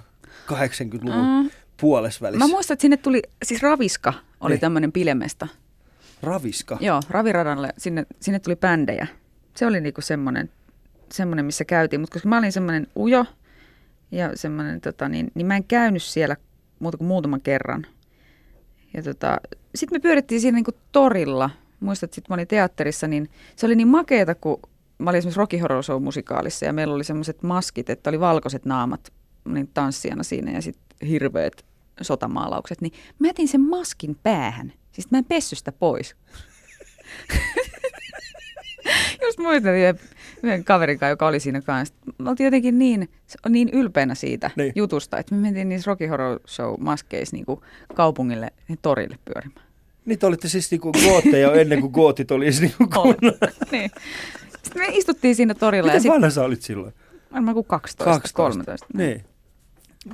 80-luvun 0.53 1.43
mm. 1.45 1.51
Puolesvälissä. 1.81 2.45
Mä 2.47 2.51
muistan, 2.51 2.75
että 2.75 2.83
sinne 2.83 2.97
tuli, 2.97 3.23
siis 3.43 3.63
Raviska 3.63 4.13
oli 4.41 4.55
Niin. 4.55 4.61
tämmöinen 4.61 4.93
pilemesta. 4.93 5.49
Raviska. 6.23 6.79
Joo, 6.81 7.01
Raviradalle, 7.11 7.73
sinne, 7.79 8.07
sinne 8.21 8.39
tuli 8.39 8.57
bändejä. 8.57 9.07
Se 9.59 9.67
oli 9.67 9.81
niinku 9.81 10.01
semmoinen, 10.01 10.51
semmoinen, 11.13 11.45
missä 11.45 11.65
käytiin. 11.65 12.01
Mutta 12.01 12.13
koska 12.13 12.29
mä 12.29 12.39
olin 12.39 12.53
semmoinen 12.53 12.87
ujo 12.97 13.25
ja 14.11 14.31
semmoinen, 14.35 14.81
tota, 14.81 15.09
niin, 15.09 15.31
niin 15.35 15.47
mä 15.47 15.57
en 15.57 15.65
käynyt 15.65 16.03
siellä 16.03 16.37
muuta 16.79 16.99
kuin 16.99 17.09
muutaman 17.09 17.41
kerran. 17.41 17.87
Ja 18.95 19.03
tota, 19.03 19.41
sitten 19.75 19.97
me 19.97 20.01
pyörittiin 20.01 20.41
siinä 20.41 20.55
niinku 20.57 20.71
torilla. 20.93 21.51
Muistat, 21.81 22.13
sitten 22.13 22.33
mä 22.33 22.35
olin 22.35 22.47
teatterissa, 22.47 23.09
niin 23.09 23.31
se 23.57 23.67
oli 23.67 23.75
niin 23.75 23.89
makeeta, 23.89 24.35
kun 24.35 24.61
mä 24.99 25.11
olin 25.11 25.19
esimerkiksi 25.19 25.41
Rocky 25.41 25.59
Horror 25.59 25.83
Show 25.83 26.03
musikaalissa 26.03 26.67
ja 26.67 26.73
meillä 26.73 26.95
oli 26.95 27.05
semmoiset 27.05 27.43
maskit, 27.43 27.91
että 27.91 28.11
oli 28.11 28.21
valkoiset 28.21 28.65
naamat 28.65 29.13
olin 29.51 29.71
tanssijana 29.75 30.23
siinä 30.23 30.53
ja 30.53 30.63
sitten 30.63 31.09
hirveät 31.09 31.65
sotamaalaukset. 32.01 32.81
Niin 32.81 32.93
mä 33.19 33.27
jätin 33.27 33.49
sen 33.49 33.61
maskin 33.61 34.17
päähän. 34.23 34.73
Siis 34.93 35.11
mä 35.11 35.19
en 35.19 35.25
pessy 35.25 35.57
sitä 35.57 35.73
pois. 35.73 36.17
Just 39.29 39.39
muistan 39.39 39.75
yhden, 40.43 40.65
kaverin 40.65 40.99
kanssa, 40.99 41.11
joka 41.11 41.27
oli 41.27 41.41
siinä 41.41 41.61
kanssa. 41.61 41.95
Me 42.19 42.31
oltiin 42.31 42.45
jotenkin 42.45 42.79
niin, 42.79 43.09
niin 43.49 43.69
ylpeänä 43.73 44.15
siitä 44.15 44.51
Niin. 44.57 44.65
niin. 44.65 44.73
jutusta, 44.77 45.19
että 45.19 45.35
me 45.35 45.41
mentiin 45.41 45.69
niissä 45.69 45.91
Rocky 45.91 46.07
Horror 46.07 46.41
Show 46.49 46.75
maskeissa 46.81 47.37
niin 47.37 47.47
kuin 47.47 47.61
kaupungille 47.95 48.51
ja 48.69 48.77
torille 48.83 49.19
pyörimään. 49.25 49.67
Nyt 50.05 50.25
olitte 50.25 50.49
siis 50.49 50.71
niinku 50.71 50.93
gootteja 50.93 51.53
ennen 51.53 51.81
kuin 51.81 51.93
gootit 51.93 52.31
oli 52.31 52.45
edes 52.45 52.61
niinku 52.61 52.87
kunnon. 52.95 53.39
niin. 53.73 53.91
Sitten 54.63 54.83
me 54.83 54.87
istuttiin 54.93 55.35
siinä 55.35 55.55
torilla 55.55 55.87
Miten 55.87 55.97
ja 55.97 56.01
sitten 56.01 56.15
vanha 56.15 56.31
sä 56.31 56.45
olit 56.45 56.63
silloin? 56.63 56.95
varmaan 57.33 57.55
kuin 57.55 57.67
12, 57.67 58.05
12. 58.05 58.37
13. 58.37 58.87
Niin. 58.95 59.25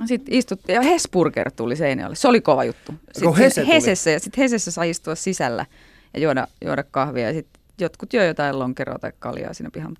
Sitten 0.05 0.33
istuttiin 0.33 0.75
ja 0.75 0.81
Hesburger 0.81 1.51
tuli 1.51 1.75
Seinäjoelle. 1.75 2.15
Se 2.15 2.27
oli 2.27 2.41
kova 2.41 2.63
juttu. 2.63 2.93
Sitten 3.11 3.33
Hese? 3.35 3.67
Hesessä, 3.67 4.11
ja 4.11 4.19
sitten 4.19 4.41
Hesessä 4.41 4.71
sai 4.71 4.89
istua 4.89 5.15
sisällä 5.15 5.65
ja 6.13 6.19
juoda, 6.19 6.47
juoda 6.65 6.83
kahvia. 6.83 7.27
Ja 7.27 7.33
sitten 7.33 7.54
jotkut 7.79 8.13
joi 8.13 8.27
jotain 8.27 8.59
lonkeroa 8.59 8.99
tai 8.99 9.11
kaljaa 9.19 9.53
siinä 9.53 9.69
pihan, 9.73 9.97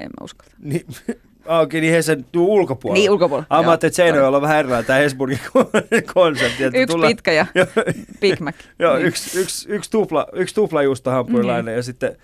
en 0.00 0.06
mä 0.20 0.24
uskalta. 0.24 0.54
niin. 0.58 0.86
Okei, 1.62 1.80
niin 1.80 1.92
he 1.92 2.02
sen 2.02 2.24
tuu 2.32 2.54
ulkopuolella. 2.54 3.00
Niin, 3.00 3.10
ulkopuolella. 3.10 3.46
Ah, 3.50 3.64
mä 3.64 3.70
ajattelin, 3.70 3.90
että 3.90 3.96
Seinäjoella 3.96 4.36
on 4.36 4.42
vähän 4.42 4.58
erilainen 4.58 4.86
tämä 4.86 4.98
Hesburgin 4.98 5.38
konsepti. 6.14 6.64
Että 6.64 6.78
Yksi 6.78 6.92
tullaan- 6.92 7.10
pitkä 7.10 7.32
ja. 7.32 7.46
Big 8.20 8.40
Mac. 8.40 8.54
Joo, 8.78 8.94
Niin. 8.96 9.06
yksi, 9.06 9.40
yksi, 9.40 9.68
yksi, 9.68 9.90
tupla, 9.90 10.26
yksi 10.32 10.54
tuplajuustohampurilainen 10.54 11.74
ja 11.74 11.82
sitten 11.82 12.16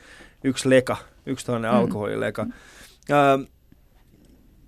yksi 0.45 0.71
leka, 0.71 0.97
yksi 1.27 1.47
toinen 1.47 1.71
Mm. 1.71 1.77
alkoholileka. 1.77 2.47
Ähm, 3.11 3.43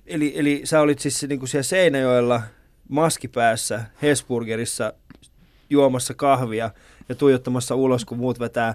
eli, 0.06 0.32
eli 0.36 0.60
sä 0.64 0.80
olit 0.80 0.98
siis 0.98 1.22
niin 1.28 1.38
kuin 1.38 1.48
siellä 1.48 1.62
Seinäjoella 1.62 2.42
maskipäässä 2.88 3.82
Hesburgerissa 4.02 4.92
juomassa 5.70 6.14
kahvia 6.14 6.70
ja 7.08 7.14
tuijottamassa 7.14 7.74
ulos, 7.74 8.04
kun 8.04 8.18
muut 8.18 8.40
vetää, 8.40 8.74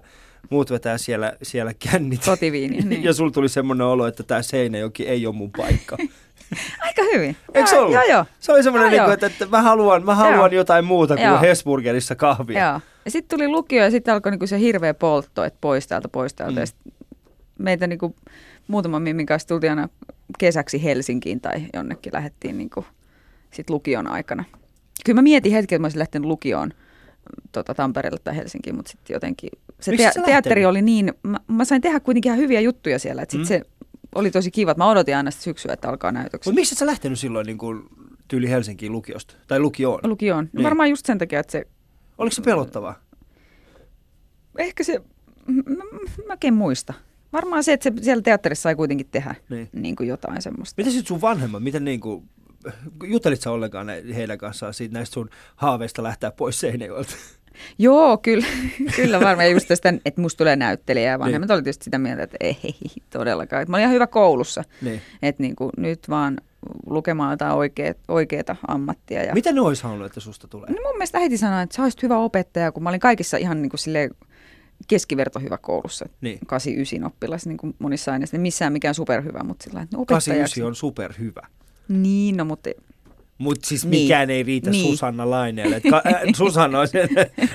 muut 0.49 0.71
vetää 0.71 0.97
siellä, 0.97 1.33
siellä 1.43 1.73
kännit. 1.91 2.25
Kotiviini. 2.25 2.77
Niin. 2.87 3.03
Ja 3.03 3.13
sulla 3.13 3.31
tuli 3.31 3.49
semmoinen 3.49 3.87
olo, 3.87 4.07
että 4.07 4.23
tämä 4.23 4.41
Seinäjoki 4.41 5.07
ei 5.07 5.27
ole 5.27 5.35
mun 5.35 5.51
paikka. 5.57 5.97
Aika 6.85 7.01
hyvin. 7.13 7.35
Eikö 7.53 7.69
se 7.69 7.79
ollut? 7.79 7.93
Joo, 7.93 8.03
joo. 8.03 8.25
Se 8.39 8.51
oli 8.51 8.63
semmoinen, 8.63 8.91
Joo, 8.91 8.91
niin 8.91 9.03
kuin, 9.03 9.13
että, 9.13 9.25
että 9.27 9.45
mä 9.57 9.61
haluan, 9.61 10.05
mä 10.05 10.15
haluan 10.15 10.51
Joo. 10.51 10.59
jotain 10.59 10.85
muuta 10.85 11.15
kuin 11.15 11.25
Joo. 11.25 11.41
Hesburgerissa 11.41 12.15
kahvia. 12.15 12.69
Joo. 12.69 12.81
Ja 13.05 13.11
sitten 13.11 13.37
tuli 13.37 13.47
lukio 13.47 13.83
ja 13.83 13.91
sitten 13.91 14.13
alkoi 14.13 14.31
niinku 14.31 14.47
se 14.47 14.59
hirveä 14.59 14.93
poltto, 14.93 15.43
että 15.43 15.57
pois 15.61 15.87
täältä, 15.87 16.07
pois 16.07 16.33
täältä. 16.33 16.61
Mm. 16.61 16.91
Meitä 17.59 17.87
niinku, 17.87 18.15
muutaman 18.67 19.01
mimmin 19.01 19.25
kanssa 19.25 19.47
tultiin 19.47 19.69
aina 19.69 19.89
kesäksi 20.39 20.83
Helsinkiin 20.83 21.41
tai 21.41 21.65
jonnekin 21.73 22.13
lähdettiin 22.13 22.57
niinku 22.57 22.85
sit 23.51 23.69
lukion 23.69 24.07
aikana. 24.07 24.43
Kyllä 25.05 25.17
mä 25.17 25.21
mietin 25.21 25.51
hetken, 25.51 25.75
että 25.75 25.81
mä 25.81 25.85
olisin 25.85 25.99
lähtenyt 25.99 26.27
lukioon 26.27 26.73
tota, 27.51 27.73
Tampereelle 27.73 28.19
tai 28.23 28.35
Helsinkiin, 28.35 28.75
mutta 28.75 28.91
sitten 28.91 29.13
jotenkin 29.13 29.49
se 29.79 29.91
Miksi 29.91 30.07
te- 30.13 30.21
teatteri 30.25 30.65
oli 30.65 30.81
niin, 30.81 31.13
mä, 31.23 31.37
mä 31.47 31.65
sain 31.65 31.81
tehdä 31.81 31.99
kuitenkin 31.99 32.29
ihan 32.29 32.39
hyviä 32.39 32.59
juttuja 32.61 32.99
siellä, 32.99 33.21
että 33.21 33.31
sitten 33.37 33.57
Mm. 33.59 33.63
se 33.63 33.69
oli 34.15 34.31
tosi 34.31 34.51
kiva. 34.51 34.73
Mä 34.77 34.89
odotin 34.89 35.17
aina 35.17 35.31
sitä 35.31 35.43
syksyä, 35.43 35.73
että 35.73 35.89
alkaa 35.89 36.11
näytökset. 36.11 36.45
Mutta 36.45 36.59
miksi 36.59 36.73
et 36.73 36.77
sä 36.79 36.85
lähtenyt 36.85 37.19
silloin 37.19 37.45
niin 37.45 37.57
kuin, 37.57 37.83
tyyli 38.27 38.49
Helsinkiin 38.49 38.91
lukiosta? 38.91 39.35
Tai 39.47 39.59
lukioon? 39.59 39.99
Lukioon. 40.03 40.45
No 40.45 40.49
Niin. 40.53 40.63
Varmaan 40.63 40.89
just 40.89 41.05
sen 41.05 41.17
takia, 41.17 41.39
että 41.39 41.51
se, 41.51 41.67
Oliko 42.17 42.33
se 42.33 42.41
pelottavaa? 42.41 42.99
ehkä 44.57 44.83
se, 44.83 45.01
mä, 45.47 45.63
mä, 45.75 45.83
mä 46.27 46.37
en 46.43 46.53
muista. 46.53 46.93
Varmaan 47.33 47.63
se, 47.63 47.73
että 47.73 47.83
se 47.97 48.03
siellä 48.03 48.21
teatterissa 48.21 48.61
sai 48.61 48.75
kuitenkin 48.75 49.07
tehdä 49.11 49.35
Niin. 49.49 49.69
niin 49.73 49.95
kuin 49.95 50.09
jotain 50.09 50.41
semmoista. 50.41 50.73
Miten 50.77 50.93
sitten 50.93 51.07
sun 51.07 51.21
vanhemmat, 51.21 51.63
miten 51.63 51.85
niin 51.85 51.99
kuin, 51.99 52.29
juttelit 53.03 53.41
sä 53.41 53.51
ollenkaan 53.51 53.87
heidän 54.15 54.37
kanssaan 54.37 54.73
siitä 54.73 54.93
näistä 54.93 55.13
sun 55.13 55.29
haaveista 55.55 56.03
lähteä 56.03 56.31
pois 56.31 56.59
Seinäjoelta? 56.59 57.15
Joo, 57.79 58.17
kyllä, 58.17 58.45
kyllä 58.95 59.19
varmaan. 59.19 59.51
Just 59.51 59.67
tästä, 59.67 59.93
että 60.05 60.21
musta 60.21 60.37
tulee 60.37 60.55
näyttelijä. 60.55 61.11
Ja 61.11 61.19
vanhemmat 61.19 61.47
Niin. 61.49 61.55
oli 61.55 61.63
tietysti 61.63 61.83
sitä 61.83 61.97
mieltä, 61.97 62.23
että 62.23 62.37
ei 62.39 62.57
todellakaan. 63.17 63.65
Mä 63.67 63.77
olin 63.77 63.81
ihan 63.83 63.93
hyvä 63.93 64.07
koulussa. 64.07 64.63
niin. 64.81 65.01
Että 65.21 65.43
niin 65.43 65.55
kuin 65.55 65.69
nyt 65.77 66.09
vaan 66.09 66.37
lukemaan 66.89 67.31
jotain 67.33 67.53
oikeat, 67.53 67.97
oikeata 68.07 68.55
ammattia. 68.67 69.23
Ja... 69.23 69.33
Mitä 69.33 69.51
ne 69.51 69.61
olisi 69.61 69.83
halunnut, 69.83 70.05
että 70.05 70.19
susta 70.19 70.47
tulee? 70.47 70.69
No 70.69 70.75
mun 70.85 70.93
mielestä 70.97 71.17
äiti 71.17 71.37
sanoi, 71.37 71.63
että 71.63 71.75
sä 71.75 71.83
olisit 71.83 72.03
hyvä 72.03 72.17
opettaja, 72.17 72.71
kun 72.71 72.83
mä 72.83 72.89
olin 72.89 72.99
kaikissa 72.99 73.37
ihan 73.37 73.61
niin 73.61 73.69
kuin 73.69 73.79
silleen 73.79 74.11
keskiverto 74.87 75.39
hyvä 75.39 75.57
koulussa. 75.57 76.05
Niin. 76.21 76.39
8-9 77.01 77.05
oppilas 77.05 77.45
niin 77.47 77.57
kuin 77.57 77.75
monissa 77.79 78.11
aineissa. 78.11 78.37
Ei 78.37 78.41
missään 78.41 78.73
mikään 78.73 78.95
superhyvä, 78.95 79.43
mutta 79.43 79.63
sillä 79.63 79.73
lailla, 79.75 79.83
että 79.83 79.97
no 79.97 80.01
opettajaksi. 80.01 80.29
89 80.29 80.65
on 80.67 80.75
superhyvä. 80.75 81.47
Niin, 81.87 82.37
no 82.37 82.45
mutta 82.45 82.69
Mutta 83.37 83.67
siis 83.67 83.85
Niin. 83.85 84.03
mikään 84.03 84.29
ei 84.29 84.43
riitä 84.43 84.69
Niin. 84.69 84.91
Susanna 84.91 85.29
Laineelle. 85.29 85.75
Et 85.75 85.83
Ka- 85.89 86.01
äh, 86.07 86.21
Susanna 86.37 86.79
on 86.79 86.87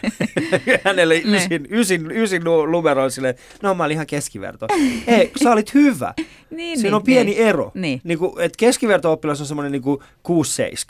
hänelle 0.85 1.15
Ne. 1.25 1.37
ysin, 1.37 1.67
ysin, 1.71 2.11
ysin 2.11 2.43
nu- 2.45 2.67
numero 2.67 3.03
on 3.05 3.11
silleen, 3.11 3.35
no 3.63 3.75
mä 3.75 3.85
olin 3.85 3.95
ihan 3.95 4.07
keskiverto. 4.07 4.67
Ei, 5.07 5.33
sä 5.43 5.53
olit 5.53 5.75
hyvä. 5.75 6.15
niin, 6.51 6.79
Siinä 6.79 6.89
niin, 6.89 6.95
on 6.95 7.03
pieni 7.03 7.31
niin. 7.31 7.47
ero. 7.47 7.71
Niin. 7.75 8.01
Niin 8.05 8.19
kuin, 8.19 8.33
että 8.41 8.57
keskiverto-oppilas 8.59 9.41
on 9.41 9.47
semmoinen 9.47 9.73
niin 9.73 9.83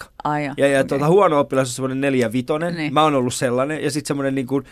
6-7. 0.03 0.07
Ai 0.25 0.45
ja, 0.45 0.55
Ja, 0.57 0.67
okei. 0.67 0.85
tuota, 0.85 1.09
huono 1.09 1.39
oppilas 1.41 1.69
on 1.69 1.73
semmoinen 1.75 2.01
neljä 2.01 2.33
vitonen. 2.33 2.75
Niin. 2.75 2.95
Mä 2.95 3.03
oon 3.03 3.15
ollut 3.15 3.35
sellainen. 3.35 3.85
Ja 3.85 3.91
sitten 3.91 4.09
semmoinen 4.09 4.35
niin 4.35 4.47
kuin, 4.47 4.65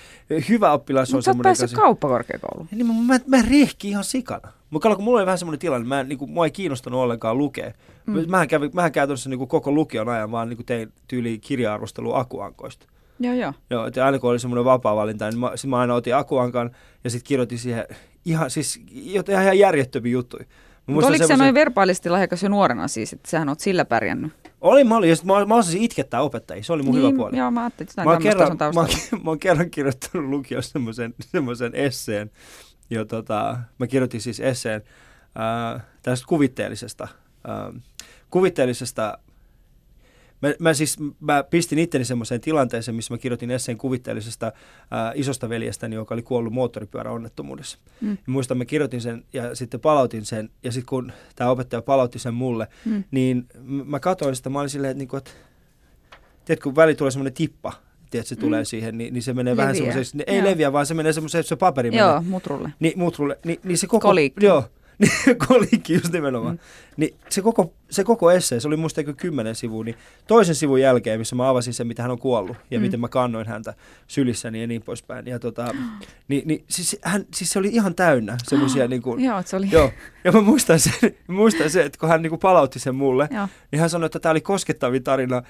hyvä 0.48 0.72
oppilas 0.72 1.10
on 1.10 1.16
Mutta 1.16 1.24
sä 1.24 1.30
oot 1.30 1.34
semmoinen... 1.36 1.56
päässyt 1.58 1.78
kauppakorkeakouluun. 1.78 2.68
Niin, 2.70 2.86
mä, 2.86 2.92
mä, 3.06 3.20
mä 3.26 3.42
rehki 3.50 3.88
ihan 3.88 4.04
sikana. 4.04 4.52
Mutta 4.70 4.94
kun 4.94 5.04
mulla 5.04 5.18
oli 5.18 5.26
vähän 5.26 5.38
semmoinen 5.38 5.58
tilanne, 5.58 5.88
mä, 5.88 6.00
en- 6.00 6.08
niin 6.08 6.18
kuin, 6.18 6.30
mua 6.30 6.44
ei 6.44 6.50
kiinnostanut 6.50 7.00
ollenkaan 7.00 7.38
lukea. 7.38 7.72
Mm. 8.06 8.24
Mähän, 8.28 8.48
kävin, 8.48 8.70
mähän 8.74 8.92
käytännössä 8.92 9.30
niin 9.30 9.38
kuin 9.38 9.48
koko 9.48 9.72
lukion 9.72 10.08
ajan 10.08 10.30
vaan 10.30 10.48
niin 10.48 10.56
kuin 10.56 10.66
tein 10.66 10.92
tyyli 11.08 11.38
kirja-arvostelua 11.38 12.18
akuankoista. 12.18 12.86
Joo, 13.20 13.34
joo. 13.34 13.52
Joo, 13.70 13.86
että 13.86 14.06
aina 14.06 14.18
kun 14.18 14.30
oli 14.30 14.38
semmoinen 14.38 14.64
vapaa 14.64 14.96
valinta, 14.96 15.30
niin 15.30 15.38
mä, 15.38 15.52
sit 15.54 15.70
mä 15.70 15.78
aina 15.78 15.94
otin 15.94 16.16
akuankan 16.16 16.70
ja 17.04 17.10
sitten 17.10 17.28
kirjoitin 17.28 17.58
siihen 17.58 17.84
ihan, 18.24 18.50
siis 18.50 18.80
jotain 18.92 19.42
ihan 19.42 19.58
järjettömiä 19.58 20.12
juttuja. 20.12 20.44
Mä 20.86 20.94
Mutta 20.94 21.08
oliko 21.08 21.24
se 21.24 21.26
semmoisen- 21.26 21.38
noin 21.38 21.54
verbaalisesti 21.54 22.10
lahjakas 22.10 22.42
jo 22.42 22.48
nuorena 22.48 22.88
siis, 22.88 23.12
että 23.12 23.30
sähän 23.30 23.48
oot 23.48 23.60
sillä 23.60 23.84
pärjännyt? 23.84 24.32
Oli, 24.60 24.84
mä 24.84 24.96
olin, 24.96 25.16
mä, 25.24 25.44
mä 25.44 25.54
osasin 25.54 25.82
itkettää 25.82 26.22
opettajia, 26.22 26.62
se 26.64 26.72
oli 26.72 26.82
mun 26.82 26.94
niin, 26.94 27.06
hyvä 27.06 27.16
puoli. 27.16 27.36
Joo, 27.38 27.50
mä 27.50 27.60
ajattelin, 27.60 27.90
että 27.90 28.04
Mä 28.04 28.10
oon, 28.10 28.24
jotain 28.24 28.38
kerran, 28.58 28.74
mä, 28.74 28.82
mä 29.24 29.30
oon 29.30 29.38
kerran 29.38 29.70
kirjoittanut 29.70 30.30
lukiossa 30.30 30.72
semmoisen, 30.72 31.14
semmoisen 31.20 31.74
esseen, 31.74 32.30
jo 32.90 33.04
tota, 33.04 33.58
mä 33.78 33.86
kirjoitin 33.86 34.20
siis 34.20 34.40
esseen 34.40 34.82
ää, 35.34 35.80
tästä 36.02 36.26
kuvitteellisesta, 36.26 37.08
ää, 37.46 37.72
kuvitteellisesta 38.30 39.18
Mä, 40.42 40.54
mä 40.58 40.74
siis 40.74 40.96
mä 41.20 41.42
pistin 41.42 41.78
itteni 41.78 42.04
semmoiseen 42.04 42.40
tilanteeseen, 42.40 42.94
missä 42.94 43.14
mä 43.14 43.18
kirjoitin 43.18 43.50
esseen 43.50 43.78
kuvitteellisesta 43.78 44.52
ää, 44.90 45.12
isosta 45.14 45.48
veljestäni, 45.48 45.96
joka 45.96 46.14
oli 46.14 46.22
kuollut 46.22 46.52
moottoripyöräonnettomuudessa. 46.52 47.78
Mm. 48.00 48.10
Ja 48.10 48.16
muistan, 48.26 48.58
mä 48.58 48.64
kirjoitin 48.64 49.00
sen 49.00 49.24
ja 49.32 49.54
sitten 49.54 49.80
palautin 49.80 50.24
sen. 50.24 50.50
Ja 50.62 50.72
sitten 50.72 50.86
kun 50.88 51.12
tämä 51.36 51.50
opettaja 51.50 51.82
palautti 51.82 52.18
sen 52.18 52.34
mulle, 52.34 52.68
Mm. 52.84 53.04
niin 53.10 53.46
mä 53.84 54.00
katsoin 54.00 54.36
sitä, 54.36 54.50
mä 54.50 54.58
olin 54.58 54.70
silleen, 54.70 54.90
että, 54.90 54.98
niinku, 54.98 55.16
että 55.16 55.30
tiedätkö, 56.44 56.64
kun 56.64 56.76
väli 56.76 56.94
tulee 56.94 57.10
semmoinen 57.10 57.32
tippa, 57.34 57.72
tiedätkö, 58.10 58.28
se 58.28 58.36
tulee 58.36 58.64
siihen, 58.64 58.98
niin, 58.98 59.14
niin 59.14 59.22
se 59.22 59.32
menee 59.32 59.56
vähän 59.56 59.74
Leviää. 59.74 59.92
semmoiseen, 59.92 60.24
ei 60.26 60.36
Joo. 60.36 60.44
leviä, 60.46 60.72
vaan 60.72 60.86
se 60.86 60.94
menee 60.94 61.12
semmoiseen, 61.12 61.44
se 61.44 61.56
paperi 61.56 61.90
menee. 61.90 62.06
Joo, 62.06 62.22
mutrulle. 62.22 62.72
Niin, 62.80 62.98
mutrulle, 62.98 63.38
niin, 63.44 63.60
niin 63.64 63.78
se 63.78 63.86
koko... 63.86 64.08
Kolikki. 64.08 64.46
Joo, 64.46 64.64
kolikki 65.48 65.92
just 65.94 66.12
nimenomaan. 66.12 66.54
Mm. 66.54 66.60
Niin 66.96 67.14
se 67.28 67.42
koko, 67.42 67.72
se 67.90 68.04
koko 68.04 68.30
essee, 68.30 68.60
se 68.60 68.68
oli 68.68 68.76
musta 68.76 69.00
eikö 69.00 69.14
kymmenen 69.14 69.54
sivua, 69.54 69.84
niin 69.84 69.94
toisen 70.26 70.54
sivun 70.54 70.80
jälkeen, 70.80 71.18
missä 71.18 71.36
mä 71.36 71.48
avasin 71.48 71.74
sen, 71.74 71.86
mitä 71.86 72.02
hän 72.02 72.10
on 72.10 72.18
kuollut 72.18 72.56
ja 72.70 72.78
Mm. 72.78 72.82
miten 72.82 73.00
mä 73.00 73.08
kannoin 73.08 73.46
häntä 73.46 73.74
sylissäni 74.06 74.60
ja 74.60 74.66
niin 74.66 74.82
poispäin. 74.82 75.26
Ja 75.26 75.38
tota, 75.38 75.74
niin, 76.28 76.42
niin 76.44 76.64
siis, 76.68 76.96
hän, 77.02 77.26
siis 77.34 77.52
se 77.52 77.58
oli 77.58 77.68
ihan 77.68 77.94
täynnä 77.94 78.36
semmoisia 78.42 78.88
niin 78.88 79.02
kuin, 79.02 79.24
Joo, 79.24 79.42
se 79.44 79.56
oli... 79.56 79.68
Joo, 79.70 79.92
ja 80.24 80.32
mä 80.32 80.40
muistan 80.40 80.78
sen, 80.80 80.92
muistan 81.28 81.70
sen 81.70 81.86
että 81.86 81.98
kun 81.98 82.08
hän 82.08 82.22
niinku 82.22 82.38
palautti 82.38 82.78
sen 82.78 82.94
mulle, 82.94 83.28
Joo. 83.30 83.48
niin 83.72 83.80
hän 83.80 83.90
sanoi, 83.90 84.06
että 84.06 84.20
tämä 84.20 84.30
oli 84.30 84.40
koskettavin 84.40 85.02
tarina, 85.04 85.42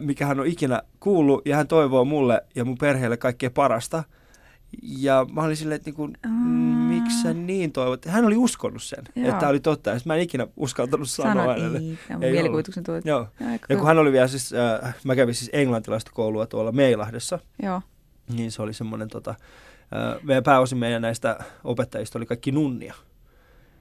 mikä 0.00 0.26
hän 0.26 0.40
on 0.40 0.46
ikinä 0.46 0.82
kuullut, 1.00 1.46
ja 1.46 1.56
hän 1.56 1.68
toivoo 1.68 2.04
mulle 2.04 2.42
ja 2.54 2.64
mun 2.64 2.78
perheelle 2.78 3.16
kaikkea 3.16 3.50
parasta. 3.50 4.04
Ja 4.82 5.26
mä 5.32 5.42
olin 5.42 5.56
silleen, 5.56 5.76
että 5.76 5.86
niinku, 5.88 6.06
mm, 6.26 6.32
miksi 6.94 7.22
sä 7.22 7.34
niin 7.34 7.72
toivot? 7.72 8.04
Hän 8.04 8.24
oli 8.24 8.36
uskonut 8.36 8.82
sen, 8.82 9.04
Joo. 9.16 9.26
että 9.28 9.40
tämä 9.40 9.50
oli 9.50 9.60
totta, 9.60 9.90
ja 9.90 9.96
mä 10.04 10.14
en 10.14 10.20
ikinä 10.20 10.46
uskaltanut 10.56 11.10
sanoa 11.10 11.32
Sano, 11.32 11.48
hänelle. 11.50 11.78
ei, 11.78 11.96
Ei 12.20 12.32
mielikuvituksen 12.32 12.84
tuote. 12.84 13.08
Joo. 13.08 13.26
Aika 13.50 13.66
Ja 13.68 13.76
kun 13.76 13.86
hän 13.86 13.98
oli 13.98 14.12
vielä 14.12 14.28
siis, 14.28 14.52
äh, 14.82 14.94
mä 15.04 15.16
kävin 15.16 15.34
siis 15.34 15.50
englantilaista 15.52 16.10
koulua 16.14 16.46
tuolla 16.46 16.72
Meilahdessa, 16.72 17.38
Joo. 17.62 17.82
niin 18.36 18.52
se 18.52 18.62
oli 18.62 18.72
semmoinen, 18.74 19.08
tota, 19.08 19.30
äh, 19.30 20.22
meidän 20.22 20.44
pääosin 20.44 20.78
meidän 20.78 21.02
näistä 21.02 21.38
opettajista 21.64 22.18
oli 22.18 22.26
kaikki 22.26 22.52
nunnia. 22.52 22.94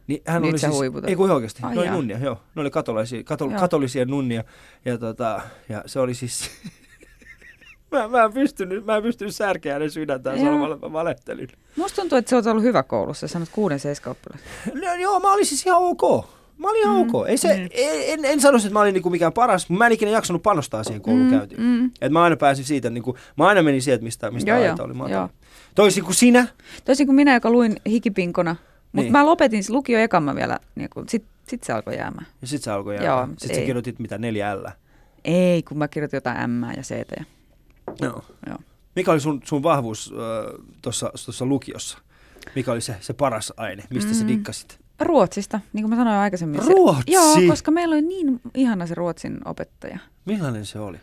Niin 0.08 0.22
hän 0.28 0.42
Nyt 0.42 0.52
oli 0.52 0.60
siis, 0.60 0.74
huiputat. 0.74 1.10
ei 1.10 1.16
kun 1.16 1.32
oikeasti, 1.32 1.60
Ai 1.64 1.76
ne 1.76 1.82
oli 1.82 1.90
nunnia, 1.90 2.18
joo. 2.18 2.42
Ne 2.56 2.62
oli 2.62 2.72
katolaisia, 2.72 3.24
katol, 3.24 3.50
katolisia 3.60 4.06
nunnia. 4.06 4.44
Ja, 4.86 4.98
tota, 4.98 5.42
ja 5.70 5.84
se 5.86 6.00
oli 6.00 6.14
siis, 6.14 6.50
mä, 7.94 8.08
mä, 8.08 8.24
en 8.24 8.34
pystynyt, 8.34 8.86
mä 8.86 8.96
en 8.98 9.04
pystynyt 9.04 9.36
särkeä 9.36 9.74
hänen 9.74 9.92
sydäntään 9.92 10.40
sanomalla, 10.40 10.76
että 10.76 10.88
mä 10.88 10.94
valettelin. 10.94 11.48
Musta 11.76 12.02
tuntuu, 12.02 12.18
että 12.18 12.30
sä 12.30 12.36
oot 12.36 12.46
ollut 12.48 12.64
hyvä 12.64 12.84
koulussa. 12.84 13.28
Sanot 13.28 13.50
kuuden 13.52 13.80
seiskan 13.80 14.12
oppilas. 14.12 14.42
No, 14.74 14.94
joo, 14.94 15.20
mä 15.20 15.34
olin 15.34 15.46
siis 15.46 15.66
ihan 15.66 15.82
ok. 15.82 16.26
Mä 16.58 16.70
olin 16.70 16.82
ihan 16.82 16.96
Mm, 16.96 17.16
ok. 17.16 17.28
Ei 17.28 17.38
se, 17.38 17.58
mm. 17.58 17.70
en, 17.74 18.26
en 18.26 18.42
sanoisi, 18.42 18.68
että 18.68 18.74
mä 18.74 18.82
olin 18.82 18.94
niinku 18.94 19.10
mikään 19.10 19.34
paras, 19.34 19.70
mutta 19.70 19.78
mä 19.78 19.86
en 19.86 19.92
ikinä 19.92 20.12
jaksanut 20.12 20.44
panostaa 20.44 20.84
siihen 20.84 21.02
koulunkäyntiin. 21.02 21.62
Mm, 21.62 21.68
mm. 21.68 21.92
Et 22.02 22.12
mä 22.12 22.24
aina 22.24 22.36
pääsin 22.38 22.66
siitä, 22.66 22.90
niinku, 22.90 23.18
mä 23.38 23.48
aina 23.48 23.64
menin 23.64 23.82
sieltä, 23.82 24.04
mistä, 24.04 24.32
mistä 24.32 24.52
Joo, 24.52 24.72
aita 24.72 24.84
oli 24.84 24.94
matala. 24.94 25.30
Toisin 25.76 26.04
kuin 26.04 26.16
sinä, 26.16 26.48
Toisin 26.86 27.08
kuin 27.08 27.16
minä, 27.16 27.34
joka 27.34 27.50
luin 27.52 27.76
hikipinkona. 27.90 28.56
Mutta 28.92 29.02
Niin. 29.04 29.12
mä 29.12 29.26
lopetin 29.26 29.64
lukio 29.70 30.00
ekan 30.00 30.24
mä 30.24 30.36
vielä, 30.36 30.60
niin 30.76 30.90
kun, 30.90 31.10
sit, 31.10 31.24
sit 31.48 31.64
se 31.64 31.74
alkoi 31.74 31.96
jäämään. 31.98 32.28
ja 32.42 32.48
sit 32.48 32.62
se 32.64 32.72
alkoi 32.72 32.96
Joo, 32.96 33.04
jäädä. 33.04 33.28
Sitten 33.38 33.56
sä 33.56 33.62
ei. 33.62 33.66
kirjoitit 33.66 34.00
mitä 34.00 34.18
neljä 34.18 34.56
L. 34.62 34.66
Ei, 35.26 35.64
kun 35.64 35.78
mä 35.78 35.88
kirjoitin 35.88 36.18
jotain 36.18 36.50
M 36.50 36.64
ja 36.64 36.82
C. 36.84 36.90
Ja... 37.20 37.26
Joo. 38.02 38.24
Joo. 38.48 38.58
Mikä 38.96 39.12
oli 39.12 39.20
sun, 39.20 39.42
sun 39.44 39.64
vahvuus 39.64 40.14
äh, 40.14 40.66
tuossa 40.82 41.46
lukiossa? 41.46 41.98
Mikä 42.56 42.72
oli 42.72 42.82
se, 42.82 42.96
se 43.02 43.14
paras 43.14 43.54
aine? 43.58 43.84
Mistä 43.90 44.12
mm. 44.12 44.16
sä 44.16 44.28
dikkasit? 44.28 44.80
Ruotsista, 45.00 45.60
niin 45.74 45.84
kuin 45.84 45.90
mä 45.90 45.96
sanoin 45.96 46.18
aikaisemmin. 46.18 46.62
Ruotsi? 46.66 47.04
Se, 47.08 47.12
joo, 47.12 47.36
koska 47.50 47.72
meillä 47.72 47.94
oli 47.94 48.02
niin 48.02 48.42
ihana 48.56 48.88
se 48.88 48.96
ruotsin 48.96 49.40
opettaja. 49.46 50.00
Millainen 50.26 50.66
se 50.66 50.80
oli? 50.80 50.98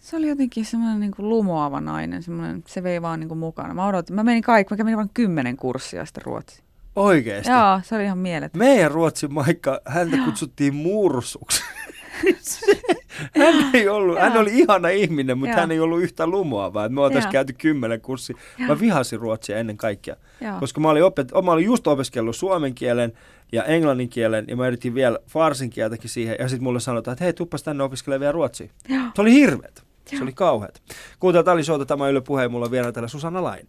Se 0.00 0.16
oli 0.16 0.28
jotenkin 0.28 0.64
semmoinen 0.64 1.00
niin 1.00 1.10
kuin 1.16 1.28
lumoava 1.28 1.80
nainen, 1.80 2.22
semmoinen, 2.22 2.64
se 2.66 2.82
vei 2.82 3.02
vaan 3.02 3.20
niin 3.20 3.28
kuin 3.28 3.38
mukana. 3.38 3.74
Mä 3.74 3.86
odotin, 3.86 4.16
mä 4.16 4.24
menin 4.24 4.42
kaikki, 4.42 4.74
mä 4.74 4.76
kävin 4.76 4.96
vain 4.96 5.10
kymmenen 5.14 5.56
kurssia 5.56 6.06
sitä 6.06 6.20
ruotsia. 6.24 6.64
Oikeesti? 6.96 7.52
Joo, 7.52 7.80
se 7.84 7.94
oli 7.94 8.04
ihan 8.04 8.18
mieletön. 8.18 8.58
Meidän 8.58 8.90
Ruotsin 8.90 9.32
Maikka, 9.32 9.80
häntä 9.86 10.16
kutsuttiin 10.24 10.74
mursuksi. 10.74 11.62
hän, 13.38 13.70
ei 13.74 13.88
ollut, 13.88 14.18
hän 14.18 14.36
oli 14.36 14.50
ihana 14.52 14.88
ihminen, 14.88 15.38
mutta 15.38 15.50
Joo. 15.50 15.60
hän 15.60 15.70
ei 15.70 15.80
ollut 15.80 16.02
yhtä 16.02 16.26
lumoavaa. 16.26 16.88
Me 16.88 17.00
oltaisiin 17.00 17.32
käyty 17.32 17.52
kymmenen 17.52 18.00
kurssia. 18.00 18.36
Mä 18.58 18.80
vihasin 18.80 19.20
ruotsia 19.20 19.58
ennen 19.58 19.76
kaikkea. 19.76 20.16
Joo. 20.40 20.60
Koska 20.60 20.80
mä 20.80 20.90
olin, 20.90 21.02
opet- 21.02 21.44
mä 21.44 21.52
olin 21.52 21.64
just 21.64 21.86
opiskellut 21.86 22.36
suomen 22.36 22.74
kielen 22.74 23.12
ja 23.52 23.64
englannin 23.64 24.08
kielen 24.08 24.44
ja 24.48 24.56
mä 24.56 24.66
yritin 24.66 24.94
vielä 24.94 25.18
farsin 25.26 25.70
kieltäkin 25.70 26.10
siihen. 26.10 26.36
Ja 26.38 26.48
sitten 26.48 26.64
mulle 26.64 26.80
sanotaan, 26.80 27.12
että 27.12 27.24
hei, 27.24 27.32
tuppas 27.32 27.62
tänne 27.62 27.84
opiskelemaan 27.84 28.20
vielä 28.20 28.32
ruotsia. 28.32 28.68
Joo. 28.88 29.02
Se 29.14 29.22
oli 29.22 29.32
hirveet. 29.32 29.82
Se 30.06 30.22
oli 30.22 30.32
kauheat. 30.32 30.82
Kuuntelut 31.20 31.48
Ali 31.48 31.64
Showta, 31.64 31.86
tämä 31.86 32.08
Yle 32.08 32.20
Puheen, 32.20 32.50
mulla 32.50 32.64
on 32.64 32.70
vieraana 32.70 32.92
täällä 32.92 33.08
Susanna 33.08 33.42
Laine. 33.42 33.68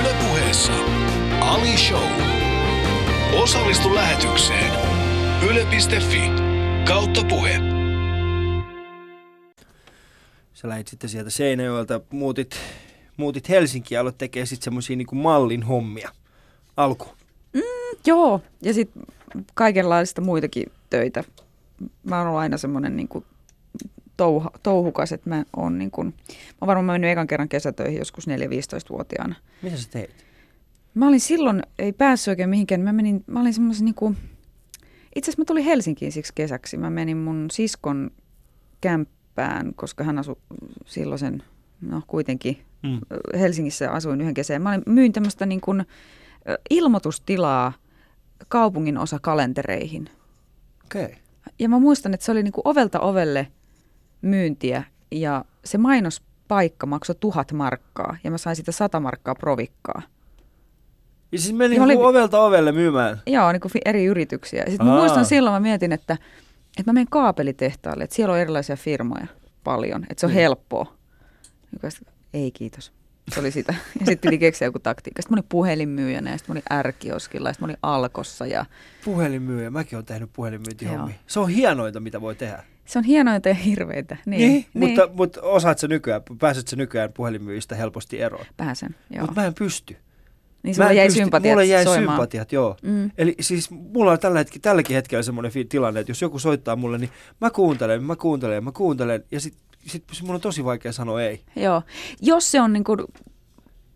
Yle 0.00 0.14
Puheessa 0.28 0.72
Ali 1.40 1.76
Show. 1.76 2.10
Osallistu 3.42 3.94
lähetykseen. 3.94 4.72
Yle.fi 5.50 6.51
kautta 6.88 7.24
puhe. 7.28 7.60
Sä 10.54 10.68
lähdit 10.68 10.88
sitten 10.88 11.10
sieltä 11.10 11.30
Seinäjoelta, 11.30 12.00
muutit, 12.10 12.56
muutit 13.16 13.48
Helsinkiin 13.48 13.96
ja 13.96 14.00
aloit 14.00 14.18
tekee 14.18 14.46
sitten 14.46 14.64
semmoisia 14.64 14.96
niinku 14.96 15.14
mallin 15.14 15.62
hommia. 15.62 16.10
Alku. 16.76 17.06
Joo, 18.06 18.40
ja 18.62 18.74
sitten 18.74 19.02
kaikenlaista 19.54 20.20
muitakin 20.20 20.66
töitä. 20.90 21.24
Mä 22.04 22.18
oon 22.18 22.26
ollut 22.26 22.40
aina 22.40 22.56
semmoinen 22.56 22.96
niin 22.96 23.08
kuin 23.08 23.24
touha, 24.16 24.50
touhukas, 24.62 25.12
että 25.12 25.30
mä 25.30 25.44
oon 25.56 25.78
niin 25.78 25.90
kuin, 25.90 26.06
mä 26.06 26.56
oon 26.60 26.66
varmaan 26.66 26.84
mennyt 26.84 27.10
ekan 27.10 27.26
kerran 27.26 27.48
kesätöihin 27.48 27.98
joskus 27.98 28.26
4-15-vuotiaana. 28.28 29.34
Mitä 29.62 29.76
sä 29.76 29.88
teit? 29.90 30.24
Mä 30.94 31.08
olin 31.08 31.20
silloin, 31.20 31.62
ei 31.78 31.92
päässyt 31.92 32.32
oikein 32.32 32.50
mihinkään. 32.50 32.80
Mä 32.80 32.92
menin, 32.92 33.24
mä 33.26 33.40
olin 33.40 33.54
semmoisen 33.54 33.84
niinku, 33.84 34.14
itse 35.16 35.30
asiassa 35.30 35.40
mä 35.40 35.44
tulin 35.44 35.64
Helsinkiin 35.64 36.12
siksi 36.12 36.32
kesäksi. 36.34 36.76
Mä 36.76 36.90
menin 36.90 37.16
mun 37.16 37.46
siskon 37.50 38.10
kämppään, 38.80 39.74
koska 39.74 40.04
hän 40.04 40.18
asui 40.18 40.36
silloisen, 40.86 41.42
no 41.80 42.02
kuitenkin 42.06 42.64
Mm. 42.82 43.00
Helsingissä 43.40 43.90
asuin 43.90 44.20
yhden 44.20 44.34
kesän. 44.34 44.62
Mä 44.62 44.70
olin, 44.70 44.82
myin 44.86 45.12
tämmöistä 45.12 45.46
niin 45.46 45.60
kuin, 45.60 45.86
ilmoitustilaa 46.70 47.72
kaupungin 48.48 48.98
osa 48.98 49.18
kalentereihin. 49.18 50.10
Okei. 50.84 51.04
Okay. 51.04 51.16
Ja 51.58 51.68
mä 51.68 51.78
muistan, 51.78 52.14
että 52.14 52.26
se 52.26 52.32
oli 52.32 52.42
niin 52.42 52.52
kuin 52.52 52.68
ovelta 52.68 53.00
ovelle 53.00 53.48
myyntiä 54.22 54.84
ja 55.10 55.44
se 55.64 55.78
mainospaikka 55.78 56.86
maksoi 56.86 57.16
tuhat 57.20 57.52
markkaa 57.52 58.16
ja 58.24 58.30
mä 58.30 58.38
sain 58.38 58.56
sitä 58.56 58.72
sata 58.72 59.00
markkaa 59.00 59.34
provikkaa. 59.34 60.02
Ja 61.32 61.38
siis 61.38 61.54
meni 61.54 61.80
oli- 61.80 61.88
niinku 61.88 62.04
ovelta 62.06 62.40
ovelle 62.40 62.72
myymään. 62.72 63.20
Joo, 63.26 63.52
niin 63.52 63.60
kuin 63.60 63.72
eri 63.84 64.04
yrityksiä. 64.04 64.64
Sitten 64.68 64.86
mä 64.86 64.92
muistan 64.98 65.24
silloin, 65.24 65.54
mä 65.54 65.60
mietin, 65.60 65.92
että, 65.92 66.14
että 66.78 66.90
mä 66.90 66.92
menen 66.92 67.06
kaapelitehtaalle, 67.10 68.04
että 68.04 68.16
siellä 68.16 68.32
on 68.34 68.38
erilaisia 68.40 68.76
firmoja 68.76 69.26
paljon, 69.64 70.06
että 70.10 70.20
se 70.20 70.26
on 70.26 70.30
Niin. 70.32 70.40
helppoa. 70.40 70.92
Joka 71.72 71.90
sit- 71.90 72.08
Ei 72.34 72.50
kiitos. 72.50 72.92
Se 73.34 73.40
oli 73.40 73.50
sitä. 73.50 73.74
Ja 74.00 74.06
sitten 74.06 74.30
piti 74.30 74.38
keksiä 74.38 74.68
joku 74.68 74.78
taktiikka. 74.78 75.22
Sitten 75.22 75.34
mä 75.34 75.40
olin 75.40 75.46
puhelinmyyjänä 75.48 76.30
ja 76.30 76.38
sitten 76.38 76.56
mä 76.56 76.60
olin 76.76 76.82
R-kioskilla 76.82 77.48
ja 77.48 77.52
sitten 77.52 77.64
mä 77.68 77.70
olin 77.70 77.78
Alkossa. 77.82 78.46
Ja 78.46 78.66
Puhelinmyyjä. 79.04 79.70
Mäkin 79.70 79.96
olen 79.96 80.06
tehnyt 80.06 80.30
puhelinmyyntihommia. 80.32 81.14
Se 81.26 81.40
on 81.40 81.48
hienointa, 81.48 82.00
mitä 82.00 82.20
voi 82.20 82.34
tehdä. 82.34 82.64
se 82.84 82.98
on 82.98 83.04
hienointa 83.04 83.48
ja 83.48 83.54
hirveitä. 83.54 84.16
Niin, 84.26 84.50
niin, 84.50 84.66
Mutta, 84.74 85.08
mutta 85.14 85.42
osaat 85.42 85.78
sä 85.78 85.88
nykyään, 85.88 86.22
pääset 86.38 86.68
sä 86.68 86.76
nykyään 86.76 87.12
puhelinmyyjistä 87.12 87.74
helposti 87.74 88.20
eroon. 88.20 88.46
Pääsen, 88.56 88.94
joo. 89.10 89.20
Mutta 89.26 89.40
mä 89.40 89.46
en 89.46 89.54
pysty. 89.54 89.96
Niin 90.62 90.76
Mä 90.78 90.84
sulla 90.84 90.92
jäi 90.92 91.06
pysty. 91.06 91.20
sympatiat 91.20 91.52
Mulle 91.52 91.64
jäi 91.64 91.84
soimaan. 91.84 92.16
sympatiat, 92.16 92.52
joo. 92.52 92.76
Mm. 92.82 93.10
Eli 93.18 93.34
siis 93.40 93.70
mulla 93.70 94.10
on 94.12 94.18
tällä 94.18 94.38
hetki, 94.38 94.58
tälläkin 94.58 94.94
hetkellä 94.96 95.22
semmoinen 95.22 95.52
tilanne, 95.68 96.00
että 96.00 96.10
jos 96.10 96.22
joku 96.22 96.38
soittaa 96.38 96.76
mulle, 96.76 96.98
niin 96.98 97.10
mä 97.40 97.50
kuuntelen, 97.50 98.04
mä 98.04 98.16
kuuntelen, 98.16 98.64
mä 98.64 98.72
kuuntelen 98.72 99.24
ja 99.30 99.40
sit, 99.40 99.54
sit 99.86 100.04
mun 100.22 100.34
on 100.34 100.40
tosi 100.40 100.64
vaikea 100.64 100.92
sanoa 100.92 101.22
ei. 101.22 101.40
Joo. 101.56 101.82
Jos 102.20 102.50
se 102.50 102.60
on 102.60 102.72
niin 102.72 102.84
kuin, 102.84 102.98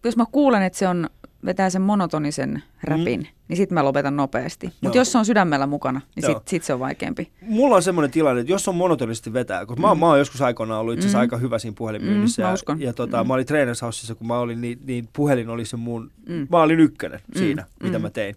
jos 0.05 0.17
mä 0.17 0.25
kuulen, 0.33 0.63
että 0.63 0.79
se 0.79 0.89
on, 0.89 1.11
vetää 1.45 1.71
sen 1.71 1.83
monotonisen 1.83 2.63
räpin, 2.85 3.21
mm. 3.21 3.27
niin 3.49 3.57
sitten 3.57 3.75
mä 3.75 3.85
lopetan 3.85 4.17
nopeasti. 4.17 4.73
Mutta 4.81 4.99
jos 4.99 5.13
se 5.13 5.19
on 5.19 5.25
sydämellä 5.27 5.67
mukana, 5.67 6.01
niin 6.17 6.27
sitten 6.27 6.43
sit 6.47 6.63
se 6.63 6.73
on 6.75 6.81
vaikeampi. 6.81 7.31
Mulla 7.41 7.77
on 7.77 7.83
semmoinen 7.83 8.11
tilanne, 8.11 8.41
että 8.41 8.53
jos 8.53 8.69
on 8.69 8.75
monotonisesti 8.77 9.33
vetää, 9.33 9.67
koska 9.67 9.81
mä, 9.81 9.89
oon- 9.89 9.99
mä 9.99 10.07
oon 10.07 10.19
joskus 10.19 10.43
aikoinaan 10.43 10.81
ollut 10.81 10.95
itse 10.95 11.03
asiassa 11.07 11.19
Mm. 11.19 11.21
aika 11.21 11.37
hyvä 11.37 11.59
siinä 11.59 11.75
puhelinmyynnissä. 11.79 12.43
Mm, 12.43 12.45
mä 12.45 12.51
ja- 12.51 12.55
uskon. 12.55 12.81
Ja 12.81 12.93
tota, 12.93 13.25
Mm. 13.25 13.29
mä 13.29 13.35
olin 13.35 13.47
Trainers 13.47 13.83
Houseissa, 13.83 14.15
kun 14.15 14.27
mä 14.27 14.39
olin, 14.39 14.61
niin, 14.61 14.79
niin 14.85 15.09
puhelin 15.13 15.49
oli 15.49 15.65
se 15.65 15.77
mun, 15.77 16.11
Mm. 16.29 16.47
mä 16.51 16.63
olin 16.63 16.81
ykkönen 16.81 17.21
Mm, 17.35 17.39
siinä, 17.39 17.65
mitä 17.83 17.99
mm. 17.99 18.03
mä 18.03 18.11
tein. 18.11 18.37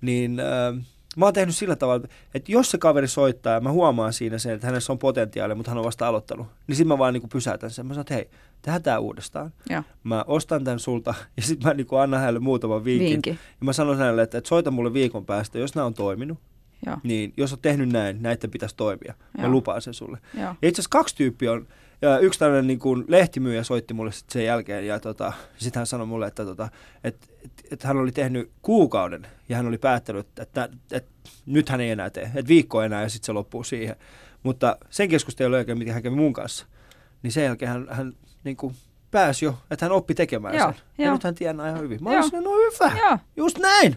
Niin 0.00 0.40
äh, 0.40 0.84
mä 1.16 1.24
oon 1.24 1.34
tehnyt 1.34 1.56
sillä 1.56 1.76
tavalla, 1.76 2.06
että 2.34 2.52
jos 2.52 2.70
se 2.70 2.78
kaveri 2.78 3.08
soittaa 3.08 3.52
ja 3.54 3.60
mä 3.60 3.70
huomaan 3.70 4.12
siinä 4.12 4.38
sen, 4.38 4.54
että 4.54 4.66
hänessä 4.66 4.92
on 4.92 4.98
potentiaalia, 4.98 5.54
mutta 5.54 5.70
hän 5.70 5.78
on 5.78 5.84
vasta 5.84 6.08
aloittanut, 6.08 6.46
niin 6.66 6.76
sitten 6.76 6.88
mä 6.88 6.98
vaan 6.98 7.14
niin 7.14 7.28
pysäytän 7.32 7.70
sen. 7.70 7.86
Mä 7.86 7.94
sanon, 7.94 8.00
että 8.00 8.14
hei, 8.14 8.30
tehdään 8.62 8.82
tää 8.82 8.98
uudestaan. 8.98 9.52
Joo. 9.70 9.82
Mä 10.04 10.24
ostan 10.26 10.64
tämän 10.64 10.78
sulta 10.78 11.14
ja 11.36 11.42
sitten 11.42 11.68
mä 11.68 11.74
niin 11.74 11.86
annan 12.02 12.20
hänelle 12.20 12.40
muutaman 12.40 12.84
vinkin. 12.84 13.08
Viinki. 13.08 13.30
Ja 13.30 13.64
mä 13.64 13.72
sanon 13.72 13.98
hänelle, 13.98 14.22
että, 14.22 14.38
että 14.38 14.48
soita 14.48 14.70
mulle 14.70 14.92
viikon 14.92 15.26
päästä, 15.26 15.58
jos 15.58 15.74
nämä 15.74 15.86
on 15.86 15.94
toiminut, 15.94 16.38
Joo. 16.86 16.96
niin 17.02 17.32
jos 17.36 17.52
oot 17.52 17.62
tehnyt 17.62 17.88
näin, 17.88 18.22
näiden 18.22 18.50
pitäisi 18.50 18.76
toimia. 18.76 19.14
Mä 19.38 19.42
Joo. 19.42 19.50
lupaan 19.50 19.82
sen 19.82 19.94
sulle. 19.94 20.18
Joo. 20.34 20.54
Ja 20.62 20.68
itse 20.68 20.80
asiassa 20.80 20.98
kaksi 20.98 21.16
tyyppiä 21.16 21.52
on. 21.52 21.66
Ja 22.02 22.18
yksi 22.18 22.38
tällainen 22.38 22.66
niin 22.66 22.78
kuin 22.78 23.04
lehtimyyjä 23.08 23.62
soitti 23.62 23.94
mulle 23.94 24.12
sit 24.12 24.30
sen 24.30 24.44
jälkeen 24.44 24.86
ja 24.86 25.00
tota, 25.00 25.32
sitten 25.56 25.80
hän 25.80 25.86
sanoi 25.86 26.06
mulle, 26.06 26.26
että, 26.26 26.44
tota, 26.44 26.68
että, 27.04 27.26
että, 27.44 27.62
että 27.70 27.88
hän 27.88 27.96
oli 27.96 28.12
tehnyt 28.12 28.50
kuukauden 28.62 29.26
ja 29.48 29.56
hän 29.56 29.66
oli 29.66 29.78
päättänyt, 29.78 30.26
että, 30.26 30.42
että, 30.42 30.68
että 30.92 31.10
nyt 31.46 31.68
hän 31.68 31.80
ei 31.80 31.90
enää 31.90 32.10
tee, 32.10 32.22
että 32.22 32.48
viikko 32.48 32.82
enää 32.82 33.02
ja 33.02 33.08
sitten 33.08 33.26
se 33.26 33.32
loppuu 33.32 33.64
siihen. 33.64 33.96
Mutta 34.42 34.76
sen 34.90 35.08
keskustelun 35.08 35.56
jälkeen, 35.56 35.78
mitä 35.78 35.92
hän 35.92 36.02
kävi 36.02 36.16
mun 36.16 36.32
kanssa, 36.32 36.66
niin 37.22 37.32
sen 37.32 37.44
jälkeen 37.44 37.70
hän, 37.70 37.86
hän 37.90 38.14
niin 38.44 38.56
kuin 38.56 38.74
pääsi 39.10 39.44
jo, 39.44 39.54
että 39.70 39.84
hän 39.84 39.92
oppi 39.92 40.14
tekemään 40.14 40.54
Joo, 40.54 40.72
sen. 40.72 40.80
Ja 40.98 41.04
joo. 41.04 41.14
nyt 41.14 41.24
hän 41.24 41.34
tienaa 41.34 41.68
ihan 41.68 41.80
hyvin. 41.80 42.04
Mä 42.04 42.10
olisin, 42.10 42.44
no 42.44 42.50
hyvä, 42.50 42.98
Joo. 42.98 43.18
just 43.36 43.58
näin. 43.58 43.96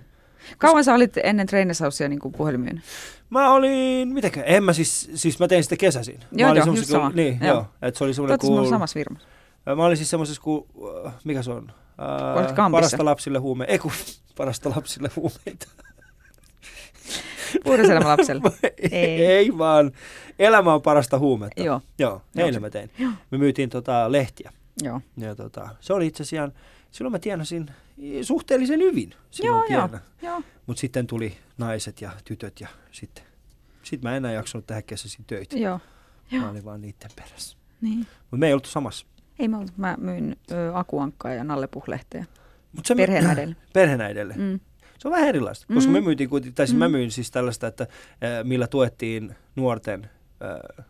Kauan 0.58 0.84
sä 0.84 0.94
olit 0.94 1.18
ennen 1.24 1.48
Trainersausia 1.48 2.08
niin 2.10 2.20
kuin 2.20 2.32
puhelimyynä? 2.32 2.82
Mä 3.30 3.52
olin, 3.54 4.08
mitäkö, 4.14 4.44
en 4.44 4.64
mä 4.64 4.74
siis, 4.74 5.10
siis 5.16 5.40
mä 5.40 5.48
tein 5.48 5.64
sitä 5.64 5.76
kesäisin. 5.78 6.20
Joo, 6.32 6.48
mä 6.48 6.52
olin 6.52 6.64
joo, 6.66 6.76
just 6.76 6.90
sama. 6.90 7.06
kuin- 7.06 7.16
Niin, 7.16 7.40
Joo. 7.42 7.54
joo. 7.56 7.66
että 7.82 7.98
se 7.98 8.04
oli 8.04 8.14
semmoinen 8.14 8.40
cool, 8.40 8.70
samassa 8.70 8.94
firmassa. 8.94 9.28
Mä 9.76 9.86
olin 9.86 9.98
siis 9.98 10.10
semmoisessa 10.10 10.42
kuin, 10.42 10.66
mikä 11.24 11.42
se 11.42 11.52
on? 11.52 11.72
Äh, 12.60 12.72
parasta 12.72 13.06
lapsille 13.06 13.40
huume, 13.40 13.66
ei 13.68 13.80
kun 13.80 13.92
parasta 14.38 14.70
lapsille 14.76 15.10
huumeita. 15.16 15.68
Puhdaselämä 17.64 18.08
lapselle. 18.08 18.42
ei. 18.92 19.26
ei 19.26 19.58
vaan, 19.58 19.92
elämä 20.40 20.74
on 20.74 20.82
parasta 20.82 21.20
huumetta. 21.20 21.64
Joo. 21.64 21.82
Joo, 22.00 22.22
Joo, 22.36 22.48
eilen 22.48 22.62
mä 22.62 22.70
tein. 22.70 22.90
Me 23.32 23.38
myytiin 23.38 23.70
tota 23.70 24.12
lehtiä. 24.12 24.52
Joo. 24.84 25.02
Ja 25.18 25.36
tota, 25.36 25.70
se 25.80 25.94
oli 25.94 26.08
itse 26.08 26.24
asiassa, 26.24 26.60
silloin 26.92 27.12
mä 27.12 27.20
tienasin 27.20 27.66
suhteellisen 28.22 28.80
hyvin 28.80 29.14
silloin 29.32 29.56
Joo, 29.56 29.80
joo. 29.80 29.88
pienenä. 29.88 30.08
Joo. 30.22 30.42
Mutta 30.66 30.82
sitten 30.82 31.08
tuli 31.08 31.38
naiset 31.58 32.02
ja 32.02 32.12
tytöt 32.26 32.62
ja 32.62 32.68
sitten 32.92 33.24
sit 33.84 34.02
mä 34.02 34.10
en 34.10 34.18
enää 34.18 34.32
jaksanut 34.32 34.68
tehdä 34.68 34.82
kesäisin 34.82 35.26
töitä. 35.26 35.58
Joo. 35.58 35.80
Mä 36.32 36.38
Joo. 36.38 36.50
olin 36.50 36.66
vaan 36.66 36.82
niiden 36.82 37.10
perässä. 37.16 37.58
Niin. 37.82 37.98
Mutta 38.22 38.38
me 38.38 38.48
ei 38.48 38.54
oltu 38.54 38.70
samassa. 38.70 39.06
Ei 39.40 39.48
mä, 39.48 39.58
ollut. 39.58 39.78
mä 39.78 39.98
myin 40.00 40.36
ö, 40.52 40.72
akuankkaa 40.74 41.34
ja 41.34 41.44
nallepuhlehteä 41.44 42.26
Mut 42.76 42.86
perheenäidelle. 42.98 43.56
Perheenäidelle. 43.74 44.34
Mm. 44.38 44.60
Se 45.04 45.08
on 45.08 45.12
vähän 45.12 45.30
erilaista, 45.30 45.66
koska 45.74 45.90
Mm. 45.90 45.94
me 45.94 46.02
myytiin, 46.02 46.30
kuitenkin- 46.30 46.56
tai 46.56 46.68
siis 46.68 46.78
mä 46.80 46.88
Mm. 46.88 46.92
myin 46.92 47.12
siis 47.12 47.32
tällaista, 47.32 47.68
että 47.68 47.84
äh, 47.84 47.90
millä 48.44 48.68
tuettiin 48.68 49.36
nuorten 49.56 50.10
äh, 50.80 50.86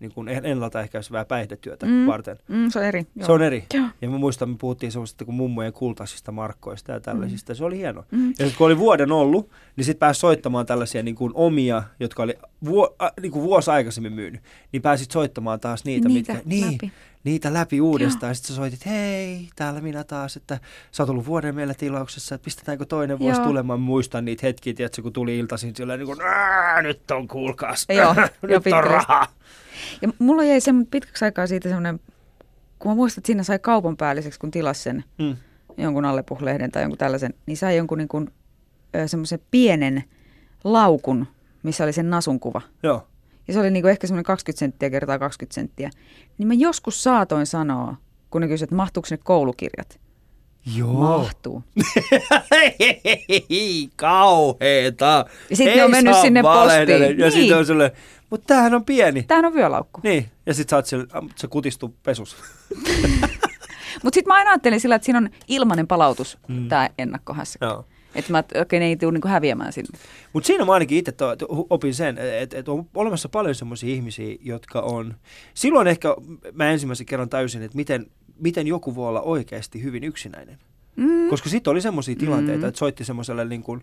niin 0.00 0.12
kuin 0.14 0.28
en- 0.28 0.46
ennaltaehkäisevää 0.46 1.24
päihdetyötä 1.24 1.86
Mm. 1.86 2.06
varten. 2.06 2.36
Mm, 2.48 2.70
se 2.70 2.78
on 2.78 2.84
eri. 2.84 3.06
Joo. 3.16 3.26
Se 3.26 3.32
on 3.32 3.42
eri. 3.42 3.64
Joo. 3.74 3.86
Ja 4.02 4.08
mä 4.10 4.18
muistan, 4.18 4.50
me 4.50 4.56
puhuttiin 4.60 4.92
semmoisista 4.92 5.24
kuin 5.24 5.34
mummojen 5.34 5.72
kultaisista 5.72 6.32
markkoista 6.32 6.92
ja 6.92 7.00
tällaisista. 7.00 7.54
Se 7.54 7.64
oli 7.64 7.76
hieno. 7.78 8.04
Mm. 8.10 8.28
Ja 8.38 8.46
sit 8.46 8.56
kun 8.56 8.66
oli 8.66 8.78
vuoden 8.78 9.12
ollut, 9.12 9.50
niin 9.76 9.84
sitten 9.84 9.98
pääsi 9.98 10.20
soittamaan 10.20 10.66
tällaisia 10.66 11.02
niin 11.02 11.14
kuin 11.14 11.32
omia, 11.34 11.82
jotka 12.00 12.22
oli 12.22 12.34
vuo, 12.64 12.94
a, 12.98 13.08
niin 13.22 13.32
kuin 13.32 13.42
vuosi 13.44 13.70
aikaisemmin 13.70 14.12
myynyt. 14.12 14.40
Niin 14.72 14.82
pääsit 14.82 15.10
soittamaan 15.10 15.60
taas 15.60 15.84
niitä, 15.84 16.08
Niitä 16.08 16.32
mitkä, 16.32 16.48
niin, 16.48 16.72
läpi. 16.72 16.92
Niitä 17.28 17.52
läpi 17.54 17.80
uudestaan. 17.80 18.34
Sitten 18.34 18.48
sä 18.48 18.56
soitit, 18.56 18.86
hei, 18.86 19.48
täällä 19.56 19.80
minä 19.80 20.04
taas, 20.04 20.36
että 20.36 20.58
sä 20.92 21.02
oot 21.02 21.10
ollut 21.10 21.26
vuoden 21.26 21.54
meillä 21.54 21.74
tilauksessa, 21.74 22.34
että 22.34 22.44
pistetäänkö 22.44 22.84
toinen 22.84 23.18
vuosi 23.18 23.40
Joo. 23.40 23.46
tulemaan. 23.48 23.80
Muistan 23.80 24.24
niitä 24.24 24.46
hetkiä, 24.46 24.74
tiedätkö, 24.74 25.02
kun 25.02 25.12
tuli 25.12 25.38
iltaisin 25.38 25.76
sillä 25.76 25.96
niin 25.96 26.06
kuin, 26.06 26.20
"Ää, 26.20 26.82
nyt 26.82 27.10
on 27.10 27.28
kuulkaas, 27.28 27.86
Joo, 27.88 27.98
joo, 28.04 28.14
nyt 28.14 28.56
on 28.56 28.62
pitkästä. 28.62 28.80
rahaa. 28.80 29.26
Ja 30.02 30.08
mulla 30.18 30.44
jäi 30.44 30.60
sen 30.60 30.86
pitkäksi 30.86 31.24
aikaa 31.24 31.46
siitä 31.46 31.68
semmoinen, 31.68 32.00
kun 32.78 32.90
mä 32.90 32.94
muistan, 32.94 33.20
että 33.20 33.26
siinä 33.26 33.42
sai 33.42 33.58
kaupan 33.58 33.96
päälliseksi, 33.96 34.40
kun 34.40 34.50
tilasi 34.50 34.82
sen 34.82 35.04
Mm. 35.18 35.36
jonkun 35.76 36.04
allepuhlehden 36.04 36.70
tai 36.70 36.82
jonkun 36.82 36.98
tällaisen, 36.98 37.34
niin 37.46 37.56
sai 37.56 37.76
jonkun 37.76 37.98
niin 37.98 38.08
kuin, 38.08 38.30
semmoisen 39.06 39.40
pienen 39.50 40.04
laukun, 40.64 41.26
missä 41.62 41.84
oli 41.84 41.92
sen 41.92 42.10
nasun 42.10 42.40
kuva. 42.40 42.60
Joo. 42.82 43.06
Ja 43.48 43.54
se 43.54 43.60
oli 43.60 43.70
niin 43.70 43.82
kuin 43.82 43.90
ehkä 43.90 44.06
semmoinen 44.06 44.24
20 44.24 44.58
senttiä 44.58 44.90
kertaa 44.90 45.18
20 45.18 45.54
senttiä. 45.54 45.90
Niin 46.38 46.46
mä 46.48 46.54
joskus 46.54 47.02
saatoin 47.02 47.46
sanoa, 47.46 47.96
kun 48.30 48.40
ne 48.40 48.48
kysyivät, 48.48 48.66
että 48.68 48.76
mahtuuko 48.76 49.08
ne 49.10 49.16
koulukirjat. 49.16 50.00
Joo. 50.76 50.92
Mahtuu. 51.18 51.62
Hei, 52.50 53.90
kauheeta. 53.96 55.24
Ja 55.50 55.56
sit 55.56 55.66
ne 55.66 55.84
on 55.84 55.90
mennyt 55.90 56.16
sinne 56.16 56.42
valehdella. 56.42 57.04
postiin. 57.04 57.18
Ja 57.18 57.24
Niin. 57.26 57.32
sitten 57.32 57.58
on 57.58 57.66
silleen, 57.66 57.90
mutta 58.30 58.46
tämähän 58.46 58.74
on 58.74 58.84
pieni. 58.84 59.22
Tämähän 59.22 59.44
on 59.44 59.54
vyölaukku. 59.54 60.00
Niin, 60.04 60.26
ja 60.46 60.54
sitten 60.54 60.70
sä 60.70 60.76
oot 60.76 60.86
siellä, 60.86 61.06
ah, 61.12 61.24
se 61.36 61.46
kutistuu 61.48 61.94
pesus. 62.02 62.36
Mutta 64.02 64.14
sitten 64.14 64.28
mä 64.30 64.34
aina 64.34 64.50
ajattelin 64.50 64.80
sillä, 64.80 64.94
että 64.94 65.06
siinä 65.06 65.18
on 65.18 65.30
ilmainen 65.48 65.86
palautus, 65.86 66.38
Mm. 66.48 66.54
mm. 66.54 66.68
tämä 66.68 66.90
ennakkohässäkkä. 66.98 67.66
Joo. 67.66 67.84
Että 68.14 68.32
mä, 68.32 68.44
okei, 68.60 68.80
ne 68.80 68.86
ei 68.86 68.96
tule 68.96 69.12
niinku 69.12 69.28
häviämään 69.28 69.72
sinne. 69.72 69.98
Mutta 70.32 70.46
siinä 70.46 70.64
mä 70.64 70.72
ainakin 70.72 70.98
itse 70.98 71.12
to, 71.12 71.36
opin 71.70 71.94
sen, 71.94 72.18
että 72.18 72.58
et 72.58 72.68
on 72.68 72.86
olemassa 72.94 73.28
paljon 73.28 73.54
semmoisia 73.54 73.94
ihmisiä, 73.94 74.36
jotka 74.40 74.80
on... 74.80 75.14
Silloin 75.54 75.86
ehkä 75.86 76.08
mä 76.52 76.70
ensimmäisen 76.70 77.06
kerran 77.06 77.28
täysin, 77.28 77.62
että 77.62 77.76
miten, 77.76 78.06
miten 78.40 78.66
joku 78.66 78.94
voi 78.94 79.08
olla 79.08 79.20
oikeasti 79.22 79.82
hyvin 79.82 80.04
yksinäinen. 80.04 80.58
Mm. 80.96 81.28
Koska 81.30 81.48
sitten 81.48 81.70
oli 81.70 81.80
semmoisia 81.80 82.16
tilanteita, 82.16 82.62
Mm. 82.62 82.68
että 82.68 82.78
soitti 82.78 83.04
semmoiselle 83.04 83.44
niin 83.44 83.62
kuin, 83.62 83.82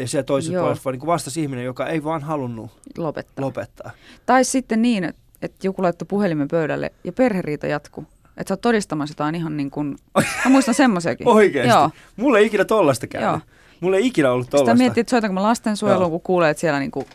ja 0.00 0.08
siellä 0.08 0.24
toisessa 0.24 0.52
Joo. 0.54 0.62
puolessa 0.64 0.90
niin 0.92 1.06
vastasi 1.06 1.42
ihminen, 1.42 1.64
joka 1.64 1.86
ei 1.86 2.04
vaan 2.04 2.22
halunnut 2.22 2.70
Lopettaa. 2.98 3.44
lopettaa. 3.44 3.90
Tai 4.26 4.44
sitten 4.44 4.82
niin, 4.82 5.04
että- 5.04 5.22
että 5.42 5.66
joku 5.66 5.82
laittoi 5.82 6.06
puhelimen 6.10 6.48
pöydälle 6.48 6.92
ja 7.04 7.12
perheriita 7.12 7.66
jatkuu. 7.66 8.04
Että 8.40 8.48
sä 8.48 8.52
oot 8.54 8.60
todistamassa 8.60 9.12
jotain 9.12 9.34
ihan 9.34 9.56
niin 9.56 9.70
kuin, 9.70 9.96
mä 10.44 10.50
muistan 10.50 10.74
semmoisiakin. 10.74 11.28
Oikeasti. 11.38 11.68
Joo. 11.72 11.90
Mulla 12.16 12.38
ei 12.38 12.46
ikinä 12.46 12.64
tollasta 12.64 13.06
käynyt. 13.06 13.30
Joo. 13.30 13.40
Mulla 13.80 13.96
ei 13.96 14.06
ikinä 14.06 14.32
ollut 14.32 14.46
Sitä 14.46 14.56
tollasta. 14.56 14.74
miettii, 14.78 15.00
että 15.00 15.10
soitanko 15.10 15.34
mä 15.34 15.42
lastensuojeluun, 15.42 16.02
Joo. 16.02 16.10
kun 16.10 16.20
kuulee, 16.20 16.50
että 16.50 16.60
siellä 16.60 16.78
niin 16.78 16.90
kuin 16.90 17.06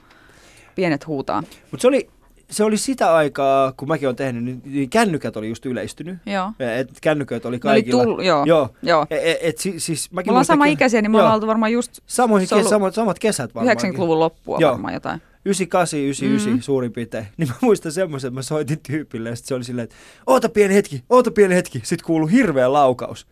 pienet 0.75 1.07
huutaa. 1.07 1.43
Mutta 1.71 1.81
se 1.81 1.87
oli, 1.87 2.09
se 2.49 2.63
oli 2.63 2.77
sitä 2.77 3.15
aikaa, 3.15 3.71
kun 3.77 3.87
mäkin 3.87 4.07
olen 4.07 4.15
tehnyt, 4.15 4.43
niin, 4.43 4.61
niin 4.65 4.89
kännykät 4.89 5.37
oli 5.37 5.49
just 5.49 5.65
yleistynyt. 5.65 6.17
Joo. 6.25 6.51
Et 6.79 6.89
kännykät 7.01 7.45
oli 7.45 7.55
Ne 7.63 7.71
oli 7.71 7.81
kaikilla. 7.81 8.03
tull- 8.03 8.21
joo. 8.23 8.45
Joo. 8.45 8.69
Joo. 8.81 9.05
Et, 9.09 9.21
et, 9.23 9.37
et, 9.41 9.57
si, 9.57 9.79
siis 9.79 10.11
mäkin 10.11 10.29
Me 10.29 10.31
ollaan 10.31 10.45
sama 10.45 10.65
ikäisiä, 10.65 11.01
niin 11.01 11.11
me 11.11 11.17
ollaan 11.17 11.35
oltu 11.35 11.47
varmaan 11.47 11.71
just 11.71 11.99
on 12.19 12.39
kes, 12.39 12.53
ollut 12.53 12.67
samat, 12.69 12.93
samat 12.93 13.19
kesät 13.19 13.55
varmaan. 13.55 13.77
90-luvun 13.77 14.19
loppua 14.19 14.57
Joo. 14.59 14.71
varmaan 14.71 14.93
jotain. 14.93 15.21
98, 15.45 15.99
99 15.99 16.49
Mm. 16.53 16.55
mm. 16.57 16.61
suurin 16.61 16.91
piirtein. 16.93 17.27
Niin 17.37 17.49
mä 17.49 17.55
muistan 17.61 17.91
semmoisen, 17.91 18.27
että 18.27 18.35
mä 18.37 18.41
soitin 18.41 18.79
tyypille 18.79 19.29
ja 19.29 19.35
sit 19.35 19.45
se 19.45 19.55
oli 19.55 19.63
silleen, 19.63 19.83
että 19.83 19.95
oota 20.27 20.49
pieni 20.49 20.73
hetki, 20.73 21.03
oota 21.09 21.31
pieni 21.31 21.55
hetki. 21.55 21.79
Sitten 21.83 22.05
kuului 22.05 22.31
hirveä 22.31 22.73
laukaus. 22.73 23.27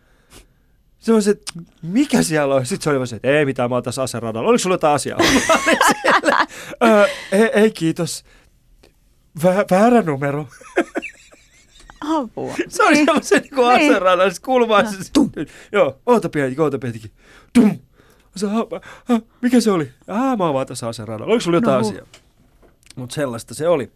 Se 0.98 1.12
on 1.12 1.22
se, 1.22 1.30
että 1.30 1.52
mikä 1.82 2.22
siellä 2.22 2.54
on? 2.54 2.66
Sitten 2.66 2.84
se 2.84 2.90
oli 2.90 2.98
vaan 2.98 3.06
se, 3.06 3.16
että 3.16 3.28
ei 3.28 3.44
mitään, 3.44 3.70
mä 3.70 3.76
oon 3.76 3.82
tässä 3.82 4.02
aseradalla. 4.02 4.48
Oliko 4.48 4.58
sulla 4.58 4.74
jotain 4.74 4.94
asiaa? 4.94 5.18
Mä 5.48 5.54
olin 5.66 5.78
siellä, 6.02 6.46
"Ö, 7.02 7.08
ei, 7.32 7.42
ei 7.54 7.70
kiitos. 7.70 8.24
Vä, 9.42 9.64
väärä 9.70 10.02
numero. 10.02 10.48
Apua. 12.00 12.54
Se 12.68 12.82
oli 12.82 12.94
Niin. 12.94 13.04
semmoisen 13.06 13.40
niin 13.42 13.54
kuin 13.54 13.78
Niin. 13.78 13.90
aseradalla. 13.90 14.30
Sitten 14.32 14.44
kuului 14.46 14.68
vaan 14.68 14.86
se, 14.92 14.96
joo, 15.72 16.00
oota 16.06 16.28
pieni 16.28 16.48
hetki, 16.48 16.60
oota 16.60 16.78
pieni 16.78 16.94
hetki. 16.94 17.12
Tum. 17.52 17.78
Se, 18.36 18.46
"Ha, 18.46 18.66
ha, 19.04 19.20
mikä 19.42 19.60
se 19.60 19.70
oli? 19.70 19.90
Ah, 20.08 20.38
mä 20.38 20.44
oon 20.44 20.54
vaan 20.54 20.66
tässä 20.66 20.88
aseradalla. 20.88 21.26
Oliko 21.26 21.40
sulla 21.40 21.56
jotain 21.56 21.82
No. 21.82 21.88
asiaa? 21.88 22.06
Mutta 22.96 23.14
sellaista 23.14 23.54
se 23.54 23.68
oli. 23.68 23.90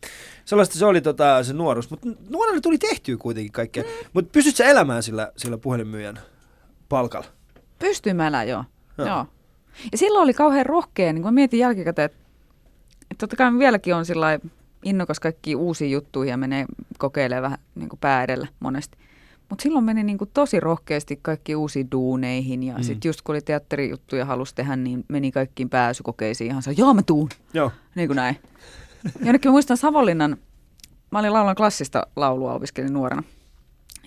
Sellaista 0.44 0.78
se 0.78 0.84
oli 0.86 1.00
tota, 1.00 1.44
se 1.44 1.52
nuoruus. 1.52 1.90
Mutta 1.90 2.08
nuorena 2.30 2.60
tuli 2.60 2.78
tehtyä 2.78 3.16
kuitenkin 3.16 3.52
kaikkea. 3.52 3.82
Mm. 3.82 3.88
Mutta 4.12 4.30
pystyt 4.32 4.56
sä 4.56 4.64
elämään 4.64 5.02
sillä, 5.02 5.32
sillä 5.36 5.58
puhelinmyyjän 5.58 6.18
palkalla? 6.88 7.26
Pystymällä, 7.78 8.44
joo. 8.44 8.64
Joo. 8.98 9.08
joo. 9.08 9.26
Ja 9.92 9.98
silloin 9.98 10.22
oli 10.22 10.34
kauhean 10.34 10.66
rohkea, 10.66 11.12
niin 11.12 11.22
kun 11.22 11.34
mietin 11.34 11.60
jälkikäteen, 11.60 12.06
että, 12.06 12.18
että 13.02 13.18
totta 13.18 13.36
kai 13.36 13.58
vieläkin 13.58 13.94
on 13.94 14.06
sillä 14.06 14.38
innokas 14.84 15.20
kaikki 15.20 15.54
uusia 15.56 15.88
juttuja 15.88 16.30
ja 16.30 16.36
menee 16.36 16.64
kokeilemaan 16.98 17.42
vähän 17.42 17.58
niin 17.74 17.88
kuin 17.88 18.00
pää 18.00 18.22
edellä 18.24 18.46
monesti. 18.60 18.98
Mutta 19.48 19.62
silloin 19.62 19.84
meni 19.84 20.04
niin 20.04 20.18
kuin 20.18 20.30
tosi 20.34 20.60
rohkeasti 20.60 21.18
kaikki 21.22 21.56
uusiin 21.56 21.90
duuneihin 21.92 22.62
ja 22.62 22.74
Mm. 22.76 22.82
sitten 22.82 23.08
just 23.08 23.22
kun 23.22 23.34
oli 23.34 23.40
teatterijuttuja 23.40 24.24
halusi 24.24 24.54
tehdä, 24.54 24.76
niin 24.76 25.04
meni 25.08 25.32
kaikkiin 25.32 25.68
pääsykokeisiin 25.70 26.50
ihan 26.50 26.62
se, 26.62 26.72
joo 26.72 26.94
mä 26.94 27.02
tuun, 27.02 27.28
Joo. 27.54 27.70
niin 27.94 28.08
kuin 28.08 28.16
näin. 28.16 28.36
Jonnekin 29.24 29.48
mä 29.48 29.52
muistan 29.52 29.76
Savonlinnan, 29.76 30.36
mä 31.10 31.18
olin 31.18 31.32
laulan 31.32 31.56
klassista 31.56 32.06
laulua, 32.16 32.54
opiskelin 32.54 32.92
nuorena. 32.92 33.22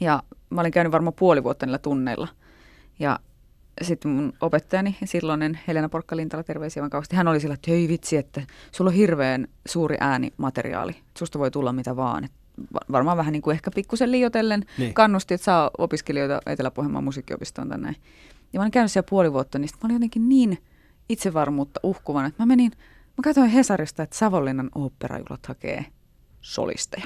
Ja 0.02 0.24
mä 0.50 0.62
olin 0.62 0.72
käynyt 0.72 0.92
varmaan 0.92 1.14
puoli 1.14 1.44
vuotta 1.44 1.66
niillä 1.66 1.78
tunneilla. 1.78 2.28
Ja 3.00 3.20
sitten 3.82 4.12
mun 4.12 4.34
opettajani, 4.42 4.98
silloinen 5.06 5.60
Helena 5.68 5.90
Porkkalintala, 5.90 6.44
terveisiä 6.44 6.82
vaan 6.82 6.90
kauheasti, 6.90 7.16
hän 7.16 7.28
oli 7.28 7.40
sillä, 7.40 7.54
että 7.54 7.72
hei 7.72 7.88
vitsi, 7.88 8.18
että 8.18 8.42
sulla 8.72 8.90
on 8.90 8.96
hirveän 8.96 9.48
suuri 9.68 9.98
äänimateriaali. 10.00 10.92
että 10.92 11.20
Susta 11.20 11.40
voi 11.40 11.52
tulla 11.52 11.74
mitä 11.74 11.96
vaan. 11.96 12.24
Et 12.24 12.32
va- 12.32 12.41
varmaan 12.92 13.18
vähän 13.18 13.32
niin 13.34 13.42
kuin 13.42 13.54
ehkä 13.54 13.72
pikkusen 13.76 14.12
liioitellen 14.12 14.66
Niin. 14.78 14.94
kannusti, 14.94 15.34
että 15.34 15.46
saa 15.46 15.72
opiskelijoita 15.78 16.42
Etelä-Pohjanmaan 16.46 17.04
musiikkiopistoon 17.04 17.70
tai 17.70 17.78
näin. 17.78 17.96
Ja 18.54 18.60
mä 18.60 18.64
olin 18.64 18.72
käynyt 18.72 18.92
siellä 18.92 19.08
puoli 19.10 19.34
vuotta, 19.34 19.60
niin 19.60 19.70
mä 19.74 19.80
olin 19.88 19.96
jotenkin 19.96 20.30
niin 20.30 20.58
itsevarmuutta 21.10 21.80
uhkuvan, 21.84 22.26
että 22.26 22.44
mä 22.44 22.46
menin, 22.48 22.72
mä 23.18 23.22
katsoin 23.24 23.50
Hesarista, 23.50 24.04
että 24.04 24.18
Savonlinnan 24.18 24.70
oopperajuhlat 24.76 25.46
hakee 25.48 25.86
solisteja. 26.42 27.06